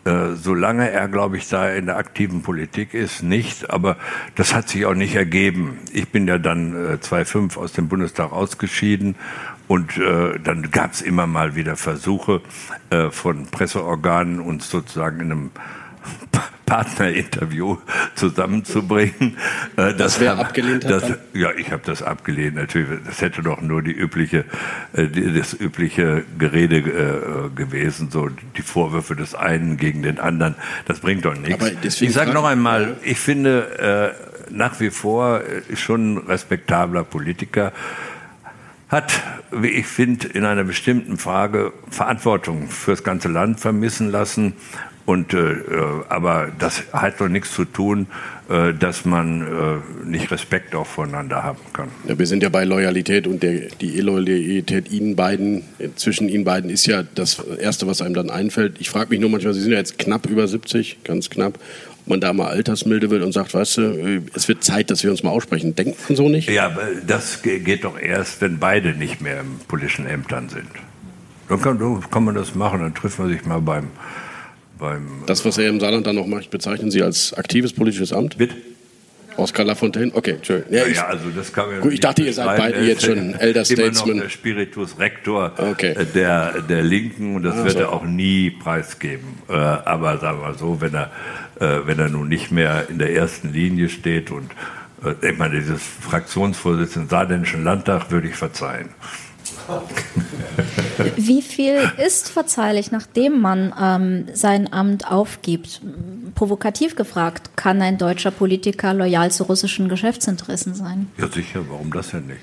äh, 0.09 0.35
solange 0.35 0.89
er, 0.89 1.07
glaube 1.07 1.37
ich, 1.37 1.49
da 1.49 1.69
in 1.69 1.85
der 1.85 1.97
aktiven 1.97 2.41
Politik 2.41 2.93
ist, 2.95 3.21
nicht. 3.21 3.69
Aber 3.69 3.97
das 4.35 4.55
hat 4.55 4.69
sich 4.69 4.85
auch 4.85 4.95
nicht 4.95 5.15
ergeben. 5.15 5.77
Ich 5.93 6.09
bin 6.09 6.27
ja 6.27 6.39
dann 6.39 6.93
äh, 6.93 6.99
2005 6.99 7.57
aus 7.57 7.73
dem 7.73 7.87
Bundestag 7.89 8.31
ausgeschieden 8.31 9.15
und 9.67 9.97
äh, 9.97 10.39
dann 10.39 10.71
gab 10.71 10.93
es 10.93 11.01
immer 11.01 11.27
mal 11.27 11.55
wieder 11.55 11.75
Versuche 11.75 12.41
äh, 12.89 13.11
von 13.11 13.45
Presseorganen, 13.45 14.39
uns 14.39 14.69
sozusagen 14.71 15.19
in 15.19 15.31
einem 15.31 15.51
Partnerinterview 16.69 17.77
zusammenzubringen. 18.13 19.37
Äh, 19.75 19.93
das, 19.93 19.97
das 19.97 20.19
wäre 20.19 20.37
abgelehnt 20.37 20.85
hat? 20.85 20.91
Das, 20.91 21.13
ja, 21.33 21.49
ich 21.57 21.71
habe 21.71 21.81
das 21.83 22.03
abgelehnt. 22.03 22.55
Natürlich, 22.55 22.99
das 23.05 23.21
hätte 23.21 23.41
doch 23.41 23.59
nur 23.61 23.81
die 23.81 23.91
übliche, 23.91 24.45
äh, 24.93 25.07
das 25.07 25.59
übliche 25.59 26.23
Gerede 26.37 26.77
äh, 26.77 27.49
gewesen, 27.55 28.11
so 28.11 28.29
die 28.29 28.61
Vorwürfe 28.61 29.15
des 29.15 29.33
einen 29.33 29.77
gegen 29.77 30.03
den 30.03 30.19
anderen. 30.19 30.55
Das 30.85 30.99
bringt 30.99 31.25
doch 31.25 31.35
nichts. 31.35 32.01
Ich 32.01 32.13
sage 32.13 32.33
noch 32.33 32.45
einmal, 32.45 32.97
ich 33.03 33.19
finde 33.19 34.15
nach 34.51 34.79
wie 34.79 34.89
vor 34.89 35.41
schon 35.75 36.13
ein 36.13 36.17
respektabler 36.17 37.03
Politiker 37.03 37.71
hat, 38.89 39.21
wie 39.51 39.67
ich 39.67 39.87
finde, 39.87 40.27
in 40.27 40.45
einer 40.45 40.63
bestimmten 40.63 41.17
Frage 41.17 41.73
Verantwortung 41.89 42.67
fürs 42.67 43.03
ganze 43.03 43.27
Land 43.27 43.59
vermissen 43.59 44.11
lassen 44.11 44.53
und, 45.09 45.33
äh, 45.33 45.37
äh, 45.37 46.03
aber 46.07 46.51
das 46.59 46.83
hat 46.93 47.19
doch 47.19 47.29
nichts 47.29 47.51
zu 47.51 47.65
tun, 47.65 48.05
äh, 48.47 48.75
dass 48.75 49.05
man 49.05 49.41
äh, 49.41 50.07
nicht 50.07 50.29
Respekt 50.29 50.75
auch 50.75 50.85
voneinander 50.85 51.41
haben 51.41 51.57
kann. 51.73 51.87
Ja, 52.07 52.19
wir 52.19 52.27
sind 52.27 52.43
ja 52.43 52.49
bei 52.49 52.63
Loyalität 52.63 53.25
und 53.25 53.41
der, 53.41 53.69
die 53.81 53.97
Illoyalität 53.97 54.91
Ihnen 54.91 55.15
beiden, 55.15 55.63
zwischen 55.95 56.29
Ihnen 56.29 56.43
beiden 56.43 56.69
ist 56.69 56.85
ja 56.85 57.01
das 57.01 57.39
Erste, 57.39 57.87
was 57.87 58.03
einem 58.03 58.13
dann 58.13 58.29
einfällt. 58.29 58.75
Ich 58.79 58.91
frage 58.91 59.09
mich 59.09 59.19
nur 59.19 59.31
manchmal, 59.31 59.55
Sie 59.55 59.61
sind 59.61 59.71
ja 59.71 59.79
jetzt 59.79 59.97
knapp 59.97 60.27
über 60.27 60.47
70, 60.47 61.03
ganz 61.03 61.31
knapp, 61.31 61.57
ob 62.01 62.07
man 62.07 62.21
da 62.21 62.31
mal 62.31 62.49
Altersmilde 62.49 63.09
will 63.09 63.23
und 63.23 63.31
sagt, 63.31 63.55
weißt 63.55 63.77
du, 63.77 64.21
es 64.35 64.47
wird 64.47 64.63
Zeit, 64.63 64.91
dass 64.91 65.03
wir 65.03 65.09
uns 65.09 65.23
mal 65.23 65.31
aussprechen. 65.31 65.73
Denkt 65.73 66.07
man 66.07 66.15
so 66.15 66.29
nicht? 66.29 66.51
Ja, 66.51 66.77
das 67.07 67.41
geht 67.41 67.83
doch 67.83 67.99
erst, 67.99 68.41
wenn 68.41 68.59
beide 68.59 68.93
nicht 68.93 69.21
mehr 69.21 69.39
in 69.39 69.57
politischen 69.67 70.05
Ämtern 70.05 70.49
sind. 70.49 70.69
Dann 71.47 71.59
kann, 71.59 71.79
dann 71.79 72.07
kann 72.11 72.25
man 72.25 72.35
das 72.35 72.53
machen, 72.53 72.81
dann 72.81 72.93
trifft 72.93 73.17
man 73.17 73.29
sich 73.29 73.43
mal 73.43 73.59
beim 73.59 73.87
beim, 74.79 75.23
das, 75.25 75.45
was 75.45 75.57
er 75.57 75.69
im 75.69 75.79
Saarland 75.79 76.07
dann 76.07 76.15
noch 76.15 76.25
macht, 76.25 76.49
bezeichnen 76.49 76.89
Sie 76.89 77.03
als 77.03 77.33
aktives 77.33 77.73
politisches 77.73 78.13
Amt? 78.13 78.37
Bitte? 78.37 78.55
Oskar 79.39 79.65
Lafontaine? 79.65 80.11
Okay, 80.13 80.31
Entschuldigung. 80.31 80.73
Ja, 80.73 80.87
ja, 80.87 81.07
also 81.07 81.29
das 81.35 81.53
kann 81.53 81.69
man 81.69 81.81
gut, 81.81 81.93
ich 81.93 81.99
dachte, 81.99 82.23
ihr 82.23 82.33
seid 82.33 82.57
beide 82.57 82.81
jetzt 82.81 83.05
schon 83.05 83.33
Elder 83.35 83.63
Statesman. 83.63 84.17
Noch 84.17 84.23
der 84.23 84.29
Spiritus 84.29 84.99
Rector 84.99 85.53
okay. 85.57 85.91
Äh, 85.91 86.05
der, 86.05 86.61
der 86.61 86.83
Linken 86.83 87.35
und 87.35 87.43
das 87.43 87.55
ah, 87.55 87.63
wird 87.63 87.73
so. 87.73 87.79
er 87.79 87.93
auch 87.93 88.03
nie 88.03 88.49
preisgeben. 88.49 89.27
Äh, 89.47 89.53
aber 89.53 90.17
sagen 90.17 90.39
wir 90.39 90.47
mal 90.47 90.57
so, 90.57 90.81
wenn 90.81 90.93
er, 90.93 91.11
äh, 91.59 91.85
wenn 91.85 91.99
er 91.99 92.09
nun 92.09 92.27
nicht 92.27 92.51
mehr 92.51 92.87
in 92.89 92.99
der 92.99 93.13
ersten 93.13 93.53
Linie 93.53 93.89
steht 93.89 94.31
und 94.31 94.51
ich 95.21 95.37
meine, 95.37 95.61
dieses 95.61 95.81
Fraktionsvorsitzende 95.81 97.05
im 97.05 97.09
Saarländischen 97.09 97.63
Landtag 97.63 98.11
würde 98.11 98.27
ich 98.27 98.35
verzeihen. 98.35 98.89
Wie 101.15 101.41
viel 101.41 101.77
ist 102.05 102.29
verzeihlich, 102.29 102.91
nachdem 102.91 103.39
man 103.39 103.73
ähm, 103.79 104.25
sein 104.33 104.71
Amt 104.71 105.09
aufgibt? 105.09 105.81
Provokativ 106.35 106.95
gefragt, 106.95 107.51
kann 107.55 107.81
ein 107.81 107.97
deutscher 107.97 108.31
Politiker 108.31 108.93
loyal 108.93 109.31
zu 109.31 109.43
russischen 109.43 109.89
Geschäftsinteressen 109.89 110.73
sein? 110.73 111.07
Ja, 111.17 111.27
sicher, 111.27 111.61
warum 111.69 111.91
das 111.91 112.11
denn 112.11 112.27
nicht? 112.27 112.41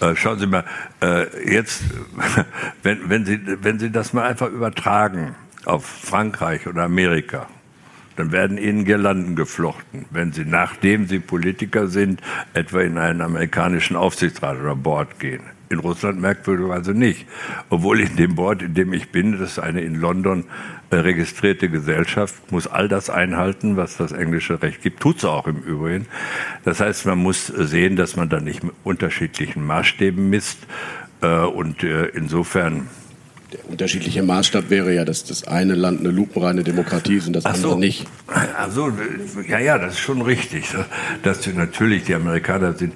Äh, 0.00 0.14
schauen 0.14 0.38
Sie 0.38 0.46
mal, 0.46 0.64
äh, 1.02 1.52
jetzt, 1.54 1.82
wenn, 2.82 3.08
wenn, 3.08 3.24
Sie, 3.24 3.40
wenn 3.62 3.78
Sie 3.78 3.90
das 3.90 4.12
mal 4.12 4.24
einfach 4.24 4.48
übertragen 4.48 5.34
auf 5.64 5.84
Frankreich 5.84 6.66
oder 6.66 6.82
Amerika, 6.84 7.46
dann 8.16 8.32
werden 8.32 8.58
ihnen 8.58 8.84
Girlanden 8.84 9.36
geflochten, 9.36 10.06
wenn 10.10 10.32
sie, 10.32 10.44
nachdem 10.44 11.06
sie 11.06 11.20
Politiker 11.20 11.86
sind, 11.86 12.20
etwa 12.52 12.80
in 12.80 12.98
einen 12.98 13.20
amerikanischen 13.20 13.94
Aufsichtsrat 13.94 14.58
oder 14.58 14.74
Board 14.74 15.20
gehen. 15.20 15.42
In 15.70 15.80
Russland 15.80 16.20
merkwürdigerweise 16.20 16.92
nicht. 16.92 17.26
Obwohl 17.68 18.00
in 18.00 18.16
dem 18.16 18.34
Board, 18.34 18.62
in 18.62 18.74
dem 18.74 18.92
ich 18.92 19.10
bin, 19.10 19.32
das 19.32 19.52
ist 19.52 19.58
eine 19.58 19.80
in 19.82 19.94
London 19.94 20.44
äh, 20.90 20.96
registrierte 20.96 21.68
Gesellschaft, 21.68 22.50
muss 22.50 22.66
all 22.66 22.88
das 22.88 23.10
einhalten, 23.10 23.76
was 23.76 23.96
das 23.96 24.12
englische 24.12 24.62
Recht 24.62 24.82
gibt. 24.82 25.00
Tut 25.00 25.18
es 25.18 25.24
auch 25.24 25.46
im 25.46 25.58
Übrigen. 25.58 26.06
Das 26.64 26.80
heißt, 26.80 27.06
man 27.06 27.18
muss 27.18 27.46
sehen, 27.46 27.96
dass 27.96 28.16
man 28.16 28.28
da 28.28 28.40
nicht 28.40 28.62
mit 28.62 28.72
unterschiedlichen 28.84 29.66
Maßstäben 29.66 30.30
misst. 30.30 30.66
Äh, 31.20 31.40
und 31.40 31.82
äh, 31.82 32.06
insofern 32.06 32.88
der 33.52 33.60
unterschiedliche 33.70 34.22
Maßstab 34.22 34.68
wäre 34.68 34.92
ja, 34.92 35.04
dass 35.04 35.24
das 35.24 35.46
eine 35.46 35.74
Land 35.74 36.00
eine 36.00 36.10
lupenreine 36.10 36.64
Demokratie 36.64 37.16
ist 37.16 37.26
und 37.26 37.32
das 37.32 37.46
Ach 37.46 37.54
andere 37.54 37.72
so. 37.72 37.78
nicht. 37.78 38.06
Also 38.56 38.92
ja, 39.48 39.58
ja, 39.58 39.78
das 39.78 39.94
ist 39.94 40.00
schon 40.00 40.20
richtig. 40.20 40.66
Dass 41.22 41.40
die, 41.40 41.52
natürlich 41.54 42.04
die 42.04 42.14
Amerikaner 42.14 42.74
sind 42.74 42.92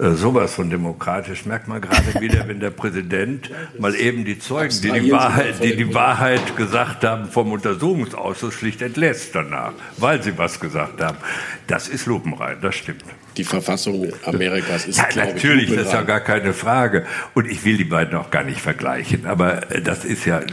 äh, 0.00 0.10
sowas 0.10 0.54
von 0.54 0.70
demokratisch. 0.70 1.46
Merkt 1.46 1.66
man 1.66 1.80
gerade 1.80 2.14
wieder, 2.20 2.46
wenn 2.46 2.60
der 2.60 2.70
Präsident 2.70 3.50
mal 3.78 3.94
eben 3.96 4.24
die 4.24 4.38
Zeugen, 4.38 4.74
die 4.82 4.92
die 4.92 5.10
Wahrheit, 5.10 5.62
die 5.62 5.74
die 5.74 5.92
Wahrheit 5.92 6.56
gesagt 6.56 7.04
haben, 7.04 7.28
vom 7.28 7.50
Untersuchungsausschuss 7.50 8.54
schlicht 8.54 8.82
entlässt 8.82 9.34
danach, 9.34 9.72
weil 9.96 10.22
sie 10.22 10.38
was 10.38 10.60
gesagt 10.60 11.00
haben. 11.00 11.18
Das 11.66 11.88
ist 11.88 12.06
lupenrein, 12.06 12.58
das 12.60 12.76
stimmt 12.76 13.04
die 13.38 13.44
Verfassung 13.44 14.12
Amerikas 14.24 14.86
ist. 14.86 14.98
Ja, 14.98 15.24
natürlich, 15.24 15.70
ich, 15.70 15.76
das 15.76 15.86
ist 15.86 15.92
ja 15.92 16.02
gar 16.02 16.20
keine 16.20 16.52
Frage. 16.52 17.06
Und 17.34 17.46
ich 17.48 17.64
will 17.64 17.76
die 17.76 17.84
beiden 17.84 18.18
auch 18.18 18.30
gar 18.30 18.44
nicht 18.44 18.60
vergleichen. 18.60 19.26
Aber 19.26 19.70
äh, 19.70 19.80
das 19.80 20.04
ist 20.04 20.26
ja 20.26 20.40
äh, 20.40 20.44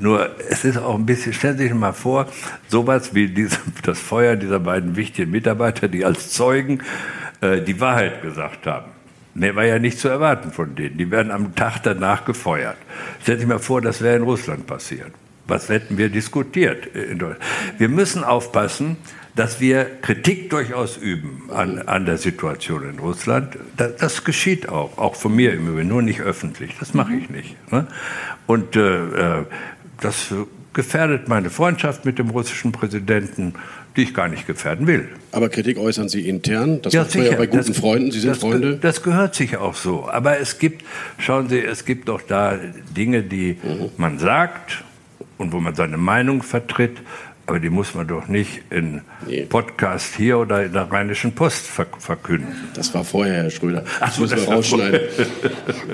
nur, 0.00 0.30
es 0.48 0.64
ist 0.64 0.78
auch 0.78 0.94
ein 0.94 1.06
bisschen, 1.06 1.32
stellen 1.32 1.58
Sie 1.58 1.64
sich 1.64 1.74
mal 1.74 1.92
vor, 1.92 2.26
sowas 2.68 3.14
wie 3.14 3.28
diese, 3.28 3.58
das 3.82 3.98
Feuer 3.98 4.36
dieser 4.36 4.60
beiden 4.60 4.96
wichtigen 4.96 5.30
Mitarbeiter, 5.30 5.88
die 5.88 6.04
als 6.04 6.30
Zeugen 6.30 6.82
äh, 7.40 7.60
die 7.60 7.78
Wahrheit 7.80 8.22
gesagt 8.22 8.66
haben. 8.66 8.90
Mehr 9.34 9.54
war 9.54 9.64
ja 9.64 9.78
nicht 9.78 9.98
zu 9.98 10.08
erwarten 10.08 10.50
von 10.50 10.74
denen. 10.74 10.98
Die 10.98 11.10
werden 11.10 11.30
am 11.30 11.54
Tag 11.54 11.82
danach 11.84 12.24
gefeuert. 12.24 12.76
Stellen 13.22 13.38
Sie 13.38 13.42
sich 13.42 13.48
mal 13.48 13.60
vor, 13.60 13.80
das 13.80 14.02
wäre 14.02 14.16
in 14.16 14.22
Russland 14.22 14.66
passiert. 14.66 15.12
Was 15.46 15.68
hätten 15.68 15.98
wir 15.98 16.08
diskutiert? 16.08 16.88
Wir 17.76 17.88
müssen 17.88 18.22
aufpassen, 18.22 18.96
dass 19.40 19.58
wir 19.58 19.86
Kritik 20.02 20.50
durchaus 20.50 20.98
üben 20.98 21.48
an, 21.50 21.78
an 21.78 22.04
der 22.04 22.18
Situation 22.18 22.86
in 22.86 22.98
Russland. 22.98 23.56
Das, 23.74 23.96
das, 23.96 24.24
geschieht 24.24 24.68
auch, 24.68 24.98
auch 24.98 25.14
von 25.14 25.34
mir 25.34 25.54
im 25.54 25.66
Übrigen, 25.66 25.88
nur 25.88 26.02
nicht 26.02 26.20
öffentlich. 26.20 26.72
Das 26.78 26.92
mache 26.92 27.14
ich 27.14 27.30
nicht. 27.30 27.56
Ne? 27.72 27.86
Und 28.46 28.76
äh, 28.76 29.38
äh, 29.38 29.44
das 29.98 30.34
gefährdet 30.74 31.28
meine 31.28 31.48
Freundschaft 31.48 32.04
mit 32.04 32.18
dem 32.18 32.28
russischen 32.28 32.70
Präsidenten, 32.70 33.54
die 33.96 34.02
ich 34.02 34.12
gar 34.12 34.28
nicht 34.28 34.46
gefährden 34.46 34.86
will. 34.86 35.08
Aber 35.32 35.48
Kritik 35.48 35.78
äußern 35.78 36.10
Sie 36.10 36.28
intern? 36.28 36.82
Das 36.82 36.92
ja, 36.92 37.06
sicher. 37.06 37.30
ja 37.30 37.38
bei 37.38 37.46
guten 37.46 37.68
das, 37.68 37.78
Freunden. 37.78 38.10
Sie 38.10 38.20
sind 38.20 38.32
das, 38.32 38.40
Freunde. 38.40 38.76
Das 38.76 39.02
gehört 39.02 39.34
sich 39.34 39.56
auch 39.56 39.74
so. 39.74 40.06
Aber 40.06 40.38
es 40.38 40.58
gibt, 40.58 40.84
schauen 41.16 41.48
Sie, 41.48 41.60
es 41.60 41.86
gibt 41.86 42.10
doch 42.10 42.20
da 42.20 42.58
Dinge, 42.94 43.22
die 43.22 43.56
mhm. 43.62 43.88
man 43.96 44.18
sagt 44.18 44.84
und 45.38 45.52
wo 45.52 45.60
man 45.60 45.74
seine 45.74 45.96
Meinung 45.96 46.42
vertritt 46.42 46.98
Aber 47.50 47.58
die 47.58 47.68
muss 47.68 47.96
man 47.96 48.06
doch 48.06 48.28
nicht 48.28 48.62
in 48.70 49.00
nee. 49.26 49.44
Podcast 49.44 50.14
hier 50.14 50.38
oder 50.38 50.66
in 50.66 50.72
der 50.72 50.88
Rheinischen 50.88 51.34
Post 51.34 51.66
verkünden. 51.66 52.54
Das 52.74 52.94
war 52.94 53.02
vorher, 53.02 53.42
Herr 53.42 53.50
Schröder. 53.50 53.82
Ach, 53.98 54.06
das 54.06 54.20
muss 54.20 54.30
man 54.30 54.44
rausschneiden. 54.44 55.00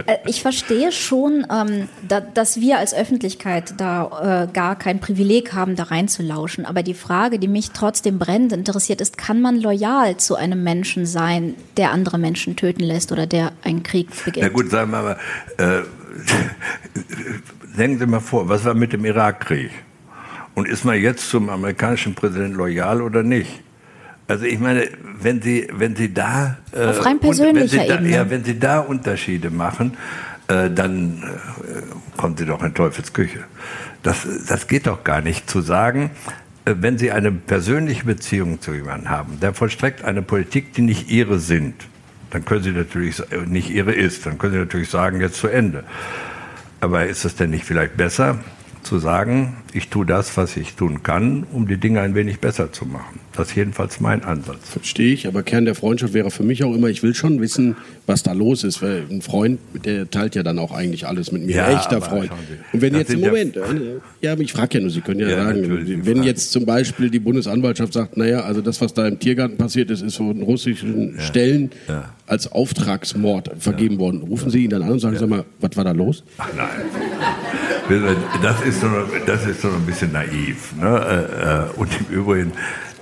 Äh, 0.05 0.19
ich 0.27 0.43
verstehe 0.43 0.93
schon, 0.93 1.47
ähm, 1.51 1.89
da, 2.07 2.21
dass 2.21 2.61
wir 2.61 2.77
als 2.77 2.93
Öffentlichkeit 2.93 3.73
da 3.79 4.45
äh, 4.45 4.53
gar 4.53 4.77
kein 4.77 5.01
Privileg 5.01 5.55
haben, 5.55 5.77
da 5.77 5.85
reinzulauschen. 5.85 6.67
Aber 6.67 6.83
die 6.83 6.93
Frage, 6.93 7.39
die 7.39 7.49
mich 7.49 7.71
trotzdem 7.71 8.19
brennend 8.19 8.53
interessiert, 8.53 9.01
ist, 9.01 9.17
kann 9.17 9.41
man 9.41 9.59
loyal 9.59 10.19
zu 10.19 10.37
einem 10.37 10.63
Menschen 10.63 11.07
sein, 11.07 11.55
der 11.79 11.91
andere 11.91 12.19
Menschen 12.19 12.57
töten 12.57 12.83
lässt 12.83 13.13
oder 13.13 13.27
der 13.27 13.53
einen 13.65 13.83
Krieg 13.83 14.09
beginnt? 14.27 14.47
Na 14.47 14.53
gut, 14.53 14.71
sagen 14.71 14.91
wir 14.91 15.01
mal, 15.01 15.17
äh, 15.57 15.85
denken 17.79 17.99
Sie 17.99 18.07
mal 18.07 18.21
vor, 18.21 18.47
was 18.47 18.63
war 18.67 18.75
mit 18.75 18.93
dem 18.93 19.07
Irakkrieg? 19.07 19.71
Und 20.57 20.67
ist 20.67 20.87
man 20.87 20.99
jetzt 20.99 21.29
zum 21.29 21.51
amerikanischen 21.51 22.15
Präsidenten 22.15 22.55
loyal 22.55 23.03
oder 23.03 23.23
nicht? 23.23 23.63
Also 24.27 24.47
ich 24.47 24.59
meine, 24.59 24.89
wenn 25.21 25.43
Sie, 25.43 25.69
wenn 25.71 25.95
Sie 25.95 26.15
da, 26.15 26.57
äh, 26.73 26.87
Auf 26.87 27.05
rein 27.05 27.21
persönlicher 27.21 27.61
wenn 27.61 27.69
Sie 27.69 27.89
da, 27.89 27.95
Ebene. 27.95 28.11
Ja, 28.11 28.31
wenn 28.31 28.43
Sie 28.43 28.59
da 28.59 28.81
Unterschiede 28.81 29.51
machen, 29.51 29.99
äh, 30.49 30.71
dann 30.71 31.23
äh, 31.23 32.17
kommen 32.17 32.39
Sie 32.39 32.47
doch 32.47 32.63
in 32.63 32.73
Teufelsküche. 32.73 33.41
Das, 34.03 34.27
das 34.49 34.67
geht 34.67 34.87
doch 34.87 35.05
gar 35.05 35.21
nicht 35.21 35.51
zu 35.51 35.61
sagen, 35.61 36.11
äh, 36.65 36.75
wenn 36.81 36.97
Sie 36.97 37.13
eine 37.13 37.33
persönliche 37.33 38.07
Beziehung 38.07 38.63
zu 38.63 38.73
jemandem 38.73 39.11
haben, 39.11 39.39
der 39.41 39.53
vollstreckt 39.53 40.05
eine 40.05 40.23
Politik, 40.23 40.73
die 40.73 40.83
nicht 40.83 41.11
Ihre 41.11 41.39
sind, 41.39 41.75
dann 42.31 42.47
können 42.47 42.63
Sie 42.63 42.73
natürlich, 42.73 43.21
äh, 43.31 43.45
nicht 43.45 43.69
Ihre 43.69 43.93
ist, 43.93 44.25
dann 44.25 44.39
können 44.39 44.55
Sie 44.55 44.59
natürlich 44.59 44.89
sagen, 44.89 45.21
jetzt 45.21 45.37
zu 45.37 45.49
Ende. 45.49 45.85
Aber 46.81 47.07
ist 47.07 47.27
es 47.27 47.37
denn 47.37 47.51
nicht 47.51 47.67
vielleicht 47.67 47.99
besser, 47.99 48.39
zu 48.87 48.99
sagen, 48.99 49.57
ich 49.72 49.89
tue 49.89 50.07
das, 50.07 50.37
was 50.37 50.57
ich 50.57 50.74
tun 50.74 51.03
kann, 51.03 51.45
um 51.53 51.66
die 51.66 51.76
Dinge 51.76 52.01
ein 52.01 52.14
wenig 52.14 52.41
besser 52.41 52.72
zu 52.72 52.87
machen. 52.87 53.20
Das 53.34 53.49
ist 53.49 53.57
jedenfalls 53.57 54.01
mein 54.01 54.24
Ansatz. 54.24 54.70
Verstehe 54.70 55.12
ich, 55.12 55.26
aber 55.26 55.43
Kern 55.43 55.64
der 55.66 55.74
Freundschaft 55.74 56.14
wäre 56.14 56.30
für 56.30 56.45
mich 56.45 56.64
auch 56.64 56.74
immer, 56.74 56.89
ich 56.89 57.03
will 57.03 57.14
schon 57.14 57.41
wissen, 57.41 57.76
was 58.07 58.22
da 58.22 58.32
los 58.32 58.64
ist. 58.64 58.80
Weil 58.80 59.03
ein 59.11 59.20
Freund, 59.20 59.59
der 59.84 60.11
teilt 60.11 60.34
ja 60.37 60.43
dann 60.43 60.59
auch 60.59 60.72
eigentlich 60.72 61.07
alles 61.07 61.32
mit 61.32 61.45
mir. 61.45 61.57
Ja, 61.57 61.66
ein 61.66 61.76
echter 61.76 62.01
Freund. 62.01 62.30
Und 62.72 62.80
wenn 62.80 62.95
jetzt 62.95 63.12
im 63.12 63.20
Moment, 63.20 63.57
ja, 63.57 63.62
ja 64.22 64.32
aber 64.32 64.43
ich 64.43 64.53
frage 64.53 64.78
ja 64.78 64.80
nur, 64.80 64.91
Sie 64.91 65.01
können 65.01 65.20
ja, 65.20 65.28
ja 65.28 65.45
sagen, 65.45 66.01
wenn 66.05 66.22
jetzt 66.22 66.53
zum 66.53 66.64
Beispiel 66.64 67.11
die 67.11 67.18
Bundesanwaltschaft 67.18 67.93
sagt, 67.93 68.16
naja, 68.16 68.41
also 68.41 68.62
das, 68.62 68.80
was 68.80 68.95
da 68.95 69.07
im 69.07 69.18
Tiergarten 69.18 69.59
passiert 69.59 69.91
ist, 69.91 70.03
ist 70.03 70.16
von 70.16 70.41
russischen 70.43 71.16
Stellen 71.18 71.70
als 72.26 72.51
Auftragsmord 72.51 73.51
vergeben 73.59 73.99
worden. 73.99 74.22
Rufen 74.22 74.51
Sie 74.51 74.64
ihn 74.64 74.70
dann 74.70 74.82
an 74.82 74.93
und 74.93 75.01
sagen, 75.01 75.16
sag 75.18 75.28
mal, 75.28 75.45
was 75.61 75.76
war 75.76 75.84
da 75.84 75.93
los? 75.93 76.24
Ach 76.39 76.49
nein. 76.57 76.68
Das 78.43 78.62
ist 78.62 78.80
so, 78.80 78.89
das 79.26 79.47
ist 79.47 79.62
so 79.62 79.68
ein 79.68 79.87
bisschen 79.87 80.12
naiv. 80.12 80.74
Ne? 80.80 81.70
Äh, 81.76 81.78
und 81.78 81.89
im 82.01 82.16
Übrigen, 82.16 82.53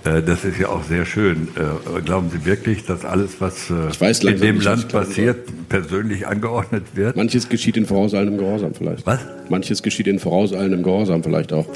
äh, 0.05 0.23
das 0.23 0.45
ist 0.45 0.59
ja 0.59 0.69
auch 0.69 0.85
sehr 0.85 1.07
schön. 1.07 1.49
Äh, 1.57 2.01
glauben 2.03 2.31
Sie 2.31 2.45
wirklich, 2.45 2.85
dass 2.85 3.05
alles, 3.05 3.41
was 3.41 3.71
weiß, 3.71 4.25
in 4.25 4.41
dem 4.41 4.61
Land 4.61 4.89
passiert, 4.89 5.49
persönlich 5.69 6.27
angeordnet 6.27 6.85
wird? 6.95 7.17
Manches 7.17 7.49
geschieht 7.49 7.77
in 7.77 7.87
vorauseilendem 7.87 8.39
Gehorsam 8.39 8.75
vielleicht. 8.75 9.07
Was? 9.07 9.21
Manches 9.49 9.83
geschieht 9.83 10.07
in 10.07 10.19
vorauseilendem 10.19 10.83
Gehorsam 10.83 11.23
vielleicht 11.23 11.53
auch. 11.53 11.67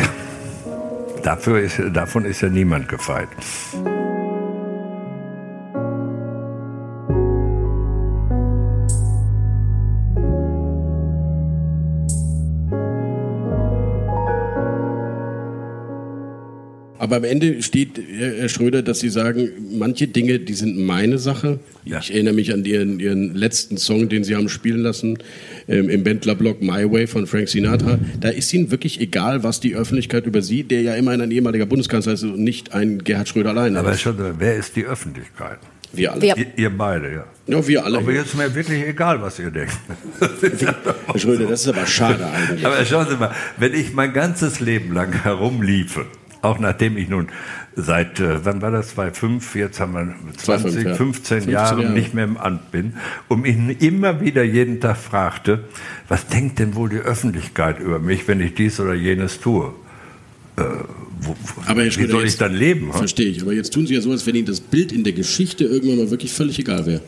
Dafür 1.22 1.60
ist, 1.60 1.80
davon 1.94 2.24
ist 2.24 2.42
ja 2.42 2.48
niemand 2.48 2.88
gefeit. 2.88 3.28
Aber 17.08 17.16
am 17.16 17.24
Ende 17.24 17.62
steht, 17.62 17.98
Herr 18.18 18.50
Schröder, 18.50 18.82
dass 18.82 19.00
Sie 19.00 19.08
sagen, 19.08 19.48
manche 19.78 20.08
Dinge, 20.08 20.40
die 20.40 20.52
sind 20.52 20.78
meine 20.78 21.16
Sache. 21.16 21.58
Ja. 21.86 22.00
Ich 22.00 22.12
erinnere 22.12 22.34
mich 22.34 22.52
an 22.52 22.66
Ihren, 22.66 23.00
Ihren 23.00 23.34
letzten 23.34 23.78
Song, 23.78 24.10
den 24.10 24.24
Sie 24.24 24.36
haben 24.36 24.50
spielen 24.50 24.80
lassen 24.80 25.16
ähm, 25.68 25.88
im 25.88 26.04
Bentler-Blog 26.04 26.60
My 26.60 26.84
Way 26.92 27.06
von 27.06 27.26
Frank 27.26 27.48
Sinatra. 27.48 27.98
Da 28.20 28.28
ist 28.28 28.52
Ihnen 28.52 28.70
wirklich 28.70 29.00
egal, 29.00 29.42
was 29.42 29.58
die 29.58 29.74
Öffentlichkeit 29.74 30.26
über 30.26 30.42
Sie, 30.42 30.64
der 30.64 30.82
ja 30.82 30.96
immerhin 30.96 31.22
ein 31.22 31.30
ehemaliger 31.30 31.64
Bundeskanzler 31.64 32.12
ist 32.12 32.24
und 32.24 32.40
nicht 32.40 32.74
ein 32.74 32.98
Gerhard 32.98 33.26
Schröder 33.26 33.50
allein 33.50 33.74
Aber 33.78 33.96
schon, 33.96 34.18
wer 34.38 34.56
ist 34.56 34.76
die 34.76 34.84
Öffentlichkeit? 34.84 35.60
Wir 35.94 36.12
alle. 36.12 36.20
Wir. 36.20 36.36
Ihr, 36.36 36.46
ihr, 36.56 36.76
beide, 36.76 37.10
ja. 37.10 37.24
Ja, 37.46 37.66
wir 37.66 37.86
alle. 37.86 37.96
Aber 37.96 38.12
jetzt 38.12 38.26
ist 38.26 38.36
mir 38.36 38.54
wirklich 38.54 38.86
egal, 38.86 39.22
was 39.22 39.38
ihr 39.38 39.50
denkt. 39.50 39.72
Herr 41.06 41.18
Schröder, 41.18 41.46
das 41.46 41.62
ist 41.62 41.68
aber 41.68 41.86
schade 41.86 42.26
eigentlich. 42.26 42.66
Aber 42.66 42.84
schauen 42.84 43.06
Sie 43.08 43.16
mal, 43.16 43.34
wenn 43.56 43.72
ich 43.72 43.94
mein 43.94 44.12
ganzes 44.12 44.60
Leben 44.60 44.92
lang 44.92 45.22
herumliefe, 45.22 46.04
auch 46.42 46.58
nachdem 46.58 46.96
ich 46.96 47.08
nun 47.08 47.28
seit, 47.74 48.20
äh, 48.20 48.44
wann 48.44 48.60
war 48.62 48.70
das, 48.70 48.90
2005, 48.90 49.54
jetzt 49.54 49.80
haben 49.80 49.92
wir 49.92 50.14
20, 50.36 50.72
5, 50.72 50.84
ja. 50.84 50.94
15, 50.94 50.96
15 50.96 51.50
Jahre, 51.50 51.82
Jahre 51.82 51.92
nicht 51.92 52.14
mehr 52.14 52.24
im 52.24 52.36
Amt 52.36 52.70
bin 52.70 52.94
und 53.28 53.42
mich 53.42 53.82
immer 53.82 54.20
wieder 54.20 54.42
jeden 54.42 54.80
Tag 54.80 54.96
fragte, 54.96 55.64
was 56.08 56.26
denkt 56.26 56.58
denn 56.58 56.74
wohl 56.74 56.88
die 56.88 56.96
Öffentlichkeit 56.96 57.80
über 57.80 57.98
mich, 57.98 58.26
wenn 58.28 58.40
ich 58.40 58.54
dies 58.54 58.80
oder 58.80 58.94
jenes 58.94 59.40
tue? 59.40 59.72
Äh, 60.56 60.62
wo, 61.20 61.36
aber 61.66 61.84
wie 61.84 62.06
soll 62.06 62.24
ich 62.24 62.36
dann 62.36 62.54
leben? 62.54 62.92
Verstehe 62.92 63.28
ich, 63.28 63.42
aber 63.42 63.52
jetzt 63.52 63.72
tun 63.72 63.86
Sie 63.86 63.94
ja 63.94 64.00
so, 64.00 64.10
als 64.10 64.26
wenn 64.26 64.34
Ihnen 64.34 64.46
das 64.46 64.60
Bild 64.60 64.92
in 64.92 65.04
der 65.04 65.12
Geschichte 65.12 65.64
irgendwann 65.64 65.98
mal 65.98 66.10
wirklich 66.10 66.32
völlig 66.32 66.58
egal 66.58 66.86
wäre. 66.86 67.00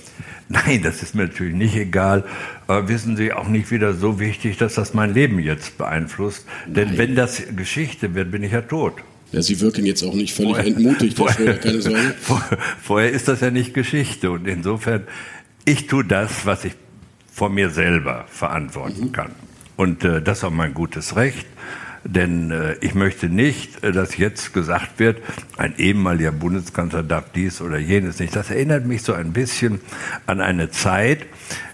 Nein, 0.48 0.82
das 0.82 1.00
ist 1.00 1.14
mir 1.14 1.22
natürlich 1.22 1.54
nicht 1.54 1.76
egal. 1.76 2.24
Aber 2.66 2.88
wissen 2.88 3.16
Sie 3.16 3.32
auch 3.32 3.46
nicht 3.46 3.70
wieder 3.70 3.94
so 3.94 4.18
wichtig, 4.18 4.56
dass 4.56 4.74
das 4.74 4.94
mein 4.94 5.14
Leben 5.14 5.38
jetzt 5.38 5.78
beeinflusst. 5.78 6.44
Denn 6.66 6.88
Nein. 6.88 6.98
wenn 6.98 7.14
das 7.14 7.42
Geschichte 7.56 8.14
wird, 8.16 8.32
bin 8.32 8.42
ich 8.42 8.50
ja 8.50 8.62
tot. 8.62 8.94
Ja, 9.32 9.42
Sie 9.42 9.60
wirken 9.60 9.86
jetzt 9.86 10.02
auch 10.02 10.14
nicht 10.14 10.34
völlig 10.34 10.52
vorher, 10.52 10.66
entmutigt, 10.66 11.16
vorher, 11.16 11.58
keine 11.58 11.80
Sorge. 11.80 12.14
Vorher 12.82 13.10
ist 13.10 13.28
das 13.28 13.40
ja 13.40 13.50
nicht 13.50 13.74
Geschichte 13.74 14.30
und 14.30 14.46
insofern, 14.46 15.04
ich 15.64 15.86
tue 15.86 16.04
das, 16.04 16.46
was 16.46 16.64
ich 16.64 16.72
von 17.32 17.54
mir 17.54 17.70
selber 17.70 18.24
verantworten 18.28 19.06
mhm. 19.06 19.12
kann. 19.12 19.30
Und 19.76 20.04
äh, 20.04 20.20
das 20.20 20.38
ist 20.38 20.44
auch 20.44 20.50
mein 20.50 20.74
gutes 20.74 21.14
Recht, 21.14 21.46
denn 22.04 22.50
äh, 22.50 22.74
ich 22.80 22.94
möchte 22.94 23.28
nicht, 23.28 23.84
äh, 23.84 23.92
dass 23.92 24.16
jetzt 24.16 24.52
gesagt 24.52 24.98
wird, 24.98 25.18
ein 25.56 25.74
ehemaliger 25.78 26.32
Bundeskanzler 26.32 27.04
darf 27.04 27.30
dies 27.32 27.60
oder 27.60 27.78
jenes 27.78 28.18
nicht. 28.18 28.34
Das 28.34 28.50
erinnert 28.50 28.84
mich 28.84 29.02
so 29.02 29.12
ein 29.12 29.32
bisschen 29.32 29.80
an 30.26 30.40
eine 30.40 30.70
Zeit, 30.70 31.26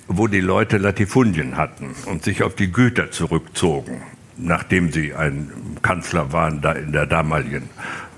wo 0.09 0.27
die 0.29 0.41
Leute 0.41 0.77
Latifundien 0.77 1.57
hatten 1.57 1.95
und 2.05 2.23
sich 2.23 2.43
auf 2.43 2.55
die 2.55 2.71
Güter 2.71 3.11
zurückzogen 3.11 4.03
nachdem 4.39 4.93
sie 4.93 5.15
ein 5.15 5.51
Kanzler 5.83 6.33
waren 6.33 6.61
da 6.61 6.73
in 6.73 6.93
der 6.93 7.07
damaligen 7.07 7.69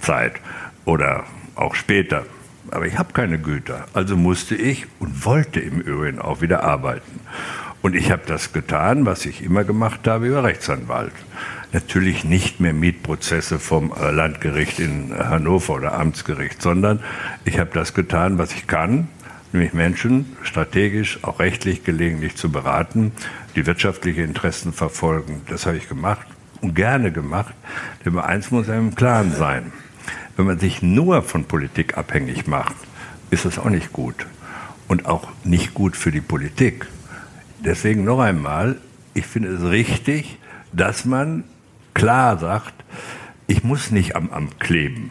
Zeit 0.01 0.35
oder 0.85 1.25
auch 1.55 1.75
später. 1.75 2.25
Aber 2.71 2.87
ich 2.87 2.99
habe 2.99 3.12
keine 3.12 3.39
Güter. 3.39 3.87
Also 3.95 4.16
musste 4.16 4.55
ich 4.55 4.87
und 4.99 5.25
wollte 5.25 5.61
im 5.61 5.81
Übrigen 5.81 6.19
auch 6.19 6.41
wieder 6.41 6.64
arbeiten. 6.64 7.21
Und 7.81 7.95
ich 7.95 8.11
habe 8.11 8.23
das 8.27 8.53
getan, 8.53 9.07
was 9.07 9.25
ich 9.25 9.43
immer 9.43 9.64
gemacht 9.64 10.07
habe, 10.07 10.27
über 10.27 10.45
Rechtsanwalt. 10.45 11.12
Natürlich 11.73 12.25
nicht 12.25 12.61
mehr 12.61 12.73
Mietprozesse 12.73 13.59
vom 13.59 13.93
äh, 13.93 14.11
Landgericht 14.11 14.81
in 14.81 15.14
Hannover 15.16 15.75
oder 15.75 15.95
Amtsgericht, 15.95 16.61
sondern 16.61 17.01
ich 17.45 17.59
habe 17.59 17.71
das 17.73 17.95
getan, 17.95 18.39
was 18.39 18.53
ich 18.53 18.66
kann, 18.66 19.09
nämlich 19.53 19.75
Menschen 19.75 20.37
strategisch, 20.43 21.19
auch 21.23 21.41
rechtlich 21.41 21.85
gelegentlich 21.85 22.37
zu 22.37 22.51
beraten, 22.51 23.12
die 23.59 23.66
wirtschaftliche 23.66 24.22
Interessen 24.22 24.72
verfolgen. 24.72 25.42
Das 25.48 25.66
habe 25.66 25.76
ich 25.76 25.88
gemacht 25.88 26.26
und 26.61 26.74
gerne 26.74 27.11
gemacht. 27.11 27.54
Denn 28.04 28.16
eins 28.16 28.52
muss 28.52 28.68
einem 28.68 28.88
im 28.88 28.94
Klaren 28.94 29.34
sein. 29.34 29.72
Wenn 30.36 30.46
man 30.46 30.61
sich 30.61 30.80
nur 30.80 31.22
von 31.22 31.44
Politik 31.44 31.98
abhängig 31.98 32.46
macht, 32.46 32.76
ist 33.30 33.44
das 33.44 33.59
auch 33.59 33.68
nicht 33.68 33.92
gut. 33.92 34.26
Und 34.86 35.06
auch 35.06 35.28
nicht 35.42 35.74
gut 35.74 35.96
für 35.96 36.12
die 36.12 36.20
Politik. 36.20 36.86
Deswegen 37.59 38.04
noch 38.04 38.20
einmal, 38.20 38.76
ich 39.12 39.26
finde 39.26 39.48
es 39.48 39.62
richtig, 39.64 40.38
dass 40.72 41.04
man 41.04 41.42
klar 41.94 42.38
sagt, 42.38 42.74
ich 43.48 43.64
muss 43.64 43.90
nicht 43.90 44.14
am 44.14 44.30
Amt 44.30 44.61
kleben. 44.61 45.11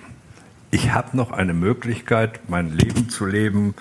Ich 0.71 0.93
habe 0.93 1.17
noch 1.17 1.31
eine 1.31 1.53
Möglichkeit, 1.53 2.39
mein 2.47 2.71
Leben 2.71 3.09
zu 3.09 3.25
leben, 3.25 3.75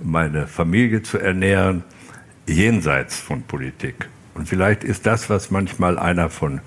meine 0.00 0.46
Familie 0.46 1.02
zu 1.02 1.18
ernähren, 1.18 1.82
jenseits 2.46 3.18
von 3.18 3.42
Politik. 3.42 4.08
Und 4.34 4.48
vielleicht 4.48 4.84
ist 4.84 5.06
das, 5.06 5.30
was 5.30 5.50
manchmal 5.50 5.98
einer 5.98 6.30
von 6.30 6.60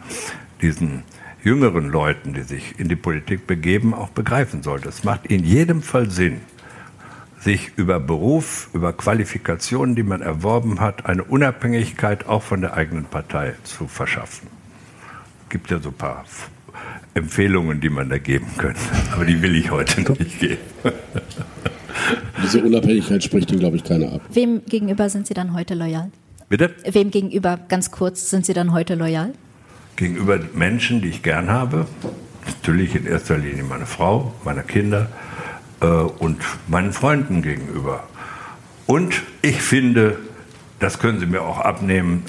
diesen 0.62 1.04
jüngeren 1.44 1.90
Leuten, 1.90 2.34
die 2.34 2.42
sich 2.42 2.80
in 2.80 2.90
die 2.90 2.96
Politik 2.96 3.48
begeben, 3.48 3.94
auch 3.94 4.10
begreifen 4.10 4.64
sollte. 4.64 4.90
Es 4.90 5.04
macht 5.04 5.28
in 5.28 5.44
jedem 5.44 5.82
Fall 5.82 6.10
Sinn, 6.10 6.42
sich 7.40 7.72
über 7.76 8.00
Beruf, 8.00 8.70
über 8.74 8.94
Qualifikationen, 8.94 9.96
die 9.96 10.04
man 10.04 10.22
erworben 10.22 10.80
hat, 10.80 11.06
eine 11.06 11.24
Unabhängigkeit 11.24 12.26
auch 12.26 12.42
von 12.42 12.62
der 12.62 12.74
eigenen 12.74 13.06
Partei 13.06 13.54
zu 13.64 13.88
verschaffen. 13.88 14.48
Es 15.44 15.50
gibt 15.50 15.70
ja 15.70 15.80
so 15.80 15.90
ein 15.90 15.96
paar 15.96 16.26
Empfehlungen, 17.14 17.80
die 17.80 17.90
man 17.90 18.10
da 18.10 18.18
geben 18.18 18.48
könnte, 18.58 18.82
aber 19.14 19.26
die 19.26 19.42
will 19.42 19.56
ich 19.56 19.70
heute 19.70 20.02
nicht 20.20 20.40
geben. 20.40 20.58
Diese 22.44 22.64
Unabhängigkeit 22.64 23.24
spricht 23.24 23.52
Ihnen, 23.52 23.60
glaube 23.60 23.78
ich, 23.78 23.84
keiner 23.84 24.14
ab. 24.14 24.22
Wem 24.32 24.64
gegenüber 24.66 25.10
sind 25.10 25.28
Sie 25.28 25.34
dann 25.34 25.54
heute 25.54 25.74
loyal? 25.74 26.12
Bitte? 26.50 26.76
Wem 26.90 27.12
gegenüber, 27.12 27.60
ganz 27.68 27.92
kurz, 27.92 28.30
sind 28.30 28.46
Sie 28.46 28.54
dann 28.54 28.72
heute 28.72 28.96
loyal? 28.96 29.34
Gegenüber 29.96 30.40
Menschen, 30.54 31.02
die 31.02 31.10
ich 31.10 31.24
gern 31.24 31.50
habe, 31.50 31.88
natürlich 32.46 32.96
in 32.96 33.06
erster 33.06 33.38
Linie 33.38 33.64
meiner 33.64 33.86
Frau, 33.86 34.34
meiner 34.44 34.64
Kinder 34.64 35.10
äh, 35.82 35.86
und 35.86 36.38
meinen 36.68 36.94
Freunden 36.94 37.42
gegenüber. 37.42 38.04
Und 38.86 39.24
ich 39.42 39.62
finde, 39.62 40.20
das 40.80 41.00
können 41.00 41.20
Sie 41.20 41.26
mir 41.26 41.42
auch 41.42 41.60
abnehmen, 41.60 42.24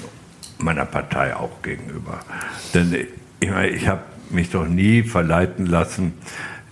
meiner 0.57 0.85
Partei 0.85 1.35
auch 1.35 1.61
gegenüber. 1.61 2.19
Denn 2.73 2.95
ich 3.39 3.49
meine, 3.49 3.69
ich 3.69 3.87
habe 3.87 4.01
mich 4.29 4.49
doch 4.49 4.67
nie 4.67 5.03
verleiten 5.03 5.65
lassen, 5.65 6.13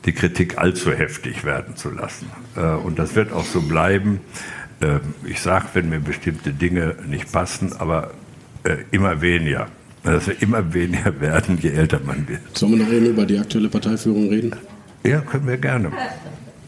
die 0.06 0.14
Kritik 0.14 0.58
allzu 0.58 0.92
heftig 0.92 1.44
werden 1.44 1.76
zu 1.76 1.90
lassen. 1.90 2.28
Äh, 2.56 2.62
und 2.62 3.00
das 3.00 3.16
wird 3.16 3.32
auch 3.32 3.46
so 3.46 3.62
bleiben. 3.62 4.22
Ähm, 4.82 5.02
ich 5.26 5.42
sage, 5.42 5.66
wenn 5.74 5.90
mir 5.90 6.00
bestimmte 6.00 6.52
Dinge 6.52 6.96
nicht 7.08 7.32
passen, 7.32 7.74
aber 7.74 8.12
äh, 8.64 8.78
immer 8.92 9.22
weniger. 9.22 9.68
Dass 10.04 10.28
wir 10.28 10.40
immer 10.42 10.74
weniger 10.74 11.20
werden, 11.22 11.58
je 11.60 11.72
älter 11.72 12.00
man 12.06 12.28
wird. 12.28 12.42
Sollen 12.56 12.74
wir 12.74 12.86
noch 12.86 12.92
eben 12.92 13.08
über 13.08 13.26
die 13.26 13.40
aktuelle 13.40 13.70
Parteiführung 13.70 14.30
reden? 14.30 14.56
Ja, 15.04 15.22
können 15.22 15.48
wir 15.48 15.58
gerne. 15.58 15.92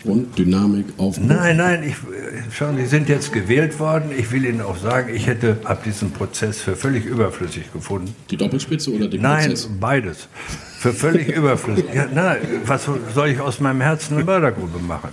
Und 0.07 0.37
Dynamik, 0.37 0.85
Aufbau? 0.97 1.25
Nein, 1.25 1.57
nein, 1.57 1.83
ich, 1.83 1.95
schauen, 2.55 2.77
Sie 2.77 2.85
sind 2.85 3.09
jetzt 3.09 3.33
gewählt 3.33 3.77
worden. 3.79 4.11
Ich 4.17 4.31
will 4.31 4.45
Ihnen 4.45 4.61
auch 4.61 4.77
sagen, 4.77 5.13
ich 5.13 5.27
hätte 5.27 5.57
ab 5.65 5.83
diesem 5.83 6.11
Prozess 6.11 6.61
für 6.61 6.75
völlig 6.75 7.05
überflüssig 7.05 7.73
gefunden. 7.73 8.15
Die 8.29 8.37
Doppelspitze 8.37 8.91
oder 8.93 9.07
den 9.07 9.21
nein, 9.21 9.49
Prozess? 9.49 9.67
Nein, 9.69 9.79
beides. 9.79 10.29
Für 10.79 10.93
völlig 10.93 11.27
überflüssig. 11.35 11.85
Ja, 11.93 12.07
na, 12.13 12.37
was 12.65 12.89
soll 13.13 13.29
ich 13.29 13.39
aus 13.41 13.59
meinem 13.59 13.81
Herzen 13.81 14.15
eine 14.15 14.23
Mördergrube 14.23 14.79
machen? 14.79 15.09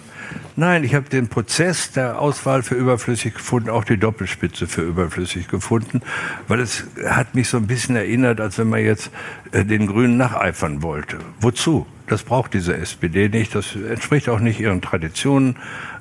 Nein, 0.57 0.84
ich 0.84 0.95
habe 0.95 1.09
den 1.09 1.26
Prozess 1.26 1.90
der 1.90 2.20
Auswahl 2.20 2.62
für 2.62 2.76
überflüssig 2.76 3.34
gefunden, 3.34 3.70
auch 3.70 3.82
die 3.82 3.97
Doppelspitze 3.97 4.68
für 4.68 4.82
überflüssig 4.82 5.49
gefunden, 5.49 6.01
weil 6.47 6.61
es 6.61 6.84
hat 7.05 7.34
mich 7.34 7.49
so 7.49 7.57
ein 7.57 7.66
bisschen 7.66 7.97
erinnert, 7.97 8.40
als 8.40 8.59
wenn 8.59 8.68
man 8.68 8.84
jetzt 8.84 9.11
äh, 9.51 9.64
den 9.64 9.88
Grünen 9.88 10.16
nacheifern 10.16 10.82
wollte. 10.82 11.18
Wozu? 11.40 11.86
Das 12.07 12.22
braucht 12.22 12.55
diese 12.55 12.76
SPD 12.76 13.28
nicht, 13.28 13.55
das 13.55 13.74
entspricht 13.74 14.28
auch 14.28 14.40
nicht 14.40 14.61
ihren 14.61 14.82
Traditionen. 14.82 15.57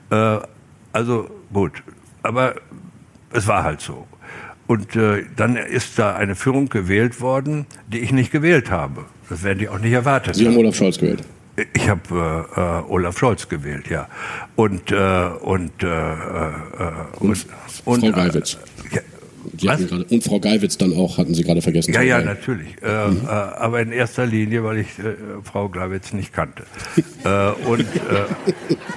Äh, 0.10 0.40
also 0.92 1.30
gut, 1.52 1.72
aber 2.22 2.56
es 3.32 3.48
war 3.48 3.64
halt 3.64 3.82
so. 3.82 4.08
Und 4.68 4.96
äh, 4.96 5.26
dann 5.36 5.56
ist 5.56 6.00
da 6.00 6.16
eine 6.16 6.36
Führung 6.36 6.70
gewählt 6.70 7.20
worden, 7.20 7.66
die 7.88 8.00
ich 8.00 8.12
nicht 8.12 8.32
gewählt 8.32 8.72
habe. 8.72 9.06
Das 9.30 9.44
werden 9.44 9.60
die 9.60 9.70
auch 9.70 9.80
nicht 9.80 9.92
erwartet. 9.92 10.36
Sie 10.36 10.48
haben 10.48 10.58
Olaf 10.58 10.76
Scholz 10.76 10.98
gewählt. 10.98 11.24
Ich 11.74 11.88
habe 11.88 12.48
äh, 12.56 12.60
äh, 12.60 12.92
Olaf 12.92 13.18
Scholz 13.18 13.48
gewählt, 13.48 13.90
ja. 13.90 14.08
Und 14.56 14.92
äh, 14.92 14.96
und, 15.42 15.84
äh, 15.84 15.88
äh, 15.88 16.52
und, 17.20 17.46
und 17.86 18.02
Frau 18.02 18.12
Geiwitz. 18.12 18.58
Grade, 19.62 20.06
und 20.10 20.24
Frau 20.24 20.40
Geiwitz 20.40 20.78
dann 20.78 20.94
auch, 20.94 21.18
hatten 21.18 21.34
Sie 21.34 21.44
gerade 21.44 21.62
vergessen. 21.62 21.94
Ja, 21.94 22.02
ja, 22.02 22.22
natürlich. 22.22 22.76
Äh, 22.82 23.08
mhm. 23.08 23.26
aber 23.26 23.82
in 23.82 23.92
erster 23.92 24.26
Linie, 24.26 24.64
weil 24.64 24.80
ich 24.80 24.88
Frau 25.44 25.70
Geiwitz 25.70 26.14
nicht 26.14 26.34
kannte. 26.34 26.64
und 27.66 27.86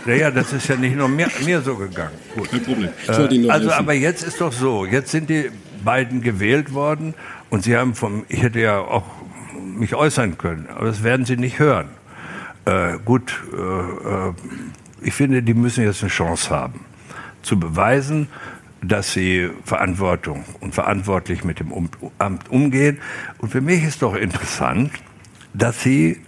naja, 0.07 0.31
das 0.31 0.53
ist 0.53 0.69
ja 0.69 0.77
nicht 0.77 0.97
nur 0.97 1.09
mir, 1.09 1.29
mir 1.45 1.61
so 1.61 1.77
gegangen. 1.77 2.15
Gut. 2.37 2.51
Kein 2.51 2.63
Problem. 2.63 3.51
also, 3.51 3.71
aber 3.71 3.95
jetzt 3.95 4.23
ist 4.23 4.41
doch 4.41 4.53
so, 4.53 4.87
jetzt 4.87 5.11
sind 5.11 5.31
die 5.31 5.51
beiden 5.85 6.23
gewählt 6.23 6.73
worden 6.73 7.15
und 7.51 7.63
Sie 7.63 7.77
haben 7.77 7.95
vom, 7.95 8.25
ich 8.29 8.43
hätte 8.43 8.61
ja 8.61 8.79
auch 8.79 9.05
mich 9.77 9.95
äußern 9.95 10.39
können, 10.39 10.67
aber 10.75 10.87
das 10.87 11.03
werden 11.03 11.27
Sie 11.27 11.37
nicht 11.37 11.59
hören. 11.59 11.89
Äh, 12.67 12.99
gut, 13.05 13.43
äh, 13.53 13.57
äh, 13.57 14.33
ich 15.03 15.15
finde, 15.15 15.43
die 15.43 15.55
müssen 15.55 15.85
jetzt 15.85 16.03
eine 16.03 16.11
Chance 16.11 16.51
haben, 16.51 16.81
zu 17.43 17.59
beweisen, 17.59 18.29
dass 18.83 19.13
sie 19.13 19.51
Verantwortung 19.65 20.45
und 20.61 20.75
verantwortlich 20.75 21.45
mit 21.45 21.61
dem 21.61 21.73
Amt 22.19 22.51
umgehen. 22.51 22.99
Und 23.39 23.51
für 23.51 23.61
mich 23.61 23.85
ist 23.85 24.03
doch 24.03 24.15
interessant, 24.15 24.93
dass 25.55 25.83
sie 25.83 26.21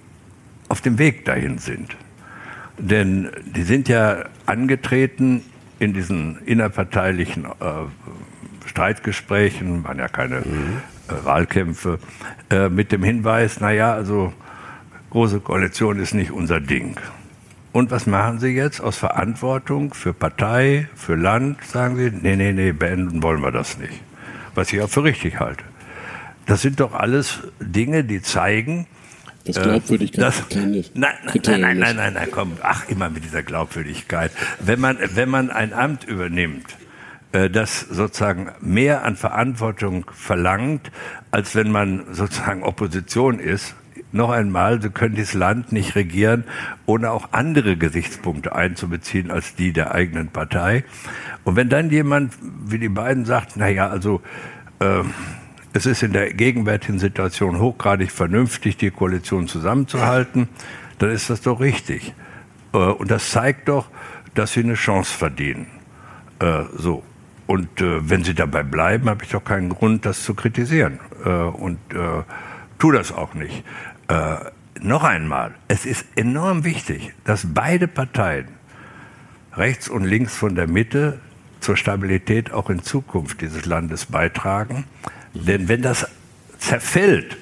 auf 0.68 0.80
dem 0.80 0.98
Weg 0.98 1.24
dahin 1.24 1.58
sind. 1.58 1.96
Denn 2.78 3.30
die 3.44 3.62
sind 3.62 3.88
ja 3.88 4.24
angetreten 4.46 5.42
in 5.78 5.92
diesen 5.92 6.38
innerparteilichen 6.44 7.44
äh, 7.44 7.48
Streitgesprächen, 8.66 9.84
waren 9.84 9.98
ja 9.98 10.08
keine 10.08 10.40
mhm. 10.40 10.78
äh, 11.08 11.24
Wahlkämpfe, 11.24 11.98
äh, 12.50 12.68
mit 12.68 12.92
dem 12.92 13.02
Hinweis, 13.02 13.60
naja, 13.60 13.92
also 13.92 14.32
Große 15.10 15.40
Koalition 15.40 15.98
ist 16.00 16.12
nicht 16.12 16.32
unser 16.32 16.60
Ding. 16.60 16.96
Und 17.78 17.92
was 17.92 18.06
machen 18.06 18.40
Sie 18.40 18.48
jetzt 18.48 18.80
aus 18.80 18.96
Verantwortung 18.96 19.94
für 19.94 20.12
Partei, 20.12 20.88
für 20.96 21.14
Land? 21.14 21.62
Sagen 21.62 21.94
Sie, 21.94 22.10
nee, 22.10 22.34
nee, 22.34 22.52
nee, 22.52 22.72
beenden 22.72 23.22
wollen 23.22 23.40
wir 23.40 23.52
das 23.52 23.78
nicht. 23.78 23.92
Was 24.56 24.72
ich 24.72 24.82
auch 24.82 24.88
für 24.88 25.04
richtig 25.04 25.38
halte. 25.38 25.62
Das 26.46 26.60
sind 26.60 26.80
doch 26.80 26.92
alles 26.92 27.38
Dinge, 27.60 28.02
die 28.02 28.20
zeigen, 28.20 28.88
das 29.44 29.58
äh, 29.58 29.62
Glaubwürdigkeit 29.62 30.24
das, 30.24 30.48
keine 30.48 30.82
nein, 30.94 31.14
nein, 31.22 31.40
nein, 31.44 31.60
nein, 31.60 31.78
nein, 31.78 31.96
nein, 31.96 32.12
nein, 32.14 32.28
komm, 32.32 32.54
ach, 32.64 32.88
immer 32.88 33.10
mit 33.10 33.22
dieser 33.22 33.44
Glaubwürdigkeit. 33.44 34.32
Wenn 34.58 34.80
man, 34.80 34.98
wenn 35.14 35.28
man 35.28 35.50
ein 35.52 35.72
Amt 35.72 36.02
übernimmt, 36.02 36.76
äh, 37.30 37.48
das 37.48 37.78
sozusagen 37.78 38.50
mehr 38.60 39.04
an 39.04 39.14
Verantwortung 39.14 40.04
verlangt, 40.12 40.90
als 41.30 41.54
wenn 41.54 41.70
man 41.70 42.12
sozusagen 42.12 42.64
Opposition 42.64 43.38
ist, 43.38 43.76
noch 44.12 44.30
einmal, 44.30 44.80
Sie 44.80 44.90
können 44.90 45.14
dieses 45.14 45.34
Land 45.34 45.72
nicht 45.72 45.94
regieren, 45.94 46.44
ohne 46.86 47.10
auch 47.10 47.28
andere 47.32 47.76
Gesichtspunkte 47.76 48.54
einzubeziehen 48.54 49.30
als 49.30 49.54
die 49.54 49.72
der 49.72 49.92
eigenen 49.92 50.28
Partei. 50.28 50.84
Und 51.44 51.56
wenn 51.56 51.68
dann 51.68 51.90
jemand 51.90 52.32
wie 52.40 52.78
die 52.78 52.88
beiden 52.88 53.24
sagt, 53.24 53.52
na 53.56 53.68
ja, 53.68 53.88
also 53.88 54.22
äh, 54.80 55.02
es 55.72 55.86
ist 55.86 56.02
in 56.02 56.12
der 56.12 56.32
gegenwärtigen 56.32 56.98
Situation 56.98 57.58
hochgradig 57.58 58.10
vernünftig, 58.10 58.76
die 58.76 58.90
Koalition 58.90 59.46
zusammenzuhalten, 59.46 60.48
dann 60.98 61.10
ist 61.10 61.30
das 61.30 61.42
doch 61.42 61.60
richtig. 61.60 62.14
Äh, 62.72 62.78
und 62.78 63.10
das 63.10 63.30
zeigt 63.30 63.68
doch, 63.68 63.88
dass 64.34 64.52
sie 64.52 64.60
eine 64.60 64.74
Chance 64.74 65.16
verdienen. 65.16 65.66
Äh, 66.38 66.64
so. 66.76 67.02
Und 67.46 67.80
äh, 67.80 68.08
wenn 68.08 68.24
sie 68.24 68.34
dabei 68.34 68.62
bleiben, 68.62 69.08
habe 69.08 69.24
ich 69.24 69.30
doch 69.30 69.42
keinen 69.42 69.70
Grund, 69.70 70.04
das 70.04 70.22
zu 70.22 70.34
kritisieren. 70.34 71.00
Äh, 71.24 71.28
und 71.28 71.78
äh, 71.94 72.22
tu 72.78 72.92
das 72.92 73.12
auch 73.12 73.34
nicht. 73.34 73.64
Äh, 74.08 74.36
noch 74.80 75.04
einmal, 75.04 75.54
es 75.68 75.86
ist 75.86 76.04
enorm 76.16 76.64
wichtig, 76.64 77.14
dass 77.24 77.46
beide 77.52 77.88
Parteien, 77.88 78.48
rechts 79.54 79.88
und 79.88 80.04
links 80.04 80.36
von 80.36 80.54
der 80.54 80.66
Mitte, 80.66 81.20
zur 81.60 81.76
Stabilität 81.76 82.52
auch 82.52 82.70
in 82.70 82.82
Zukunft 82.82 83.40
dieses 83.40 83.66
Landes 83.66 84.06
beitragen. 84.06 84.84
Denn 85.34 85.68
wenn 85.68 85.82
das 85.82 86.08
zerfällt, 86.58 87.36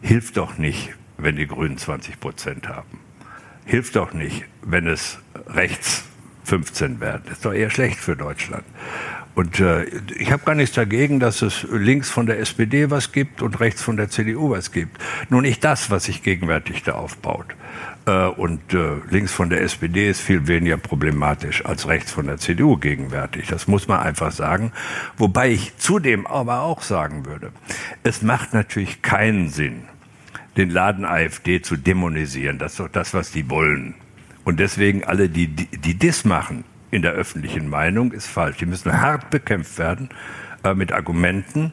hilft 0.00 0.36
doch 0.36 0.58
nicht, 0.58 0.94
wenn 1.18 1.36
die 1.36 1.46
Grünen 1.46 1.78
20 1.78 2.20
Prozent 2.20 2.68
haben. 2.68 3.00
Hilft 3.64 3.96
doch 3.96 4.12
nicht, 4.12 4.44
wenn 4.62 4.86
es 4.86 5.18
rechts 5.48 6.04
15 6.44 7.00
werden. 7.00 7.22
Das 7.24 7.38
ist 7.38 7.44
doch 7.44 7.52
eher 7.52 7.70
schlecht 7.70 7.98
für 7.98 8.16
Deutschland. 8.16 8.64
Und 9.36 9.60
äh, 9.60 9.84
ich 10.18 10.32
habe 10.32 10.44
gar 10.46 10.54
nichts 10.54 10.74
dagegen, 10.74 11.20
dass 11.20 11.42
es 11.42 11.66
links 11.70 12.08
von 12.08 12.24
der 12.24 12.40
SPD 12.40 12.90
was 12.90 13.12
gibt 13.12 13.42
und 13.42 13.60
rechts 13.60 13.82
von 13.82 13.98
der 13.98 14.08
CDU 14.08 14.48
was 14.48 14.72
gibt. 14.72 14.96
Nur 15.28 15.42
nicht 15.42 15.62
das, 15.62 15.90
was 15.90 16.04
sich 16.04 16.22
gegenwärtig 16.22 16.84
da 16.84 16.92
aufbaut. 16.92 17.54
Äh, 18.06 18.28
und 18.28 18.72
äh, 18.72 18.92
links 19.10 19.32
von 19.32 19.50
der 19.50 19.60
SPD 19.60 20.08
ist 20.08 20.22
viel 20.22 20.46
weniger 20.48 20.78
problematisch 20.78 21.66
als 21.66 21.86
rechts 21.86 22.12
von 22.12 22.26
der 22.28 22.38
CDU 22.38 22.78
gegenwärtig. 22.78 23.46
Das 23.48 23.68
muss 23.68 23.88
man 23.88 24.00
einfach 24.00 24.32
sagen. 24.32 24.72
Wobei 25.18 25.50
ich 25.50 25.76
zudem 25.76 26.26
aber 26.26 26.62
auch 26.62 26.80
sagen 26.80 27.26
würde, 27.26 27.52
es 28.04 28.22
macht 28.22 28.54
natürlich 28.54 29.02
keinen 29.02 29.50
Sinn, 29.50 29.82
den 30.56 30.70
Laden 30.70 31.04
AfD 31.04 31.60
zu 31.60 31.76
dämonisieren. 31.76 32.56
Das 32.56 32.72
ist 32.72 32.80
doch 32.80 32.88
das, 32.88 33.12
was 33.12 33.32
die 33.32 33.50
wollen. 33.50 33.96
Und 34.44 34.60
deswegen 34.60 35.04
alle, 35.04 35.28
die, 35.28 35.48
die, 35.48 35.66
die 35.76 35.98
das 35.98 36.24
machen, 36.24 36.64
in 36.90 37.02
der 37.02 37.12
öffentlichen 37.12 37.68
Meinung 37.68 38.12
ist 38.12 38.26
falsch. 38.26 38.58
Die 38.58 38.66
müssen 38.66 39.00
hart 39.00 39.30
bekämpft 39.30 39.78
werden 39.78 40.08
äh, 40.64 40.74
mit 40.74 40.92
Argumenten, 40.92 41.72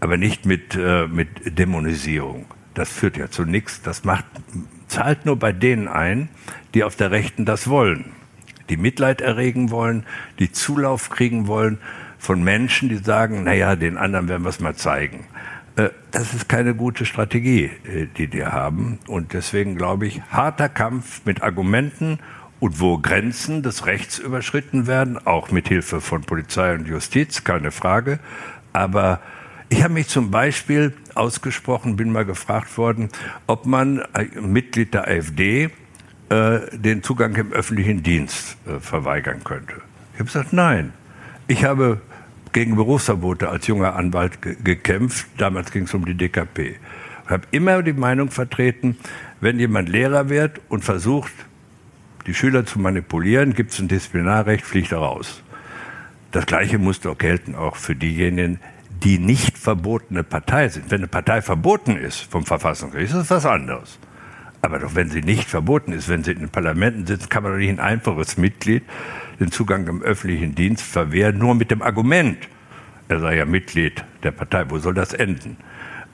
aber 0.00 0.16
nicht 0.16 0.46
mit, 0.46 0.74
äh, 0.74 1.06
mit 1.06 1.58
Dämonisierung. 1.58 2.46
Das 2.74 2.90
führt 2.90 3.16
ja 3.16 3.30
zu 3.30 3.44
nichts. 3.44 3.82
Das 3.82 4.04
macht, 4.04 4.24
zahlt 4.88 5.26
nur 5.26 5.38
bei 5.38 5.52
denen 5.52 5.88
ein, 5.88 6.28
die 6.74 6.84
auf 6.84 6.96
der 6.96 7.10
Rechten 7.10 7.44
das 7.44 7.68
wollen. 7.68 8.12
Die 8.68 8.76
Mitleid 8.76 9.20
erregen 9.20 9.70
wollen, 9.70 10.06
die 10.38 10.52
Zulauf 10.52 11.10
kriegen 11.10 11.46
wollen 11.46 11.78
von 12.18 12.42
Menschen, 12.42 12.88
die 12.88 12.96
sagen, 12.96 13.44
naja, 13.44 13.76
den 13.76 13.96
anderen 13.96 14.28
werden 14.28 14.44
wir 14.44 14.50
es 14.50 14.60
mal 14.60 14.76
zeigen. 14.76 15.26
Äh, 15.76 15.90
das 16.10 16.34
ist 16.34 16.48
keine 16.48 16.74
gute 16.74 17.04
Strategie, 17.04 17.70
äh, 17.84 18.06
die 18.16 18.28
die 18.28 18.44
haben. 18.44 18.98
Und 19.06 19.32
deswegen 19.32 19.76
glaube 19.76 20.06
ich, 20.06 20.22
harter 20.30 20.68
Kampf 20.68 21.22
mit 21.24 21.42
Argumenten 21.42 22.18
und 22.62 22.78
wo 22.78 22.96
Grenzen 22.98 23.64
des 23.64 23.86
Rechts 23.86 24.20
überschritten 24.20 24.86
werden, 24.86 25.18
auch 25.26 25.50
mit 25.50 25.66
Hilfe 25.66 26.00
von 26.00 26.22
Polizei 26.22 26.74
und 26.74 26.86
Justiz, 26.86 27.42
keine 27.42 27.72
Frage. 27.72 28.20
Aber 28.72 29.18
ich 29.68 29.82
habe 29.82 29.94
mich 29.94 30.06
zum 30.06 30.30
Beispiel 30.30 30.92
ausgesprochen, 31.16 31.96
bin 31.96 32.12
mal 32.12 32.24
gefragt 32.24 32.78
worden, 32.78 33.08
ob 33.48 33.66
man 33.66 34.04
Mitglied 34.40 34.94
der 34.94 35.08
AfD 35.08 35.70
äh, 36.28 36.60
den 36.72 37.02
Zugang 37.02 37.34
im 37.34 37.50
öffentlichen 37.50 38.04
Dienst 38.04 38.56
äh, 38.68 38.78
verweigern 38.78 39.42
könnte. 39.42 39.74
Ich 40.12 40.20
habe 40.20 40.26
gesagt, 40.26 40.52
nein. 40.52 40.92
Ich 41.48 41.64
habe 41.64 42.00
gegen 42.52 42.76
Berufsverbote 42.76 43.48
als 43.48 43.66
junger 43.66 43.96
Anwalt 43.96 44.40
ge 44.40 44.56
gekämpft. 44.62 45.26
Damals 45.36 45.72
ging 45.72 45.82
es 45.82 45.94
um 45.94 46.04
die 46.04 46.14
DKP. 46.14 46.76
Ich 47.24 47.30
habe 47.30 47.42
immer 47.50 47.82
die 47.82 47.92
Meinung 47.92 48.30
vertreten, 48.30 48.98
Wenn 49.40 49.58
jemand 49.58 49.88
Lehrer 49.88 50.28
wird 50.28 50.60
und 50.68 50.84
versucht, 50.84 51.32
die 52.26 52.34
Schüler 52.34 52.64
zu 52.64 52.78
manipulieren, 52.78 53.54
gibt 53.54 53.72
es 53.72 53.78
ein 53.78 53.88
Disziplinarrecht, 53.88 54.64
fliegt 54.64 54.92
raus. 54.92 55.42
Das 56.30 56.46
Gleiche 56.46 56.78
muss 56.78 57.00
doch 57.00 57.18
gelten 57.18 57.54
auch 57.54 57.76
für 57.76 57.94
diejenigen, 57.94 58.60
die 59.02 59.18
nicht 59.18 59.58
verbotene 59.58 60.22
Partei 60.22 60.68
sind. 60.68 60.90
Wenn 60.90 61.00
eine 61.00 61.08
Partei 61.08 61.42
verboten 61.42 61.96
ist 61.96 62.20
vom 62.20 62.46
Verfassungsgericht, 62.46 63.12
ist 63.12 63.18
das 63.18 63.30
was 63.30 63.46
anderes. 63.46 63.98
Aber 64.62 64.78
doch 64.78 64.94
wenn 64.94 65.10
sie 65.10 65.22
nicht 65.22 65.48
verboten 65.48 65.92
ist, 65.92 66.08
wenn 66.08 66.22
sie 66.22 66.32
in 66.32 66.38
den 66.38 66.48
Parlamenten 66.48 67.06
sitzen, 67.06 67.28
kann 67.28 67.42
man 67.42 67.52
doch 67.52 67.58
nicht 67.58 67.70
ein 67.70 67.80
einfaches 67.80 68.36
Mitglied 68.36 68.84
den 69.40 69.50
Zugang 69.50 69.88
im 69.88 70.02
öffentlichen 70.02 70.54
Dienst 70.54 70.84
verwehren, 70.84 71.38
nur 71.38 71.54
mit 71.56 71.70
dem 71.72 71.82
Argument, 71.82 72.38
er 73.08 73.18
sei 73.18 73.36
ja 73.36 73.44
Mitglied 73.44 74.04
der 74.22 74.30
Partei. 74.30 74.70
Wo 74.70 74.78
soll 74.78 74.94
das 74.94 75.12
enden? 75.12 75.56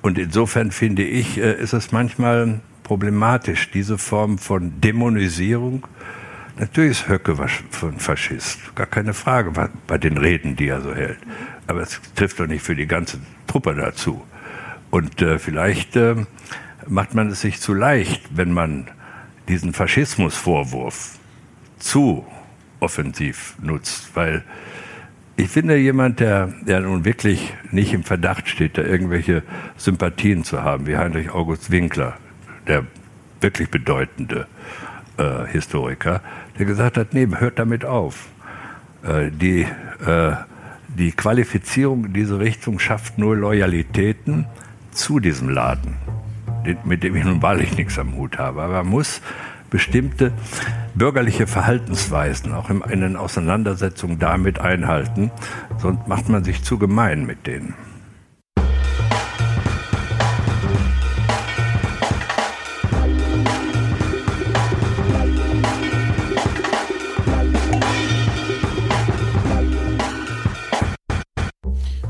Und 0.00 0.18
insofern 0.18 0.70
finde 0.70 1.04
ich, 1.04 1.38
äh, 1.38 1.60
ist 1.60 1.74
es 1.74 1.92
manchmal 1.92 2.60
problematisch, 2.88 3.70
diese 3.70 3.98
Form 3.98 4.38
von 4.38 4.80
Dämonisierung. 4.80 5.86
Natürlich 6.58 6.92
ist 6.92 7.08
Höcke 7.08 7.36
ein 7.38 7.98
Faschist, 8.00 8.74
gar 8.74 8.86
keine 8.86 9.12
Frage 9.12 9.52
bei 9.86 9.98
den 9.98 10.16
Reden, 10.16 10.56
die 10.56 10.68
er 10.68 10.80
so 10.80 10.94
hält. 10.94 11.18
Aber 11.66 11.82
es 11.82 12.00
trifft 12.14 12.40
doch 12.40 12.46
nicht 12.46 12.62
für 12.62 12.74
die 12.74 12.86
ganze 12.86 13.18
Truppe 13.46 13.74
dazu. 13.74 14.24
Und 14.90 15.20
äh, 15.20 15.38
vielleicht 15.38 15.96
äh, 15.96 16.16
macht 16.86 17.14
man 17.14 17.28
es 17.28 17.42
sich 17.42 17.60
zu 17.60 17.74
leicht, 17.74 18.22
wenn 18.34 18.52
man 18.52 18.88
diesen 19.48 19.74
Faschismusvorwurf 19.74 21.18
zu 21.78 22.26
offensiv 22.80 23.54
nutzt, 23.60 24.12
weil 24.14 24.44
ich 25.36 25.50
finde, 25.50 25.76
jemand, 25.76 26.20
der, 26.20 26.54
der 26.62 26.80
nun 26.80 27.04
wirklich 27.04 27.52
nicht 27.70 27.92
im 27.92 28.02
Verdacht 28.02 28.48
steht, 28.48 28.78
da 28.78 28.82
irgendwelche 28.82 29.42
Sympathien 29.76 30.42
zu 30.42 30.62
haben, 30.62 30.86
wie 30.86 30.96
Heinrich 30.96 31.30
August 31.30 31.70
Winkler, 31.70 32.16
der 32.68 32.84
wirklich 33.40 33.70
bedeutende 33.70 34.46
äh, 35.16 35.46
Historiker, 35.46 36.20
der 36.58 36.66
gesagt 36.66 36.96
hat, 36.96 37.14
nee, 37.14 37.26
hört 37.38 37.58
damit 37.58 37.84
auf. 37.84 38.28
Äh, 39.02 39.30
die, 39.30 39.62
äh, 39.62 40.32
die 40.88 41.12
Qualifizierung 41.12 42.06
in 42.06 42.12
diese 42.12 42.38
Richtung 42.38 42.78
schafft 42.78 43.18
nur 43.18 43.36
Loyalitäten 43.36 44.46
zu 44.90 45.20
diesem 45.20 45.48
Laden, 45.48 45.96
mit 46.84 47.02
dem 47.02 47.16
ich 47.16 47.24
nun 47.24 47.42
wahrlich 47.42 47.76
nichts 47.76 47.98
am 47.98 48.14
Hut 48.14 48.38
habe. 48.38 48.62
Aber 48.62 48.82
man 48.82 48.88
muss 48.88 49.20
bestimmte 49.70 50.32
bürgerliche 50.94 51.46
Verhaltensweisen 51.46 52.52
auch 52.52 52.70
in 52.70 53.00
den 53.00 53.16
Auseinandersetzungen 53.16 54.18
damit 54.18 54.58
einhalten, 54.58 55.30
sonst 55.78 56.08
macht 56.08 56.28
man 56.28 56.42
sich 56.42 56.64
zu 56.64 56.78
gemein 56.78 57.26
mit 57.26 57.46
denen. 57.46 57.74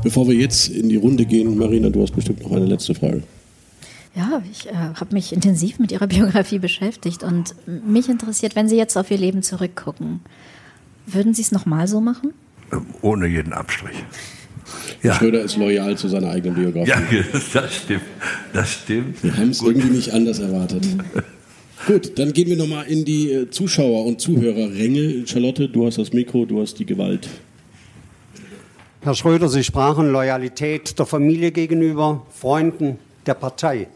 Bevor 0.09 0.27
wir 0.27 0.33
jetzt 0.33 0.69
in 0.69 0.89
die 0.89 0.95
Runde 0.95 1.23
gehen, 1.23 1.55
Marina, 1.55 1.91
du 1.91 2.01
hast 2.01 2.15
bestimmt 2.15 2.41
noch 2.41 2.51
eine 2.51 2.65
letzte 2.65 2.95
Frage. 2.95 3.21
Ja, 4.15 4.41
ich 4.51 4.65
äh, 4.65 4.73
habe 4.73 5.13
mich 5.13 5.31
intensiv 5.31 5.77
mit 5.77 5.91
Ihrer 5.91 6.07
Biografie 6.15 6.57
beschäftigt 6.57 7.21
und 7.21 7.53
mich 7.67 8.09
interessiert, 8.09 8.55
wenn 8.55 8.67
Sie 8.67 8.75
jetzt 8.75 8.97
auf 8.97 9.11
Ihr 9.11 9.19
Leben 9.19 9.43
zurückgucken, 9.43 10.21
würden 11.05 11.35
Sie 11.35 11.43
es 11.43 11.51
nochmal 11.51 11.87
so 11.87 12.01
machen? 12.01 12.33
Ohne 13.03 13.27
jeden 13.27 13.53
Abstrich. 13.53 13.97
Ja. 15.03 15.13
Schröder 15.13 15.41
ist 15.41 15.57
loyal 15.57 15.95
zu 15.95 16.07
seiner 16.07 16.31
eigenen 16.31 16.55
Biografie. 16.55 16.89
Ja, 16.89 17.03
das 17.53 17.75
stimmt. 17.75 18.01
Das 18.51 18.71
stimmt. 18.71 19.23
Wir 19.23 19.37
haben 19.37 19.51
es 19.51 19.61
irgendwie 19.61 19.91
nicht 19.91 20.11
anders 20.11 20.39
erwartet. 20.39 20.87
Gut, 21.85 22.17
dann 22.17 22.33
gehen 22.33 22.47
wir 22.47 22.57
nochmal 22.57 22.87
in 22.87 23.05
die 23.05 23.31
äh, 23.31 23.49
Zuschauer- 23.51 24.07
und 24.07 24.19
Zuhörerränge. 24.19 25.27
Charlotte, 25.27 25.69
du 25.69 25.85
hast 25.85 25.99
das 25.99 26.13
Mikro, 26.13 26.47
du 26.47 26.61
hast 26.61 26.79
die 26.79 26.87
Gewalt. 26.87 27.29
Herr 29.01 29.15
Schröder, 29.15 29.47
Sie 29.47 29.63
sprachen 29.63 30.11
Loyalität 30.11 30.99
der 30.99 31.05
Familie 31.05 31.53
gegenüber, 31.53 32.25
Freunden, 32.37 32.99
der 33.25 33.33
Partei. 33.33 33.87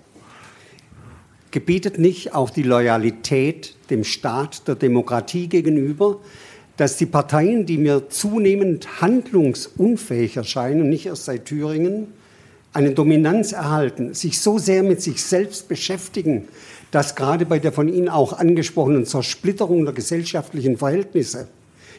Gebietet 1.51 1.99
nicht 1.99 2.33
auch 2.33 2.49
die 2.49 2.63
Loyalität 2.63 3.75
dem 3.89 4.05
Staat, 4.05 4.65
der 4.65 4.75
Demokratie 4.75 5.49
gegenüber, 5.49 6.21
dass 6.77 6.95
die 6.95 7.05
Parteien, 7.05 7.65
die 7.65 7.77
mir 7.77 8.07
zunehmend 8.07 9.01
handlungsunfähig 9.01 10.37
erscheinen, 10.37 10.87
nicht 10.87 11.07
erst 11.07 11.25
seit 11.25 11.47
Thüringen, 11.47 12.07
eine 12.71 12.91
Dominanz 12.91 13.51
erhalten, 13.51 14.13
sich 14.13 14.39
so 14.39 14.57
sehr 14.57 14.83
mit 14.83 15.01
sich 15.01 15.21
selbst 15.21 15.67
beschäftigen, 15.67 16.47
dass 16.91 17.17
gerade 17.17 17.45
bei 17.45 17.59
der 17.59 17.73
von 17.73 17.89
Ihnen 17.89 18.07
auch 18.07 18.31
angesprochenen 18.31 19.05
Zersplitterung 19.05 19.83
der 19.83 19.93
gesellschaftlichen 19.93 20.77
Verhältnisse, 20.77 21.49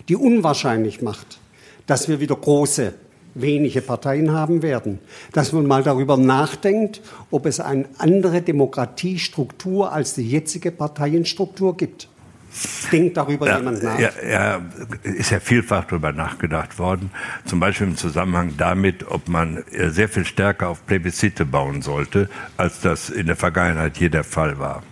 die 0.09 0.17
unwahrscheinlich 0.17 1.03
macht, 1.03 1.39
dass 1.87 2.09
wir 2.09 2.21
wieder 2.21 2.37
große, 2.37 2.95
wenige 3.35 3.81
Parteien 3.81 4.33
haben 4.33 4.63
werden. 4.63 5.01
Dass 5.33 5.53
man 5.53 5.67
mal 5.67 5.83
darüber 5.83 6.17
nachdenkt, 6.17 7.01
ob 7.31 7.47
es 7.47 7.61
eine 7.61 7.87
andere 7.99 8.43
Demokratiestruktur 8.43 9.93
als 9.93 10.15
die 10.15 10.29
jetzige 10.29 10.71
Parteienstruktur 10.71 11.77
gibt. 11.77 12.09
Denkt 12.93 13.17
darüber 13.17 13.49
ja, 13.49 13.59
jemand 13.59 13.83
nach? 13.83 13.99
Ja, 13.99 14.11
ja, 14.25 14.63
ist 15.03 15.31
ja 15.31 15.41
vielfach 15.41 15.87
darüber 15.87 16.13
nachgedacht 16.13 16.79
worden. 16.79 17.11
Zum 17.45 17.59
Beispiel 17.59 17.89
im 17.89 17.97
Zusammenhang 17.97 18.55
damit, 18.57 19.11
ob 19.11 19.29
man 19.29 19.65
äh, 19.73 19.91
sehr 19.91 20.09
viel 20.09 20.25
stärker 20.25 20.69
auf 20.69 20.87
Plebiszite 20.87 21.45
bauen 21.45 21.83
sollte, 21.83 22.29
als 22.57 22.81
das 22.81 23.11
in 23.11 23.27
der 23.27 23.35
Vergangenheit 23.35 23.97
je 23.99 24.09
der 24.09 24.23
Fall 24.23 24.61
war. 24.61 24.85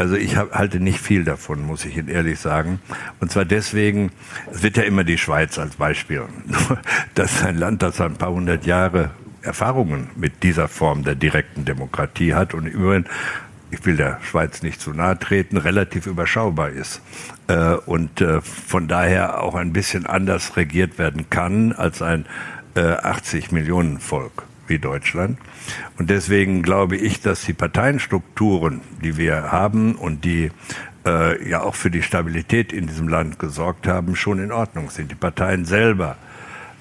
Also 0.00 0.16
ich 0.16 0.34
hab, 0.36 0.52
halte 0.54 0.80
nicht 0.80 0.98
viel 0.98 1.24
davon, 1.24 1.66
muss 1.66 1.84
ich 1.84 1.98
Ihnen 1.98 2.08
ehrlich 2.08 2.40
sagen. 2.40 2.80
Und 3.20 3.30
zwar 3.30 3.44
deswegen, 3.44 4.12
es 4.50 4.62
wird 4.62 4.78
ja 4.78 4.84
immer 4.84 5.04
die 5.04 5.18
Schweiz 5.18 5.58
als 5.58 5.76
Beispiel. 5.76 6.24
Das 7.14 7.32
ist 7.32 7.44
ein 7.44 7.58
Land, 7.58 7.82
das 7.82 8.00
ein 8.00 8.14
paar 8.14 8.32
hundert 8.32 8.64
Jahre 8.64 9.10
Erfahrungen 9.42 10.08
mit 10.16 10.42
dieser 10.42 10.68
Form 10.68 11.04
der 11.04 11.16
direkten 11.16 11.66
Demokratie 11.66 12.32
hat 12.32 12.54
und 12.54 12.66
immerhin 12.66 13.04
ich 13.70 13.84
will 13.84 13.96
der 13.96 14.18
Schweiz 14.22 14.62
nicht 14.62 14.80
zu 14.80 14.92
nahe 14.92 15.18
treten, 15.18 15.56
relativ 15.56 16.06
überschaubar 16.06 16.70
ist 16.70 17.02
äh, 17.48 17.74
und 17.74 18.20
äh, 18.20 18.40
von 18.40 18.88
daher 18.88 19.42
auch 19.42 19.54
ein 19.54 19.72
bisschen 19.72 20.06
anders 20.06 20.56
regiert 20.56 20.98
werden 20.98 21.28
kann 21.28 21.72
als 21.72 22.00
ein 22.00 22.24
80 22.76 23.50
Millionen 23.50 23.98
Volk 23.98 24.44
wie 24.70 24.78
Deutschland. 24.78 25.38
Und 25.98 26.08
deswegen 26.08 26.62
glaube 26.62 26.96
ich, 26.96 27.20
dass 27.20 27.42
die 27.42 27.52
Parteienstrukturen, 27.52 28.80
die 29.02 29.18
wir 29.18 29.52
haben 29.52 29.96
und 29.96 30.24
die 30.24 30.50
äh, 31.04 31.48
ja 31.48 31.62
auch 31.62 31.74
für 31.74 31.90
die 31.90 32.02
Stabilität 32.02 32.72
in 32.72 32.86
diesem 32.86 33.08
Land 33.08 33.38
gesorgt 33.38 33.86
haben, 33.86 34.16
schon 34.16 34.38
in 34.38 34.52
Ordnung 34.52 34.90
sind. 34.90 35.10
Die 35.10 35.16
Parteien 35.16 35.64
selber 35.64 36.16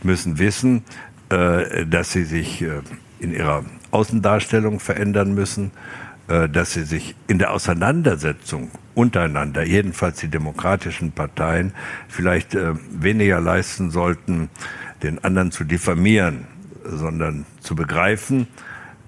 müssen 0.04 0.40
wissen, 0.40 0.84
äh, 1.30 1.86
dass 1.86 2.14
sie 2.14 2.24
sich 2.24 2.62
äh, 2.62 2.82
in 3.20 3.34
ihrer 3.34 3.66
Außendarstellung 3.92 4.80
verändern 4.80 5.34
müssen, 5.34 5.72
äh, 6.28 6.48
dass 6.48 6.74
sie 6.74 6.84
sich 6.84 7.16
in 7.28 7.40
der 7.40 7.52
Auseinandersetzung 7.52 8.72
untereinander, 8.94 9.64
jedenfalls 9.66 10.20
die 10.20 10.28
demokratischen 10.28 11.12
Parteien, 11.12 11.74
vielleicht 12.08 12.56
äh, 12.56 12.74
weniger 12.92 13.40
leisten 13.40 13.92
sollten, 13.92 14.50
den 15.02 15.24
anderen 15.24 15.52
zu 15.52 15.64
diffamieren 15.64 16.48
sondern 16.90 17.46
zu 17.62 17.76
begreifen, 17.76 18.48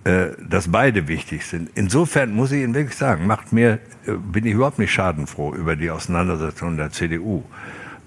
äh, 0.04 0.30
dass 0.50 0.70
beide 0.70 1.08
wichtig 1.08 1.46
sind. 1.46 1.70
Insofern 1.76 2.34
muss 2.34 2.52
ich 2.52 2.64
Ihnen 2.64 2.74
wirklich 2.74 2.98
sagen, 2.98 3.28
macht 3.28 3.54
mir, 3.54 3.80
äh, 4.08 4.14
bin 4.14 4.46
ich 4.46 4.54
überhaupt 4.54 4.80
nicht 4.80 4.92
schadenfroh 4.92 5.54
über 5.54 5.76
die 5.76 5.92
Auseinandersetzung 5.92 6.76
der 6.76 6.92
CDU, 6.92 7.44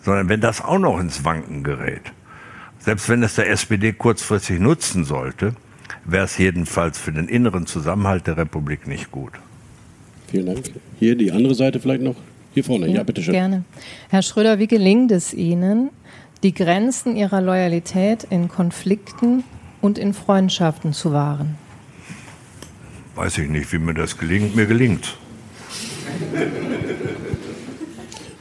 sondern 0.02 0.28
wenn 0.28 0.40
das 0.40 0.60
auch 0.60 0.78
noch 0.78 0.98
ins 0.98 1.24
Wanken 1.24 1.62
gerät, 1.62 2.12
selbst 2.80 3.08
wenn 3.08 3.22
es 3.22 3.36
der 3.36 3.48
SPD 3.48 3.92
kurzfristig 3.92 4.58
nutzen 4.58 5.04
sollte, 5.04 5.54
wäre 6.04 6.24
es 6.24 6.36
jedenfalls 6.36 6.98
für 6.98 7.12
den 7.12 7.28
inneren 7.28 7.66
Zusammenhalt 7.66 8.26
der 8.26 8.36
Republik 8.36 8.86
nicht 8.86 9.10
gut. 9.10 9.32
Vielen 10.30 10.46
Dank. 10.46 10.64
Hier 10.98 11.16
die 11.16 11.30
andere 11.30 11.54
Seite 11.54 11.78
vielleicht 11.78 12.02
noch. 12.02 12.16
Hier 12.54 12.64
vorne, 12.64 12.88
ja, 12.88 12.96
ja 12.96 13.02
bitte 13.04 13.22
schön. 13.22 13.34
Gerne. 13.34 13.64
Herr 14.08 14.22
Schröder, 14.22 14.58
wie 14.58 14.66
gelingt 14.66 15.12
es 15.12 15.32
Ihnen, 15.32 15.90
die 16.42 16.54
Grenzen 16.54 17.16
Ihrer 17.16 17.40
Loyalität 17.40 18.24
in 18.28 18.48
Konflikten 18.48 19.44
und 19.84 19.98
in 19.98 20.14
Freundschaften 20.14 20.94
zu 20.94 21.12
wahren? 21.12 21.56
Weiß 23.16 23.36
ich 23.36 23.50
nicht, 23.50 23.70
wie 23.70 23.78
mir 23.78 23.92
das 23.92 24.16
gelingt. 24.16 24.56
Mir 24.56 24.64
gelingt. 24.64 25.18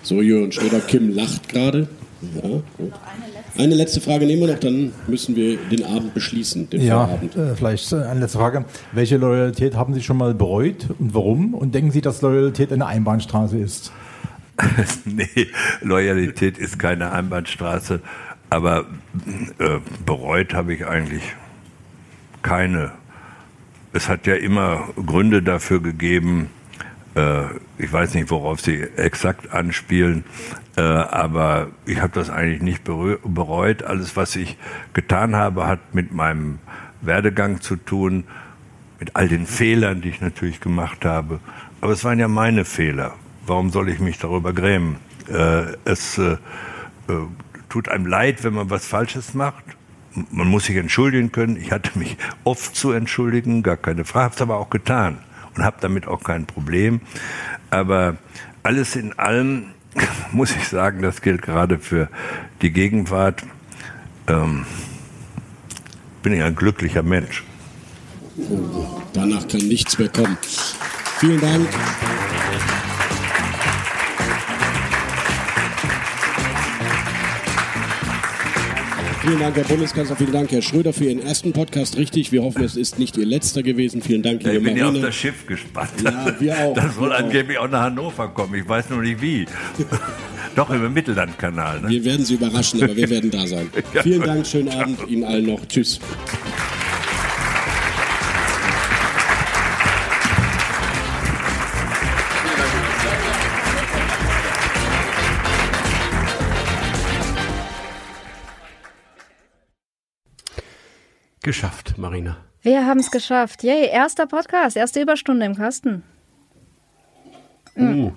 So, 0.03 0.21
Jürgen 0.21 0.53
Schröder, 0.53 0.79
Kim 0.79 1.13
lacht 1.13 1.49
gerade. 1.49 1.89
Ja. 2.21 2.61
Eine 3.61 3.75
letzte 3.75 3.99
Frage 3.99 4.25
nehmen 4.25 4.43
wir 4.43 4.53
noch, 4.53 4.59
dann 4.59 4.93
müssen 5.07 5.35
wir 5.35 5.57
den 5.57 5.83
Abend 5.83 6.13
beschließen, 6.13 6.69
den 6.69 6.81
ja, 6.81 7.05
Vorabend. 7.05 7.35
Äh, 7.35 7.55
vielleicht 7.55 7.91
äh, 7.91 7.97
eine 7.97 8.21
letzte 8.21 8.37
Frage. 8.37 8.63
Welche 8.93 9.17
Loyalität 9.17 9.75
haben 9.75 9.93
Sie 9.93 10.01
schon 10.01 10.17
mal 10.17 10.33
bereut 10.33 10.87
und 10.97 11.13
warum? 11.13 11.53
Und 11.53 11.75
denken 11.75 11.91
Sie, 11.91 11.99
dass 11.99 12.21
Loyalität 12.21 12.71
eine 12.71 12.85
Einbahnstraße 12.85 13.57
ist? 13.57 13.91
nee, 15.05 15.27
Loyalität 15.81 16.57
ist 16.57 16.79
keine 16.79 17.11
Einbahnstraße. 17.11 17.99
Aber 18.53 18.85
äh, 19.57 19.79
bereut 20.05 20.53
habe 20.53 20.75
ich 20.75 20.85
eigentlich 20.85 21.23
keine. 22.43 22.91
Es 23.93 24.09
hat 24.09 24.27
ja 24.27 24.35
immer 24.35 24.89
Gründe 24.95 25.41
dafür 25.41 25.81
gegeben, 25.81 26.49
Äh, 27.15 27.43
ich 27.77 27.91
weiß 27.91 28.15
nicht, 28.15 28.31
worauf 28.31 28.59
Sie 28.61 28.81
exakt 28.81 29.53
anspielen, 29.53 30.23
äh, 30.75 30.81
aber 30.81 31.67
ich 31.85 32.01
habe 32.01 32.13
das 32.13 32.29
eigentlich 32.29 32.61
nicht 32.61 32.83
bereut. 32.83 33.83
Alles, 33.83 34.15
was 34.15 34.35
ich 34.35 34.57
getan 34.93 35.35
habe, 35.35 35.67
hat 35.67 35.93
mit 35.93 36.11
meinem 36.11 36.59
Werdegang 37.01 37.61
zu 37.61 37.75
tun, 37.75 38.23
mit 38.99 39.15
all 39.15 39.27
den 39.27 39.45
Fehlern, 39.45 40.01
die 40.01 40.09
ich 40.09 40.21
natürlich 40.21 40.59
gemacht 40.59 41.05
habe. 41.05 41.39
Aber 41.81 41.91
es 41.91 42.03
waren 42.03 42.19
ja 42.19 42.27
meine 42.27 42.65
Fehler. 42.65 43.13
Warum 43.45 43.69
soll 43.69 43.89
ich 43.89 43.99
mich 43.99 44.17
darüber 44.17 44.53
grämen? 44.53 44.95
Äh, 45.29 45.75
es 45.85 46.17
äh, 46.17 46.31
äh, 46.31 46.37
tut 47.73 47.89
einem 47.89 48.05
leid, 48.05 48.43
wenn 48.43 48.53
man 48.53 48.69
was 48.69 48.85
Falsches 48.85 49.33
macht. 49.33 49.63
Man 50.29 50.47
muss 50.47 50.65
sich 50.65 50.75
entschuldigen 50.75 51.31
können. 51.31 51.57
Ich 51.57 51.71
hatte 51.71 51.97
mich 51.97 52.17
oft 52.43 52.75
zu 52.75 52.91
entschuldigen, 52.91 53.63
gar 53.63 53.77
keine 53.77 54.05
Frage, 54.05 54.25
habe 54.25 54.35
es 54.35 54.41
aber 54.43 54.57
auch 54.57 54.69
getan 54.69 55.17
und 55.55 55.63
habe 55.63 55.77
damit 55.81 56.07
auch 56.07 56.23
kein 56.23 56.45
Problem. 56.45 57.01
Aber 57.71 58.17
alles 58.61 58.95
in 58.95 59.17
allem 59.17 59.71
muss 60.31 60.55
ich 60.55 60.67
sagen, 60.67 61.01
das 61.01 61.23
gilt 61.23 61.41
gerade 61.41 61.79
für 61.79 62.09
die 62.61 62.69
Gegenwart. 62.69 63.43
Ähm, 64.27 64.67
bin 66.21 66.33
ich 66.33 66.43
ein 66.43 66.55
glücklicher 66.55 67.01
Mensch. 67.01 67.43
Danach 69.13 69.47
kann 69.47 69.67
nichts 69.67 69.97
mehr 69.97 70.09
kommen. 70.09 70.37
Vielen 71.17 71.41
Dank. 71.41 71.67
Vielen 79.23 79.39
Dank, 79.39 79.55
Herr 79.55 79.63
Bundeskanzler. 79.63 80.17
Vielen 80.17 80.33
Dank, 80.33 80.51
Herr 80.51 80.61
Schröder, 80.61 80.91
für 80.91 81.05
Ihren 81.05 81.21
ersten 81.21 81.53
Podcast. 81.53 81.95
Richtig, 81.95 82.33
wir 82.33 82.43
hoffen, 82.43 82.61
es 82.61 82.75
ist 82.75 82.99
nicht 82.99 83.15
Ihr 83.15 83.25
letzter 83.25 83.63
gewesen. 83.63 84.01
Vielen 84.01 84.21
Dank, 84.21 84.43
liebe 84.43 84.57
Ich 84.57 84.63
bin 84.63 84.75
ja 84.75 84.89
auf 84.89 84.99
das 84.99 85.15
Schiff 85.15 85.47
gespannt. 85.47 85.91
Ja, 86.03 86.35
wir 86.41 86.57
auch. 86.65 86.73
Das 86.73 86.95
soll 86.95 87.13
angeblich 87.13 87.57
auch. 87.57 87.63
auch 87.63 87.69
nach 87.69 87.83
Hannover 87.83 88.27
kommen. 88.27 88.55
Ich 88.55 88.67
weiß 88.67 88.89
nur 88.89 89.01
nicht 89.01 89.21
wie. 89.21 89.45
Doch, 90.57 90.69
über 90.69 90.89
den 90.89 90.93
Mittellandkanal. 90.93 91.79
Ne? 91.79 91.87
Wir 91.87 92.03
werden 92.03 92.25
Sie 92.25 92.33
überraschen, 92.33 92.83
aber 92.83 92.97
wir 92.97 93.09
werden 93.09 93.31
da 93.31 93.47
sein. 93.47 93.69
Vielen 94.03 94.23
Dank, 94.23 94.45
schönen 94.45 94.67
Abend 94.67 94.99
Ihnen 95.07 95.23
allen 95.23 95.45
noch. 95.45 95.65
Tschüss. 95.69 96.01
Geschafft, 111.43 111.97
Marina. 111.97 112.37
Wir 112.61 112.85
haben 112.85 113.01
es 113.01 113.11
geschafft. 113.11 113.63
Yay, 113.63 113.89
erster 113.89 114.25
Podcast, 114.25 114.77
erste 114.77 115.01
Überstunde 115.01 115.45
im 115.45 115.55
Kasten. 115.55 116.01
Mhm. 117.75 118.05
Uh. 118.05 118.11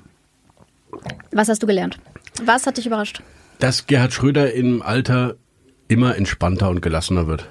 Was 1.33 1.49
hast 1.49 1.61
du 1.61 1.67
gelernt? 1.67 1.99
Was 2.45 2.67
hat 2.67 2.77
dich 2.77 2.87
überrascht? 2.87 3.23
Dass 3.59 3.89
Gerhard 3.89 4.13
Schröder 4.13 4.53
im 4.53 4.81
Alter 4.81 5.35
immer 5.89 6.17
entspannter 6.17 6.71
und 6.71 6.83
gelassener 6.83 7.27
wird. 7.27 7.49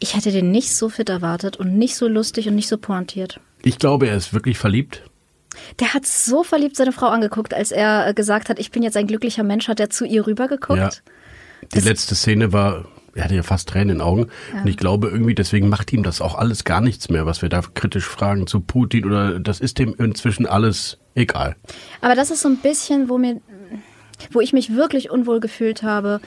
Ich 0.00 0.16
hätte 0.16 0.32
den 0.32 0.50
nicht 0.50 0.74
so 0.74 0.88
fit 0.88 1.08
erwartet 1.08 1.56
und 1.56 1.78
nicht 1.78 1.94
so 1.94 2.08
lustig 2.08 2.48
und 2.48 2.56
nicht 2.56 2.68
so 2.68 2.76
pointiert. 2.76 3.38
Ich 3.62 3.78
glaube, 3.78 4.08
er 4.08 4.16
ist 4.16 4.34
wirklich 4.34 4.58
verliebt. 4.58 5.02
Der 5.78 5.94
hat 5.94 6.04
so 6.04 6.42
verliebt 6.42 6.76
seine 6.76 6.92
Frau 6.92 7.06
angeguckt, 7.06 7.54
als 7.54 7.70
er 7.70 8.12
gesagt 8.12 8.48
hat, 8.48 8.58
ich 8.58 8.72
bin 8.72 8.82
jetzt 8.82 8.96
ein 8.96 9.06
glücklicher 9.06 9.44
Mensch, 9.44 9.68
hat 9.68 9.78
er 9.78 9.88
zu 9.88 10.04
ihr 10.04 10.26
rübergeguckt. 10.26 10.78
Ja. 10.78 10.90
Die 11.62 11.76
das 11.76 11.84
letzte 11.84 12.14
Szene 12.16 12.52
war 12.52 12.86
er 13.16 13.24
hatte 13.24 13.34
ja 13.34 13.42
fast 13.42 13.68
Tränen 13.68 13.90
in 13.90 13.96
den 13.96 14.00
Augen. 14.02 14.28
Ja. 14.52 14.60
Und 14.60 14.68
ich 14.68 14.76
glaube 14.76 15.08
irgendwie, 15.08 15.34
deswegen 15.34 15.68
macht 15.68 15.92
ihm 15.92 16.02
das 16.02 16.20
auch 16.20 16.36
alles 16.36 16.64
gar 16.64 16.80
nichts 16.80 17.08
mehr, 17.08 17.26
was 17.26 17.42
wir 17.42 17.48
da 17.48 17.62
kritisch 17.74 18.04
fragen 18.04 18.46
zu 18.46 18.60
Putin 18.60 19.06
oder 19.06 19.40
das 19.40 19.60
ist 19.60 19.78
dem 19.78 19.94
inzwischen 19.98 20.46
alles 20.46 20.98
egal. 21.14 21.56
Aber 22.00 22.14
das 22.14 22.30
ist 22.30 22.42
so 22.42 22.48
ein 22.48 22.58
bisschen, 22.58 23.08
wo 23.08 23.18
mir, 23.18 23.40
wo 24.30 24.40
ich 24.40 24.52
mich 24.52 24.74
wirklich 24.74 25.10
unwohl 25.10 25.40
gefühlt 25.40 25.82
habe. 25.82 26.20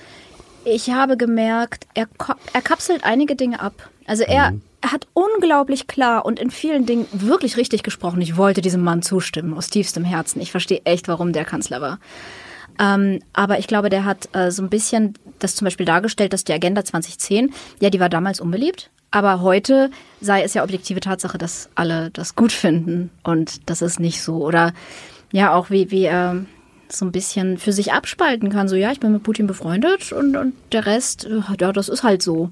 Ich 0.66 0.90
habe 0.90 1.16
gemerkt, 1.16 1.88
er, 1.94 2.08
er 2.54 2.62
kapselt 2.62 3.04
einige 3.04 3.36
Dinge 3.36 3.62
ab. 3.62 3.90
Also 4.06 4.24
er, 4.24 4.52
mhm. 4.52 4.62
er 4.82 4.92
hat 4.92 5.08
unglaublich 5.14 5.88
klar 5.88 6.26
und 6.26 6.40
in 6.40 6.50
vielen 6.50 6.86
Dingen 6.86 7.06
wirklich 7.12 7.56
richtig 7.56 7.84
gesprochen. 7.84 8.22
Ich 8.22 8.36
wollte 8.36 8.62
diesem 8.62 8.84
Mann 8.84 9.04
zustimmen, 9.04 9.54
aus 9.54 9.70
tiefstem 9.70 10.04
Herzen. 10.04 10.42
Ich 10.42 10.52
verstehe 10.52 10.82
echt, 10.86 11.08
warum 11.08 11.32
der 11.32 11.46
Kanzler 11.46 11.82
war. 11.82 12.00
Ähm, 12.80 13.20
aber 13.34 13.60
ich 13.60 13.68
glaube, 13.68 13.90
der 13.90 14.06
hat 14.06 14.30
äh, 14.34 14.52
so 14.52 14.64
ein 14.64 14.70
bisschen 14.70 15.14
das 15.40 15.56
zum 15.56 15.66
Beispiel 15.66 15.86
dargestellt, 15.86 16.34
dass 16.34 16.46
die 16.46 16.54
Agenda 16.54 16.84
2010, 16.84 17.54
ja, 17.80 17.90
die 17.90 18.00
war 18.00 18.10
damals 18.10 18.40
unbeliebt. 18.40 18.90
Aber 19.12 19.42
heute 19.42 19.90
sei 20.22 20.44
es 20.44 20.54
ja 20.54 20.64
objektive 20.64 21.00
Tatsache, 21.00 21.38
dass 21.38 21.70
alle 21.76 22.12
das 22.12 22.36
gut 22.36 22.52
finden 22.52 23.10
und 23.24 23.70
das 23.70 23.82
ist 23.82 24.00
nicht 24.00 24.22
so. 24.22 24.46
Oder 24.46 24.74
ja, 25.32 25.54
auch 25.54 25.70
wie, 25.70 25.92
wie 25.92 26.06
er 26.06 26.36
äh, 26.36 26.94
so 26.94 27.06
ein 27.06 27.12
bisschen 27.12 27.58
für 27.58 27.74
sich 27.74 27.92
abspalten 27.92 28.50
kann. 28.50 28.68
So, 28.68 28.76
ja, 28.76 28.92
ich 28.92 29.00
bin 29.00 29.12
mit 29.12 29.24
Putin 29.24 29.48
befreundet 29.48 30.12
und, 30.12 30.36
und 30.36 30.54
der 30.72 30.86
Rest, 30.86 31.28
ja, 31.60 31.72
das 31.72 31.90
ist 31.90 32.04
halt 32.04 32.22
so. 32.22 32.50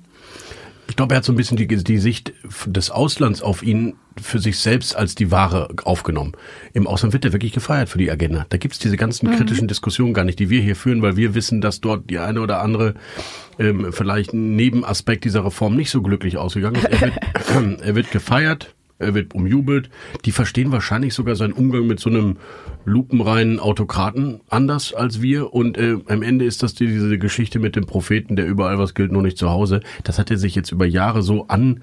Ich 0.89 0.95
glaube, 0.95 1.13
er 1.13 1.17
hat 1.17 1.25
so 1.25 1.33
ein 1.33 1.35
bisschen 1.35 1.57
die, 1.57 1.67
die 1.67 1.97
Sicht 1.97 2.33
des 2.65 2.91
Auslands 2.91 3.41
auf 3.41 3.63
ihn 3.63 3.95
für 4.21 4.39
sich 4.39 4.59
selbst 4.59 4.95
als 4.95 5.15
die 5.15 5.31
Ware 5.31 5.69
aufgenommen. 5.83 6.33
Im 6.73 6.88
Ausland 6.88 7.13
wird 7.13 7.25
er 7.25 7.33
wirklich 7.33 7.51
gefeiert 7.51 7.89
für 7.89 7.97
die 7.97 8.09
Agenda. 8.09 8.45
Da 8.49 8.57
gibt's 8.57 8.79
diese 8.79 8.97
ganzen 8.97 9.29
mhm. 9.29 9.35
kritischen 9.35 9.67
Diskussionen 9.67 10.13
gar 10.13 10.23
nicht, 10.23 10.39
die 10.39 10.49
wir 10.49 10.61
hier 10.61 10.75
führen, 10.75 11.01
weil 11.01 11.17
wir 11.17 11.35
wissen, 11.35 11.61
dass 11.61 11.81
dort 11.81 12.09
die 12.09 12.19
eine 12.19 12.41
oder 12.41 12.61
andere 12.61 12.95
ähm, 13.59 13.91
vielleicht 13.91 14.33
Nebenaspekt 14.33 15.25
dieser 15.25 15.45
Reform 15.45 15.75
nicht 15.75 15.91
so 15.91 16.01
glücklich 16.01 16.38
ausgegangen 16.38 16.77
ist. 16.77 16.85
Er 16.85 17.01
wird, 17.01 17.81
er 17.81 17.95
wird 17.95 18.11
gefeiert, 18.11 18.75
er 18.99 19.13
wird 19.13 19.35
umjubelt. 19.35 19.89
Die 20.25 20.31
verstehen 20.31 20.71
wahrscheinlich 20.71 21.13
sogar 21.13 21.35
seinen 21.35 21.53
Umgang 21.53 21.87
mit 21.87 21.99
so 21.99 22.09
einem 22.09 22.37
lupenreinen 22.85 23.59
Autokraten 23.59 24.41
anders 24.49 24.93
als 24.93 25.21
wir. 25.21 25.53
Und 25.53 25.77
äh, 25.77 25.97
am 26.07 26.21
Ende 26.21 26.45
ist 26.45 26.63
das 26.63 26.73
diese 26.73 27.17
Geschichte 27.17 27.59
mit 27.59 27.75
dem 27.75 27.85
Propheten, 27.85 28.35
der 28.35 28.47
überall 28.47 28.77
was 28.79 28.93
gilt, 28.93 29.11
nur 29.11 29.21
nicht 29.21 29.37
zu 29.37 29.49
Hause. 29.49 29.81
Das 30.03 30.19
hat 30.19 30.31
er 30.31 30.37
sich 30.37 30.55
jetzt 30.55 30.71
über 30.71 30.85
Jahre 30.85 31.21
so 31.21 31.47
an 31.47 31.81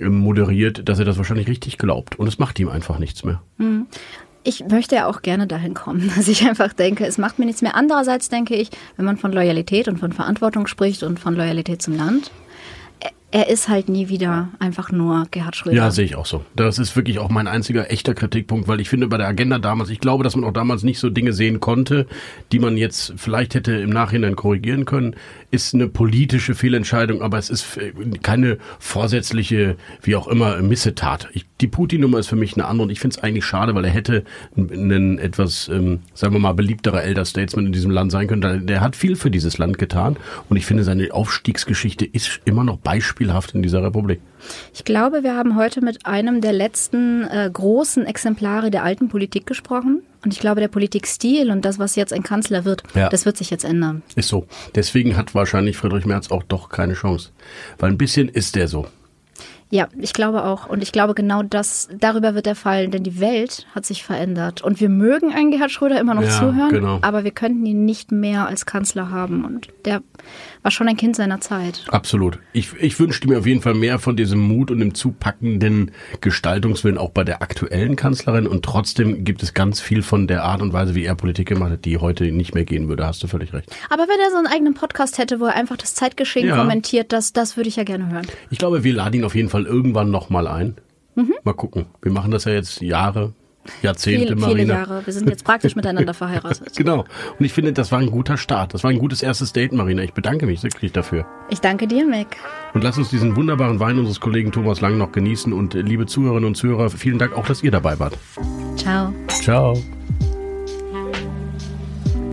moderiert, 0.00 0.88
dass 0.88 0.98
er 0.98 1.04
das 1.04 1.18
wahrscheinlich 1.18 1.48
richtig 1.48 1.78
glaubt. 1.78 2.18
Und 2.18 2.26
es 2.26 2.38
macht 2.38 2.58
ihm 2.58 2.68
einfach 2.68 2.98
nichts 2.98 3.24
mehr. 3.24 3.42
Mhm. 3.58 3.86
Ich 4.42 4.64
möchte 4.70 4.94
ja 4.94 5.06
auch 5.06 5.20
gerne 5.20 5.46
dahin 5.46 5.74
kommen, 5.74 6.10
dass 6.16 6.28
ich 6.28 6.46
einfach 6.48 6.72
denke, 6.72 7.06
es 7.06 7.18
macht 7.18 7.38
mir 7.38 7.44
nichts 7.44 7.62
mehr. 7.62 7.74
Andererseits 7.74 8.28
denke 8.28 8.54
ich, 8.54 8.70
wenn 8.96 9.04
man 9.04 9.16
von 9.16 9.32
Loyalität 9.32 9.88
und 9.88 9.98
von 9.98 10.12
Verantwortung 10.12 10.66
spricht 10.66 11.02
und 11.02 11.20
von 11.20 11.34
Loyalität 11.34 11.82
zum 11.82 11.96
Land, 11.96 12.30
er 13.32 13.48
ist 13.48 13.68
halt 13.68 13.88
nie 13.88 14.08
wieder 14.08 14.48
einfach 14.58 14.90
nur 14.90 15.26
Gerhard 15.30 15.54
Schröder. 15.54 15.76
Ja, 15.76 15.90
sehe 15.90 16.04
ich 16.04 16.16
auch 16.16 16.26
so. 16.26 16.44
Das 16.56 16.78
ist 16.78 16.96
wirklich 16.96 17.18
auch 17.18 17.28
mein 17.28 17.46
einziger 17.46 17.90
echter 17.90 18.14
Kritikpunkt, 18.14 18.66
weil 18.66 18.80
ich 18.80 18.88
finde 18.88 19.06
bei 19.06 19.18
der 19.18 19.28
Agenda 19.28 19.58
damals, 19.58 19.90
ich 19.90 20.00
glaube, 20.00 20.24
dass 20.24 20.34
man 20.34 20.44
auch 20.44 20.52
damals 20.52 20.82
nicht 20.82 20.98
so 20.98 21.10
Dinge 21.10 21.32
sehen 21.32 21.60
konnte, 21.60 22.06
die 22.50 22.58
man 22.58 22.76
jetzt 22.76 23.14
vielleicht 23.16 23.54
hätte 23.54 23.72
im 23.72 23.90
Nachhinein 23.90 24.34
korrigieren 24.34 24.84
können 24.84 25.14
ist 25.50 25.74
eine 25.74 25.88
politische 25.88 26.54
Fehlentscheidung, 26.54 27.22
aber 27.22 27.38
es 27.38 27.50
ist 27.50 27.78
keine 28.22 28.58
vorsätzliche, 28.78 29.76
wie 30.02 30.16
auch 30.16 30.28
immer, 30.28 30.60
Missetat. 30.62 31.28
Ich, 31.32 31.46
die 31.60 31.66
Putin-Nummer 31.66 32.18
ist 32.18 32.28
für 32.28 32.36
mich 32.36 32.54
eine 32.54 32.66
andere 32.66 32.84
und 32.84 32.90
ich 32.90 33.00
finde 33.00 33.16
es 33.16 33.22
eigentlich 33.22 33.44
schade, 33.44 33.74
weil 33.74 33.84
er 33.84 33.90
hätte 33.90 34.24
ein 34.56 35.18
etwas, 35.18 35.68
ähm, 35.68 36.00
sagen 36.14 36.34
wir 36.34 36.40
mal, 36.40 36.52
beliebterer 36.52 37.02
Elder 37.02 37.24
Statesman 37.24 37.66
in 37.66 37.72
diesem 37.72 37.90
Land 37.90 38.12
sein 38.12 38.28
können. 38.28 38.66
Der 38.66 38.80
hat 38.80 38.96
viel 38.96 39.16
für 39.16 39.30
dieses 39.30 39.58
Land 39.58 39.78
getan 39.78 40.16
und 40.48 40.56
ich 40.56 40.66
finde, 40.66 40.84
seine 40.84 41.12
Aufstiegsgeschichte 41.12 42.04
ist 42.04 42.40
immer 42.44 42.64
noch 42.64 42.78
beispielhaft 42.78 43.54
in 43.54 43.62
dieser 43.62 43.82
Republik. 43.82 44.20
Ich 44.72 44.84
glaube, 44.84 45.22
wir 45.22 45.34
haben 45.34 45.56
heute 45.56 45.84
mit 45.84 46.06
einem 46.06 46.40
der 46.40 46.52
letzten 46.52 47.24
äh, 47.24 47.50
großen 47.52 48.06
Exemplare 48.06 48.70
der 48.70 48.84
alten 48.84 49.08
Politik 49.08 49.46
gesprochen. 49.46 50.02
Und 50.22 50.34
ich 50.34 50.40
glaube, 50.40 50.60
der 50.60 50.68
Politikstil 50.68 51.50
und 51.50 51.64
das, 51.64 51.78
was 51.78 51.96
jetzt 51.96 52.12
ein 52.12 52.22
Kanzler 52.22 52.64
wird, 52.64 52.82
ja. 52.94 53.08
das 53.08 53.24
wird 53.24 53.38
sich 53.38 53.48
jetzt 53.50 53.64
ändern. 53.64 54.02
Ist 54.16 54.28
so. 54.28 54.46
Deswegen 54.74 55.16
hat 55.16 55.34
wahrscheinlich 55.34 55.78
Friedrich 55.78 56.04
Merz 56.04 56.30
auch 56.30 56.42
doch 56.42 56.68
keine 56.68 56.92
Chance. 56.92 57.30
Weil 57.78 57.90
ein 57.90 57.98
bisschen 57.98 58.28
ist 58.28 58.54
der 58.54 58.68
so. 58.68 58.86
Ja, 59.72 59.86
ich 59.96 60.12
glaube 60.12 60.44
auch. 60.44 60.68
Und 60.68 60.82
ich 60.82 60.90
glaube, 60.90 61.14
genau 61.14 61.44
das, 61.44 61.88
darüber 61.96 62.34
wird 62.34 62.48
er 62.48 62.56
fallen, 62.56 62.90
denn 62.90 63.04
die 63.04 63.20
Welt 63.20 63.66
hat 63.72 63.86
sich 63.86 64.02
verändert. 64.02 64.62
Und 64.62 64.80
wir 64.80 64.88
mögen 64.88 65.32
einen 65.32 65.52
Gerhard 65.52 65.70
Schröder 65.70 66.00
immer 66.00 66.14
noch 66.14 66.24
ja, 66.24 66.30
zuhören, 66.30 66.70
genau. 66.70 66.98
aber 67.02 67.22
wir 67.22 67.30
könnten 67.30 67.64
ihn 67.64 67.84
nicht 67.84 68.10
mehr 68.10 68.48
als 68.48 68.66
Kanzler 68.66 69.10
haben. 69.10 69.44
Und 69.44 69.68
der 69.84 70.02
war 70.62 70.70
schon 70.70 70.88
ein 70.88 70.96
Kind 70.96 71.16
seiner 71.16 71.40
Zeit. 71.40 71.84
Absolut. 71.88 72.38
Ich, 72.52 72.72
ich 72.80 72.98
wünschte 72.98 73.28
mir 73.28 73.38
auf 73.38 73.46
jeden 73.46 73.62
Fall 73.62 73.74
mehr 73.74 73.98
von 73.98 74.16
diesem 74.16 74.40
Mut 74.40 74.70
und 74.70 74.80
dem 74.80 74.94
zupackenden 74.94 75.92
Gestaltungswillen 76.20 76.98
auch 76.98 77.10
bei 77.10 77.24
der 77.24 77.42
aktuellen 77.42 77.96
Kanzlerin. 77.96 78.46
Und 78.46 78.64
trotzdem 78.64 79.24
gibt 79.24 79.42
es 79.42 79.54
ganz 79.54 79.80
viel 79.80 80.02
von 80.02 80.26
der 80.26 80.44
Art 80.44 80.62
und 80.62 80.72
Weise, 80.72 80.94
wie 80.94 81.04
er 81.04 81.14
Politik 81.14 81.48
gemacht 81.48 81.72
hat, 81.72 81.84
die 81.84 81.98
heute 81.98 82.30
nicht 82.30 82.54
mehr 82.54 82.64
gehen 82.64 82.88
würde. 82.88 83.06
Hast 83.06 83.22
du 83.22 83.26
völlig 83.26 83.52
recht. 83.52 83.74
Aber 83.88 84.02
wenn 84.02 84.20
er 84.20 84.30
so 84.30 84.36
einen 84.36 84.46
eigenen 84.46 84.74
Podcast 84.74 85.18
hätte, 85.18 85.40
wo 85.40 85.46
er 85.46 85.54
einfach 85.54 85.76
das 85.76 85.94
Zeitgeschehen 85.94 86.48
ja. 86.48 86.56
kommentiert, 86.56 87.12
das, 87.12 87.32
das 87.32 87.56
würde 87.56 87.68
ich 87.68 87.76
ja 87.76 87.84
gerne 87.84 88.10
hören. 88.10 88.26
Ich 88.50 88.58
glaube, 88.58 88.84
wir 88.84 88.92
laden 88.92 89.20
ihn 89.20 89.24
auf 89.24 89.34
jeden 89.34 89.48
Fall 89.48 89.64
irgendwann 89.64 90.10
nochmal 90.10 90.46
ein. 90.46 90.76
Mhm. 91.14 91.34
Mal 91.42 91.54
gucken. 91.54 91.86
Wir 92.02 92.12
machen 92.12 92.30
das 92.30 92.44
ja 92.44 92.52
jetzt 92.52 92.80
Jahre, 92.80 93.32
Jahrzehnte, 93.82 94.28
Viel, 94.28 94.36
Marina. 94.36 94.58
Viele 94.58 94.72
Jahre. 94.72 95.06
Wir 95.06 95.12
sind 95.12 95.28
jetzt 95.28 95.44
praktisch 95.44 95.76
miteinander 95.76 96.14
verheiratet. 96.14 96.72
genau. 96.76 97.04
Und 97.38 97.44
ich 97.44 97.52
finde, 97.52 97.72
das 97.72 97.92
war 97.92 97.98
ein 97.98 98.10
guter 98.10 98.36
Start. 98.36 98.74
Das 98.74 98.84
war 98.84 98.90
ein 98.90 98.98
gutes 98.98 99.22
erstes 99.22 99.52
Date, 99.52 99.72
Marina. 99.72 100.02
Ich 100.02 100.12
bedanke 100.12 100.46
mich 100.46 100.62
wirklich 100.62 100.92
dafür. 100.92 101.26
Ich 101.50 101.60
danke 101.60 101.86
dir, 101.86 102.06
Mick. 102.06 102.36
Und 102.74 102.84
lass 102.84 102.98
uns 102.98 103.10
diesen 103.10 103.36
wunderbaren 103.36 103.78
Wein 103.80 103.98
unseres 103.98 104.20
Kollegen 104.20 104.52
Thomas 104.52 104.80
Lang 104.80 104.98
noch 104.98 105.12
genießen. 105.12 105.52
Und 105.52 105.74
äh, 105.74 105.82
liebe 105.82 106.06
Zuhörerinnen 106.06 106.48
und 106.48 106.54
Zuhörer, 106.56 106.90
vielen 106.90 107.18
Dank 107.18 107.36
auch, 107.36 107.46
dass 107.46 107.62
ihr 107.62 107.70
dabei 107.70 107.98
wart. 107.98 108.16
Ciao. 108.76 109.12
Ciao. 109.28 109.74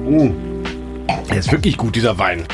Mm. 0.06 0.32
Der 1.30 1.38
ist 1.38 1.52
wirklich 1.52 1.78
gut, 1.78 1.96
dieser 1.96 2.18
Wein. 2.18 2.46